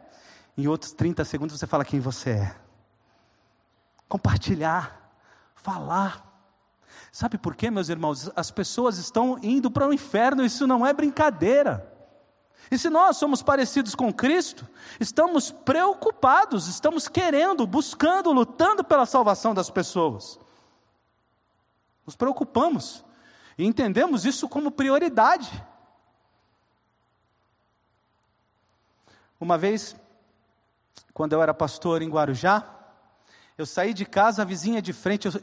em 0.57 0.67
outros 0.67 0.93
30 0.93 1.25
segundos 1.25 1.59
você 1.59 1.67
fala 1.67 1.85
quem 1.85 2.01
você 2.01 2.31
é. 2.31 2.57
Compartilhar, 4.09 5.11
falar. 5.55 6.31
Sabe 7.11 7.39
por 7.39 7.57
quê, 7.57 7.71
meus 7.71 7.89
irmãos? 7.89 8.31
As 8.37 8.51
pessoas 8.51 8.99
estão 8.99 9.39
indo 9.43 9.71
para 9.71 9.89
o 9.89 9.93
inferno, 9.93 10.45
isso 10.45 10.67
não 10.67 10.87
é 10.87 10.93
brincadeira. 10.93 11.94
E 12.71 12.79
se 12.79 12.89
nós 12.89 13.17
somos 13.17 13.43
parecidos 13.43 13.95
com 13.95 14.13
Cristo, 14.13 14.67
estamos 14.99 15.51
preocupados, 15.51 16.67
estamos 16.67 17.09
querendo, 17.09 17.67
buscando, 17.67 18.33
lutando 18.33 18.83
pela 18.83 19.07
salvação 19.07 19.55
das 19.55 19.71
pessoas. 19.71 20.39
Nos 22.07 22.17
preocupamos 22.17 23.05
e 23.57 23.65
entendemos 23.65 24.25
isso 24.25 24.49
como 24.49 24.71
prioridade. 24.71 25.51
Uma 29.39 29.59
vez, 29.59 29.95
quando 31.13 31.35
eu 31.35 31.43
era 31.43 31.53
pastor 31.53 32.03
em 32.03 32.09
Guarujá, 32.09 32.84
eu 33.57 33.65
saí 33.65 33.95
de 33.95 34.05
casa, 34.05 34.43
a 34.43 34.45
vizinha 34.45 34.83
de 34.83 34.93
frente. 34.93 35.27
Eu, 35.27 35.41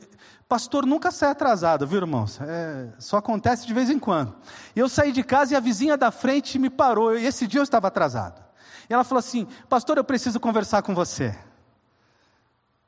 pastor 0.48 0.86
nunca 0.86 1.12
sai 1.12 1.32
atrasado, 1.32 1.88
viu, 1.88 2.00
irmãos? 2.00 2.40
É, 2.42 2.94
só 3.00 3.18
acontece 3.18 3.66
de 3.66 3.74
vez 3.74 3.90
em 3.90 3.98
quando. 3.98 4.36
Eu 4.76 4.90
saí 4.90 5.12
de 5.12 5.24
casa 5.24 5.54
e 5.54 5.56
a 5.56 5.60
vizinha 5.60 5.96
da 5.96 6.12
frente 6.12 6.60
me 6.60 6.70
parou. 6.70 7.18
E 7.18 7.26
esse 7.26 7.48
dia 7.48 7.60
eu 7.60 7.64
estava 7.64 7.88
atrasado. 7.88 8.44
E 8.90 8.94
ela 8.94 9.04
falou 9.04 9.20
assim: 9.20 9.48
Pastor, 9.70 9.98
eu 9.98 10.04
preciso 10.04 10.40
conversar 10.40 10.82
com 10.82 10.94
você. 10.94 11.38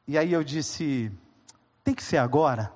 E 0.08 0.18
aí 0.18 0.34
eu 0.34 0.44
disse: 0.44 1.12
Tem 1.84 1.94
que 1.94 2.04
ser 2.04 2.18
agora? 2.18 2.72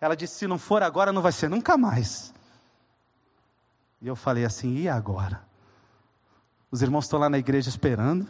Ela 0.00 0.16
disse: 0.16 0.34
Se 0.34 0.46
não 0.46 0.58
for 0.58 0.82
agora, 0.82 1.12
não 1.12 1.22
vai 1.22 1.32
ser 1.32 1.48
nunca 1.48 1.76
mais. 1.76 2.34
E 4.00 4.08
eu 4.08 4.16
falei 4.16 4.44
assim: 4.44 4.74
e 4.76 4.88
agora? 4.88 5.42
Os 6.70 6.82
irmãos 6.82 7.04
estão 7.04 7.18
lá 7.18 7.28
na 7.28 7.38
igreja 7.38 7.68
esperando, 7.68 8.26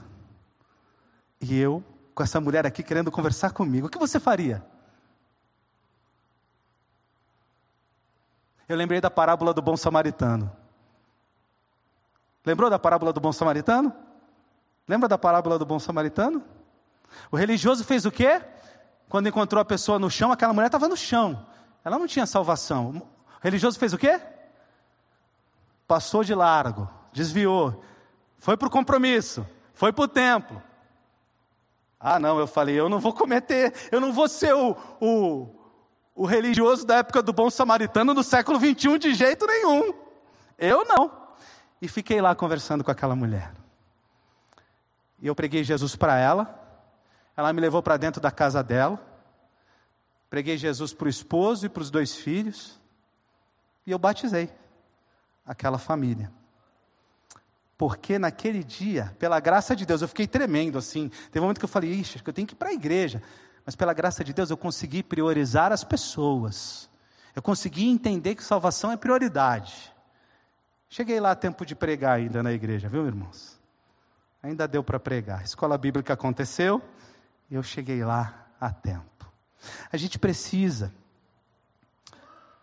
e 1.41 1.59
eu 1.59 1.83
com 2.17 2.23
essa 2.23 2.41
mulher 2.41 2.64
aqui 2.64 2.83
querendo 2.83 3.12
conversar 3.12 3.51
comigo. 3.51 3.89
O 3.89 3.91
que 3.91 3.99
você 3.99 4.19
faria? 4.19 4.64
Eu 8.67 8.75
lembrei 8.75 9.03
da 9.03 9.11
parábola 9.11 9.53
do 9.53 9.61
bom 9.61 9.77
samaritano. 9.77 10.51
Lembrou 12.43 12.71
da 12.71 12.79
parábola 12.79 13.12
do 13.12 13.21
bom 13.21 13.33
samaritano? 13.33 13.95
Lembra 14.89 15.11
da 15.11 15.19
parábola 15.19 15.59
do 15.59 15.67
bom 15.67 15.79
samaritano? 15.79 16.43
O 17.31 17.37
religioso 17.37 17.85
fez 17.85 18.07
o 18.07 18.11
quê? 18.11 18.41
Quando 19.11 19.29
encontrou 19.29 19.61
a 19.61 19.64
pessoa 19.64 19.99
no 19.99 20.11
chão, 20.11 20.33
aquela 20.33 20.55
mulher 20.55 20.69
estava 20.69 20.89
no 20.89 20.97
chão. 20.97 21.47
Ela 21.85 21.99
não 21.99 22.07
tinha 22.07 22.25
salvação. 22.25 22.97
O 22.97 23.43
religioso 23.43 23.79
fez 23.79 23.93
o 23.93 23.99
quê? 23.99 24.19
Passou 25.87 26.25
de 26.25 26.35
largo, 26.35 26.89
desviou, 27.12 27.85
foi 28.39 28.57
para 28.57 28.69
o 28.69 28.71
compromisso, 28.71 29.47
foi 29.75 29.93
para 29.93 30.05
o 30.05 30.09
templo. 30.09 30.62
Ah, 31.99 32.19
não, 32.19 32.39
eu 32.39 32.47
falei, 32.47 32.79
eu 32.79 32.89
não 32.89 33.01
vou 33.01 33.13
cometer, 33.13 33.73
eu 33.91 34.01
não 34.01 34.13
vou 34.13 34.29
ser 34.29 34.55
o, 34.55 34.77
o, 35.01 35.49
o 36.15 36.27
religioso 36.27 36.87
da 36.87 36.97
época 36.97 37.23
do 37.23 37.33
bom 37.33 37.51
samaritano 37.51 38.15
do 38.15 38.23
século 38.23 38.59
21 38.59 38.99
de 38.99 39.15
jeito 39.15 39.47
nenhum. 39.47 39.95
Eu 40.59 40.85
não. 40.85 41.11
E 41.81 41.89
fiquei 41.89 42.21
lá 42.21 42.35
conversando 42.35 42.85
com 42.85 42.91
aquela 42.91 43.17
mulher. 43.17 43.53
E 45.21 45.27
eu 45.27 45.35
preguei 45.35 45.65
Jesus 45.65 45.97
para 45.97 46.19
ela. 46.19 46.63
Ela 47.37 47.53
me 47.53 47.61
levou 47.61 47.83
para 47.83 47.97
dentro 47.97 48.21
da 48.21 48.31
casa 48.31 48.63
dela. 48.63 49.01
Preguei 50.29 50.57
Jesus 50.57 50.93
para 50.93 51.07
o 51.07 51.11
esposo 51.11 51.67
e 51.67 51.69
para 51.69 51.83
os 51.83 51.91
dois 51.91 52.15
filhos. 52.15 52.81
E 53.87 53.91
eu 53.91 53.99
batizei 53.99 54.51
aquela 55.47 55.79
família. 55.79 56.31
Porque 57.79 58.18
naquele 58.18 58.64
dia, 58.64 59.14
pela 59.18 59.39
graça 59.39 59.77
de 59.77 59.85
Deus, 59.85 60.01
eu 60.01 60.09
fiquei 60.09 60.27
tremendo 60.27 60.79
assim. 60.79 61.11
Teve 61.31 61.41
um 61.41 61.43
momento 61.43 61.59
que 61.59 61.64
eu 61.64 61.68
falei, 61.68 61.91
ixi, 61.93 62.20
eu 62.24 62.33
tenho 62.33 62.47
que 62.47 62.55
ir 62.55 62.57
para 62.57 62.70
a 62.70 62.72
igreja. 62.72 63.22
Mas 63.64 63.77
pela 63.77 63.93
graça 63.93 64.24
de 64.24 64.33
Deus, 64.33 64.49
eu 64.49 64.57
consegui 64.57 65.03
priorizar 65.03 65.72
as 65.72 65.85
pessoas. 65.85 66.89
Eu 67.35 67.43
consegui 67.43 67.87
entender 67.89 68.35
que 68.35 68.43
salvação 68.43 68.91
é 68.91 68.97
prioridade. 68.97 69.93
Cheguei 70.89 71.20
lá 71.20 71.33
a 71.33 71.35
tempo 71.35 71.66
de 71.66 71.74
pregar 71.74 72.16
ainda 72.16 72.43
na 72.43 72.53
igreja, 72.53 72.89
viu, 72.89 73.07
irmãos? 73.07 73.61
Ainda 74.43 74.66
deu 74.66 74.83
para 74.83 74.99
pregar. 74.99 75.41
A 75.41 75.45
escola 75.45 75.77
bíblica 75.77 76.14
aconteceu 76.14 76.81
e 77.51 77.57
eu 77.57 77.62
cheguei 77.62 78.05
lá 78.05 78.47
a 78.59 78.70
tempo. 78.70 79.31
A 79.93 79.97
gente 79.97 80.18
precisa 80.18 80.95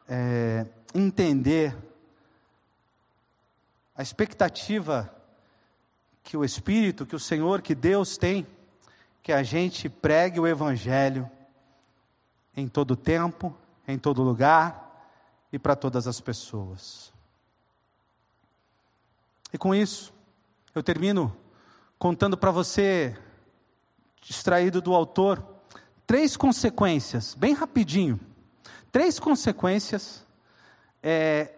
é, 0.08 0.66
entender 0.96 1.76
a 3.96 4.02
expectativa 4.02 5.14
que 6.24 6.38
o 6.38 6.44
Espírito, 6.44 7.06
que 7.06 7.16
o 7.16 7.20
Senhor, 7.20 7.62
que 7.62 7.76
Deus 7.76 8.18
tem, 8.18 8.48
que 9.22 9.32
a 9.32 9.44
gente 9.44 9.90
pregue 9.90 10.40
o 10.40 10.48
Evangelho 10.48 11.30
em 12.56 12.68
todo 12.68 12.96
tempo, 12.96 13.56
em 13.88 13.98
todo 13.98 14.24
lugar 14.24 15.10
e 15.52 15.60
para 15.60 15.76
todas 15.76 16.08
as 16.08 16.20
pessoas. 16.20 17.14
E 19.52 19.58
com 19.58 19.76
isso, 19.76 20.14
eu 20.74 20.82
termino 20.82 21.36
contando 22.00 22.36
para 22.36 22.52
você, 22.52 23.16
extraído 24.28 24.82
do 24.82 24.94
autor, 24.94 25.46
três 26.08 26.36
consequências, 26.36 27.36
bem 27.36 27.54
rapidinho, 27.54 28.20
três 28.92 29.20
consequências 29.20 30.26
é, 31.02 31.54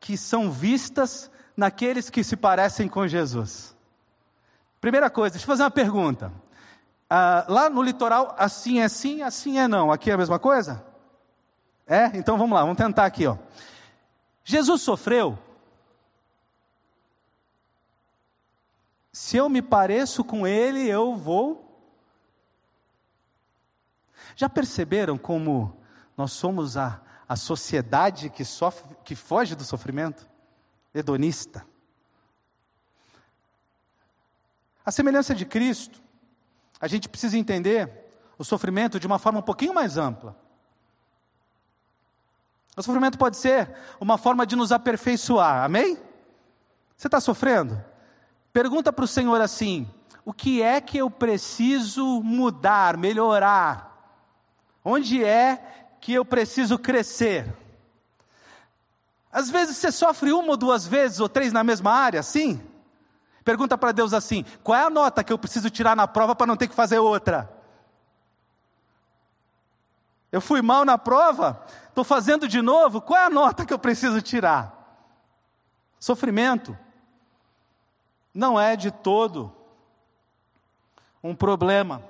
que 0.00 0.16
são 0.16 0.50
vistas 0.50 1.30
naqueles 1.56 2.10
que 2.10 2.24
se 2.24 2.36
parecem 2.36 2.88
com 2.88 3.06
Jesus. 3.06 3.74
Primeira 4.80 5.08
coisa, 5.08 5.32
deixa 5.32 5.44
eu 5.44 5.48
fazer 5.48 5.62
uma 5.62 5.70
pergunta. 5.70 6.32
Ah, 7.08 7.44
lá 7.48 7.70
no 7.70 7.82
litoral, 7.82 8.34
assim 8.38 8.80
é 8.80 8.88
sim, 8.88 9.22
assim 9.22 9.58
é 9.58 9.68
não. 9.68 9.90
Aqui 9.90 10.10
é 10.10 10.14
a 10.14 10.18
mesma 10.18 10.38
coisa? 10.38 10.84
É? 11.86 12.06
Então 12.14 12.36
vamos 12.36 12.54
lá, 12.54 12.62
vamos 12.62 12.76
tentar 12.76 13.04
aqui. 13.04 13.26
Ó. 13.26 13.36
Jesus 14.44 14.82
sofreu 14.82 15.38
Se 19.14 19.36
eu 19.36 19.48
me 19.48 19.62
pareço 19.62 20.24
com 20.24 20.44
ele, 20.44 20.88
eu 20.88 21.14
vou. 21.14 21.80
Já 24.34 24.48
perceberam 24.48 25.16
como 25.16 25.80
nós 26.16 26.32
somos 26.32 26.76
a, 26.76 27.00
a 27.28 27.36
sociedade 27.36 28.28
que, 28.28 28.44
sofre, 28.44 28.96
que 29.04 29.14
foge 29.14 29.54
do 29.54 29.62
sofrimento? 29.62 30.28
Hedonista. 30.94 31.66
A 34.86 34.90
semelhança 34.90 35.34
de 35.34 35.44
Cristo, 35.44 36.00
a 36.80 36.86
gente 36.86 37.08
precisa 37.08 37.38
entender 37.38 37.90
o 38.38 38.44
sofrimento 38.44 39.00
de 39.00 39.06
uma 39.06 39.18
forma 39.18 39.38
um 39.38 39.42
pouquinho 39.42 39.74
mais 39.74 39.96
ampla. 39.96 40.36
O 42.76 42.82
sofrimento 42.82 43.16
pode 43.16 43.36
ser 43.36 43.74
uma 44.00 44.18
forma 44.18 44.46
de 44.46 44.56
nos 44.56 44.72
aperfeiçoar, 44.72 45.64
amém? 45.64 45.98
Você 46.96 47.06
está 47.06 47.20
sofrendo? 47.20 47.82
Pergunta 48.52 48.92
para 48.92 49.04
o 49.04 49.08
Senhor 49.08 49.40
assim: 49.40 49.88
o 50.24 50.32
que 50.32 50.62
é 50.62 50.80
que 50.80 50.98
eu 50.98 51.10
preciso 51.10 52.20
mudar, 52.22 52.96
melhorar? 52.96 53.92
Onde 54.84 55.24
é 55.24 55.96
que 56.00 56.12
eu 56.12 56.24
preciso 56.24 56.78
crescer? 56.78 57.63
Às 59.34 59.50
vezes 59.50 59.76
você 59.76 59.90
sofre 59.90 60.32
uma 60.32 60.50
ou 60.50 60.56
duas 60.56 60.86
vezes 60.86 61.18
ou 61.18 61.28
três 61.28 61.52
na 61.52 61.64
mesma 61.64 61.90
área, 61.90 62.22
sim? 62.22 62.62
Pergunta 63.44 63.76
para 63.76 63.90
Deus 63.90 64.12
assim: 64.12 64.44
qual 64.62 64.78
é 64.78 64.84
a 64.84 64.88
nota 64.88 65.24
que 65.24 65.32
eu 65.32 65.38
preciso 65.38 65.68
tirar 65.68 65.96
na 65.96 66.06
prova 66.06 66.36
para 66.36 66.46
não 66.46 66.56
ter 66.56 66.68
que 66.68 66.74
fazer 66.74 67.00
outra? 67.00 67.52
Eu 70.30 70.40
fui 70.40 70.62
mal 70.62 70.84
na 70.84 70.96
prova, 70.96 71.66
estou 71.88 72.04
fazendo 72.04 72.46
de 72.46 72.62
novo, 72.62 73.00
qual 73.00 73.20
é 73.20 73.24
a 73.24 73.30
nota 73.30 73.66
que 73.66 73.74
eu 73.74 73.78
preciso 73.78 74.22
tirar? 74.22 75.02
Sofrimento 75.98 76.78
não 78.32 78.60
é 78.60 78.76
de 78.76 78.92
todo 78.92 79.52
um 81.20 81.34
problema. 81.34 82.04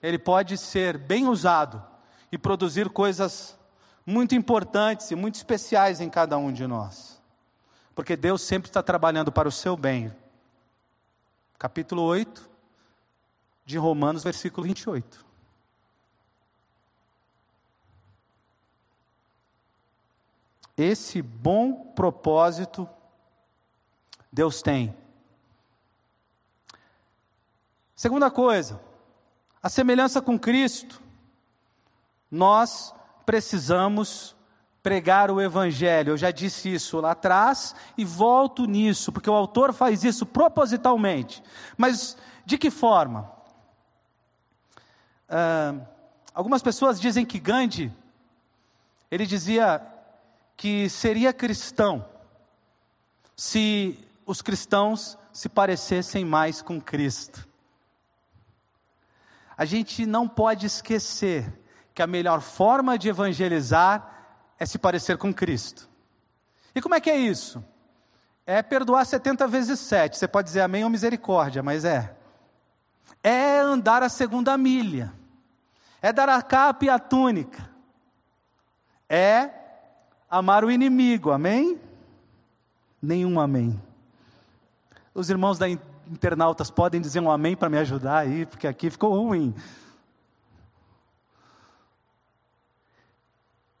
Ele 0.00 0.20
pode 0.20 0.56
ser 0.56 0.96
bem 0.96 1.26
usado 1.26 1.82
e 2.30 2.38
produzir 2.38 2.88
coisas 2.90 3.57
muito 4.08 4.34
importantes 4.34 5.10
e 5.10 5.14
muito 5.14 5.34
especiais 5.34 6.00
em 6.00 6.08
cada 6.08 6.38
um 6.38 6.50
de 6.50 6.66
nós. 6.66 7.20
Porque 7.94 8.16
Deus 8.16 8.40
sempre 8.40 8.70
está 8.70 8.82
trabalhando 8.82 9.30
para 9.30 9.46
o 9.46 9.52
seu 9.52 9.76
bem. 9.76 10.10
Capítulo 11.58 12.02
8 12.04 12.48
de 13.66 13.76
Romanos, 13.76 14.24
versículo 14.24 14.66
28. 14.66 15.26
Esse 20.74 21.20
bom 21.20 21.92
propósito 21.94 22.88
Deus 24.32 24.62
tem 24.62 24.96
Segunda 27.94 28.30
coisa, 28.30 28.80
a 29.60 29.68
semelhança 29.68 30.22
com 30.22 30.38
Cristo, 30.38 31.02
nós 32.30 32.94
precisamos 33.28 34.34
pregar 34.82 35.30
o 35.30 35.38
Evangelho. 35.38 36.12
Eu 36.12 36.16
já 36.16 36.30
disse 36.30 36.72
isso 36.72 36.98
lá 36.98 37.10
atrás 37.10 37.74
e 37.94 38.06
volto 38.06 38.64
nisso, 38.64 39.12
porque 39.12 39.28
o 39.28 39.34
autor 39.34 39.74
faz 39.74 40.02
isso 40.02 40.24
propositalmente. 40.24 41.42
Mas 41.76 42.16
de 42.46 42.56
que 42.56 42.70
forma? 42.70 43.30
Uh, 45.28 45.86
algumas 46.32 46.62
pessoas 46.62 46.98
dizem 46.98 47.26
que 47.26 47.38
Gandhi, 47.38 47.94
ele 49.10 49.26
dizia 49.26 49.82
que 50.56 50.88
seria 50.88 51.30
cristão 51.30 52.02
se 53.36 54.02
os 54.24 54.40
cristãos 54.40 55.18
se 55.34 55.50
parecessem 55.50 56.24
mais 56.24 56.62
com 56.62 56.80
Cristo 56.80 57.46
a 59.58 59.64
gente 59.64 60.06
não 60.06 60.28
pode 60.28 60.66
esquecer 60.66 61.52
que 61.98 62.02
a 62.02 62.06
melhor 62.06 62.40
forma 62.40 62.96
de 62.96 63.08
evangelizar 63.08 64.08
é 64.56 64.64
se 64.64 64.78
parecer 64.78 65.18
com 65.18 65.34
Cristo. 65.34 65.88
E 66.72 66.80
como 66.80 66.94
é 66.94 67.00
que 67.00 67.10
é 67.10 67.16
isso? 67.16 67.64
É 68.46 68.62
perdoar 68.62 69.04
70 69.04 69.48
vezes 69.48 69.80
7. 69.80 70.16
Você 70.16 70.28
pode 70.28 70.46
dizer 70.46 70.60
amém 70.60 70.84
ou 70.84 70.90
misericórdia, 70.90 71.60
mas 71.60 71.84
é. 71.84 72.16
É 73.20 73.58
andar 73.58 74.04
a 74.04 74.08
segunda 74.08 74.56
milha. 74.56 75.12
É 76.00 76.12
dar 76.12 76.28
a 76.28 76.40
capa 76.40 76.84
e 76.84 76.88
a 76.88 77.00
túnica. 77.00 77.68
É 79.08 79.50
amar 80.30 80.64
o 80.64 80.70
inimigo, 80.70 81.32
amém? 81.32 81.80
Nenhum 83.02 83.40
amém. 83.40 83.82
Os 85.12 85.30
irmãos 85.30 85.58
da 85.58 85.68
internautas 85.68 86.70
podem 86.70 87.00
dizer 87.00 87.18
um 87.18 87.28
amém 87.28 87.56
para 87.56 87.68
me 87.68 87.78
ajudar 87.78 88.18
aí, 88.18 88.46
porque 88.46 88.68
aqui 88.68 88.88
ficou 88.88 89.20
ruim. 89.20 89.52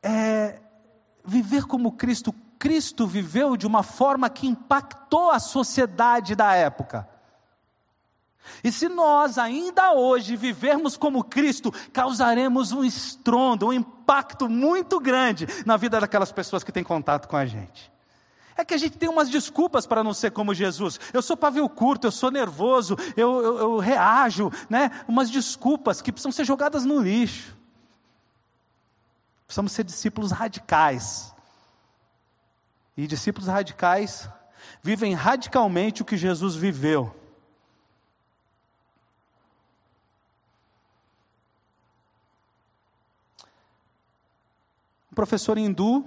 É 0.02 0.60
viver 1.24 1.64
como 1.64 1.92
Cristo 1.92 2.34
Cristo 2.58 3.06
viveu 3.06 3.56
de 3.56 3.66
uma 3.66 3.82
forma 3.82 4.28
que 4.28 4.46
impactou 4.46 5.30
a 5.30 5.38
sociedade 5.38 6.34
da 6.34 6.54
época. 6.54 7.08
E 8.64 8.72
se 8.72 8.88
nós 8.88 9.38
ainda 9.38 9.92
hoje 9.92 10.34
vivermos 10.34 10.96
como 10.96 11.22
Cristo, 11.22 11.72
causaremos 11.92 12.72
um 12.72 12.82
estrondo, 12.82 13.66
um 13.66 13.72
impacto 13.72 14.48
muito 14.48 14.98
grande 14.98 15.46
na 15.64 15.76
vida 15.76 16.00
daquelas 16.00 16.32
pessoas 16.32 16.64
que 16.64 16.72
têm 16.72 16.82
contato 16.82 17.28
com 17.28 17.36
a 17.36 17.46
gente. 17.46 17.92
É 18.56 18.64
que 18.64 18.74
a 18.74 18.78
gente 18.78 18.98
tem 18.98 19.08
umas 19.08 19.28
desculpas 19.28 19.86
para 19.86 20.02
não 20.02 20.12
ser 20.12 20.32
como 20.32 20.54
Jesus. 20.54 20.98
Eu 21.12 21.22
sou 21.22 21.36
pavio 21.36 21.68
curto, 21.68 22.08
eu 22.08 22.10
sou 22.10 22.30
nervoso, 22.30 22.96
eu, 23.16 23.40
eu, 23.40 23.58
eu 23.58 23.78
reajo, 23.78 24.50
né? 24.68 24.90
Umas 25.06 25.30
desculpas 25.30 26.02
que 26.02 26.10
precisam 26.10 26.32
ser 26.32 26.44
jogadas 26.44 26.84
no 26.84 27.00
lixo. 27.00 27.57
Precisamos 29.48 29.72
ser 29.72 29.82
discípulos 29.82 30.30
radicais. 30.30 31.34
E 32.94 33.06
discípulos 33.06 33.48
radicais 33.48 34.28
vivem 34.82 35.14
radicalmente 35.14 36.02
o 36.02 36.04
que 36.04 36.18
Jesus 36.18 36.54
viveu. 36.54 37.16
Um 45.10 45.14
professor 45.14 45.56
hindu, 45.56 46.04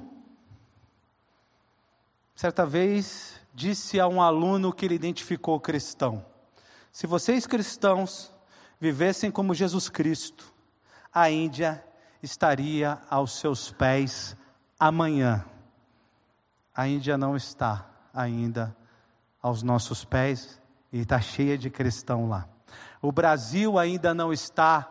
certa 2.36 2.64
vez, 2.64 3.42
disse 3.56 4.00
a 4.00 4.08
um 4.08 4.22
aluno 4.22 4.72
que 4.72 4.86
ele 4.86 4.94
identificou 4.94 5.60
cristão: 5.60 6.24
Se 6.92 7.08
vocês 7.08 7.48
cristãos 7.48 8.32
vivessem 8.80 9.32
como 9.32 9.56
Jesus 9.56 9.90
Cristo, 9.90 10.54
a 11.12 11.28
Índia 11.28 11.84
estaria 12.22 13.02
aos 13.10 13.40
seus 13.40 13.72
pés 13.72 14.36
amanhã. 14.80 15.46
A 16.74 16.88
Índia 16.88 17.18
não 17.18 17.36
está 17.36 17.86
ainda 18.14 18.76
aos 19.42 19.64
nossos 19.64 20.06
pés 20.06 20.62
e 20.92 21.00
está 21.00 21.20
cheia 21.20 21.58
de 21.58 21.70
cristão 21.70 22.30
lá. 22.30 22.48
O 23.02 23.12
Brasil 23.12 23.80
ainda 23.80 24.14
não 24.14 24.32
está 24.32 24.88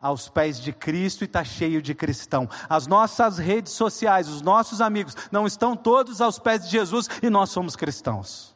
aos 0.00 0.28
pés 0.28 0.60
de 0.60 0.70
Cristo 0.72 1.22
e 1.22 1.24
está 1.24 1.42
cheio 1.42 1.80
de 1.80 1.94
cristão. 1.94 2.48
As 2.68 2.86
nossas 2.86 3.38
redes 3.38 3.72
sociais, 3.72 4.28
os 4.28 4.42
nossos 4.42 4.82
amigos, 4.82 5.16
não 5.32 5.46
estão 5.46 5.74
todos 5.74 6.20
aos 6.20 6.38
pés 6.38 6.64
de 6.64 6.70
Jesus 6.70 7.08
e 7.22 7.30
nós 7.30 7.48
somos 7.50 7.74
cristãos. 7.74 8.54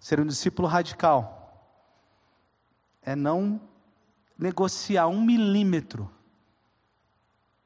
Ser 0.00 0.18
um 0.18 0.26
discípulo 0.26 0.66
radical 0.66 1.36
é 3.02 3.14
não 3.14 3.60
negociar 4.40 5.06
um 5.06 5.20
milímetro 5.20 6.10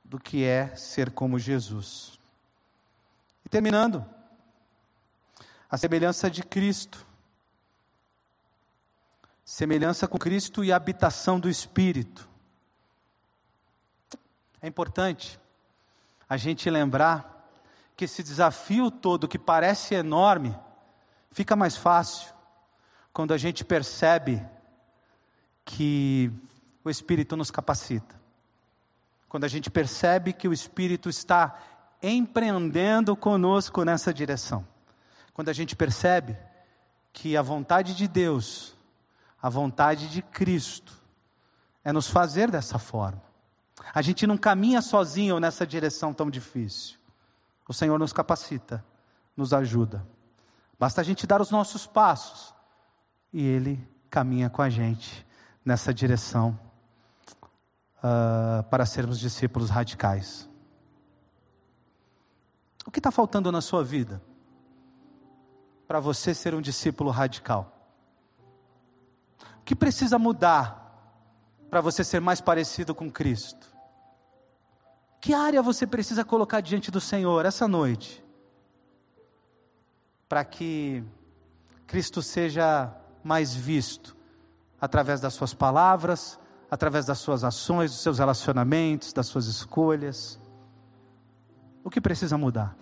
do 0.05 0.19
que 0.19 0.45
é 0.45 0.75
ser 0.75 1.13
como 1.13 1.39
Jesus. 1.39 2.19
E 3.45 3.49
terminando, 3.49 4.05
a 5.71 5.79
semelhança 5.79 6.29
de 6.29 6.43
Cristo. 6.43 7.07
Semelhança 9.45 10.09
com 10.09 10.19
Cristo 10.19 10.65
e 10.65 10.73
habitação 10.73 11.39
do 11.39 11.49
Espírito. 11.49 12.29
É 14.61 14.67
importante 14.67 15.39
a 16.29 16.37
gente 16.37 16.69
lembrar 16.69 17.49
que 17.97 18.07
esse 18.07 18.23
desafio 18.23 18.91
todo, 18.91 19.29
que 19.29 19.39
parece 19.39 19.95
enorme, 19.95 20.57
fica 21.31 21.55
mais 21.55 21.77
fácil 21.77 22.35
quando 23.13 23.33
a 23.33 23.39
gente 23.39 23.65
percebe 23.65 24.45
que 25.65 26.33
o 26.85 26.91
Espírito 26.91 27.37
nos 27.37 27.51
capacita. 27.51 28.21
Quando 29.29 29.45
a 29.45 29.49
gente 29.49 29.71
percebe 29.71 30.33
que 30.33 30.47
o 30.47 30.53
Espírito 30.53 31.09
está 31.09 31.59
empreendendo 32.03 33.17
conosco 33.17 33.83
nessa 33.83 34.13
direção. 34.13 34.67
Quando 35.33 35.49
a 35.49 35.53
gente 35.53 35.75
percebe 35.75 36.37
que 37.13 37.37
a 37.37 37.43
vontade 37.43 37.95
de 37.95 38.07
Deus, 38.07 38.77
a 39.41 39.49
vontade 39.49 40.09
de 40.09 40.21
Cristo, 40.21 40.93
é 41.83 41.93
nos 41.93 42.09
fazer 42.09 42.51
dessa 42.51 42.79
forma. 42.79 43.23
A 43.95 44.03
gente 44.03 44.27
não 44.27 44.37
caminha 44.37 44.83
sozinho 44.83 45.41
nessa 45.41 45.67
direção 45.67 46.13
tão 46.13 46.31
difícil. 46.31 46.99
O 47.67 47.73
Senhor 47.73 47.99
nos 47.99 48.13
capacita, 48.13 48.85
nos 49.37 49.53
ajuda. 49.53 50.07
Basta 50.79 51.01
a 51.01 51.05
gente 51.05 51.27
dar 51.27 51.41
os 51.41 51.51
nossos 51.51 51.87
passos 51.87 52.55
e 53.33 53.43
Ele 53.43 53.83
caminha 54.11 54.51
com 54.51 54.61
a 54.61 54.69
gente 54.69 55.27
nessa 55.65 55.93
direção 55.93 56.59
uh, 58.05 58.63
para 58.65 58.85
sermos 58.85 59.19
discípulos 59.19 59.71
radicais. 59.71 60.49
O 62.87 62.91
que 62.91 62.99
está 62.99 63.11
faltando 63.11 63.51
na 63.51 63.63
sua 63.63 63.83
vida 63.83 64.21
para 65.89 65.99
você 66.01 66.35
ser 66.35 66.55
um 66.55 66.61
discípulo 66.61 67.11
radical? 67.11 67.73
O 69.61 69.65
que 69.65 69.75
precisa 69.75 70.19
mudar 70.19 70.83
para 71.71 71.81
você 71.81 72.05
ser 72.05 72.21
mais 72.21 72.43
parecido 72.43 72.95
com 72.95 73.11
Cristo? 73.11 73.73
Que 75.19 75.33
área 75.33 75.63
você 75.63 75.87
precisa 75.87 76.23
colocar 76.23 76.61
diante 76.61 76.91
do 76.91 77.01
Senhor 77.01 77.47
essa 77.47 77.67
noite? 77.67 78.23
Para 80.29 80.45
que 80.45 81.03
Cristo 81.87 82.21
seja 82.21 82.95
mais 83.23 83.55
visto 83.55 84.15
através 84.79 85.23
das 85.23 85.33
suas 85.33 85.55
palavras, 85.55 86.39
através 86.75 87.07
das 87.07 87.19
suas 87.19 87.45
ações, 87.45 87.93
dos 87.93 88.03
seus 88.03 88.19
relacionamentos, 88.19 89.13
das 89.13 89.27
suas 89.27 89.47
escolhas. 89.47 90.41
O 91.85 91.89
que 91.89 92.01
precisa 92.01 92.37
mudar? 92.37 92.77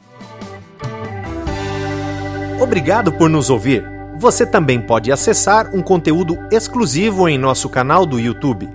Obrigado 2.59 3.13
por 3.13 3.29
nos 3.29 3.51
ouvir. 3.51 3.85
Você 4.17 4.47
também 4.47 4.81
pode 4.81 5.13
acessar 5.13 5.75
um 5.75 5.83
conteúdo 5.83 6.39
exclusivo 6.51 7.29
em 7.29 7.37
nosso 7.37 7.69
canal 7.69 8.07
do 8.07 8.19
YouTube. 8.19 8.67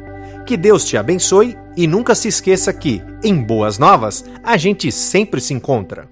Que 0.46 0.56
Deus 0.56 0.86
te 0.86 0.96
abençoe 0.96 1.58
e 1.76 1.88
nunca 1.88 2.14
se 2.14 2.28
esqueça 2.28 2.72
que, 2.72 3.02
em 3.24 3.42
Boas 3.42 3.80
Novas, 3.80 4.24
a 4.44 4.56
gente 4.56 4.92
sempre 4.92 5.42
se 5.42 5.52
encontra. 5.52 6.08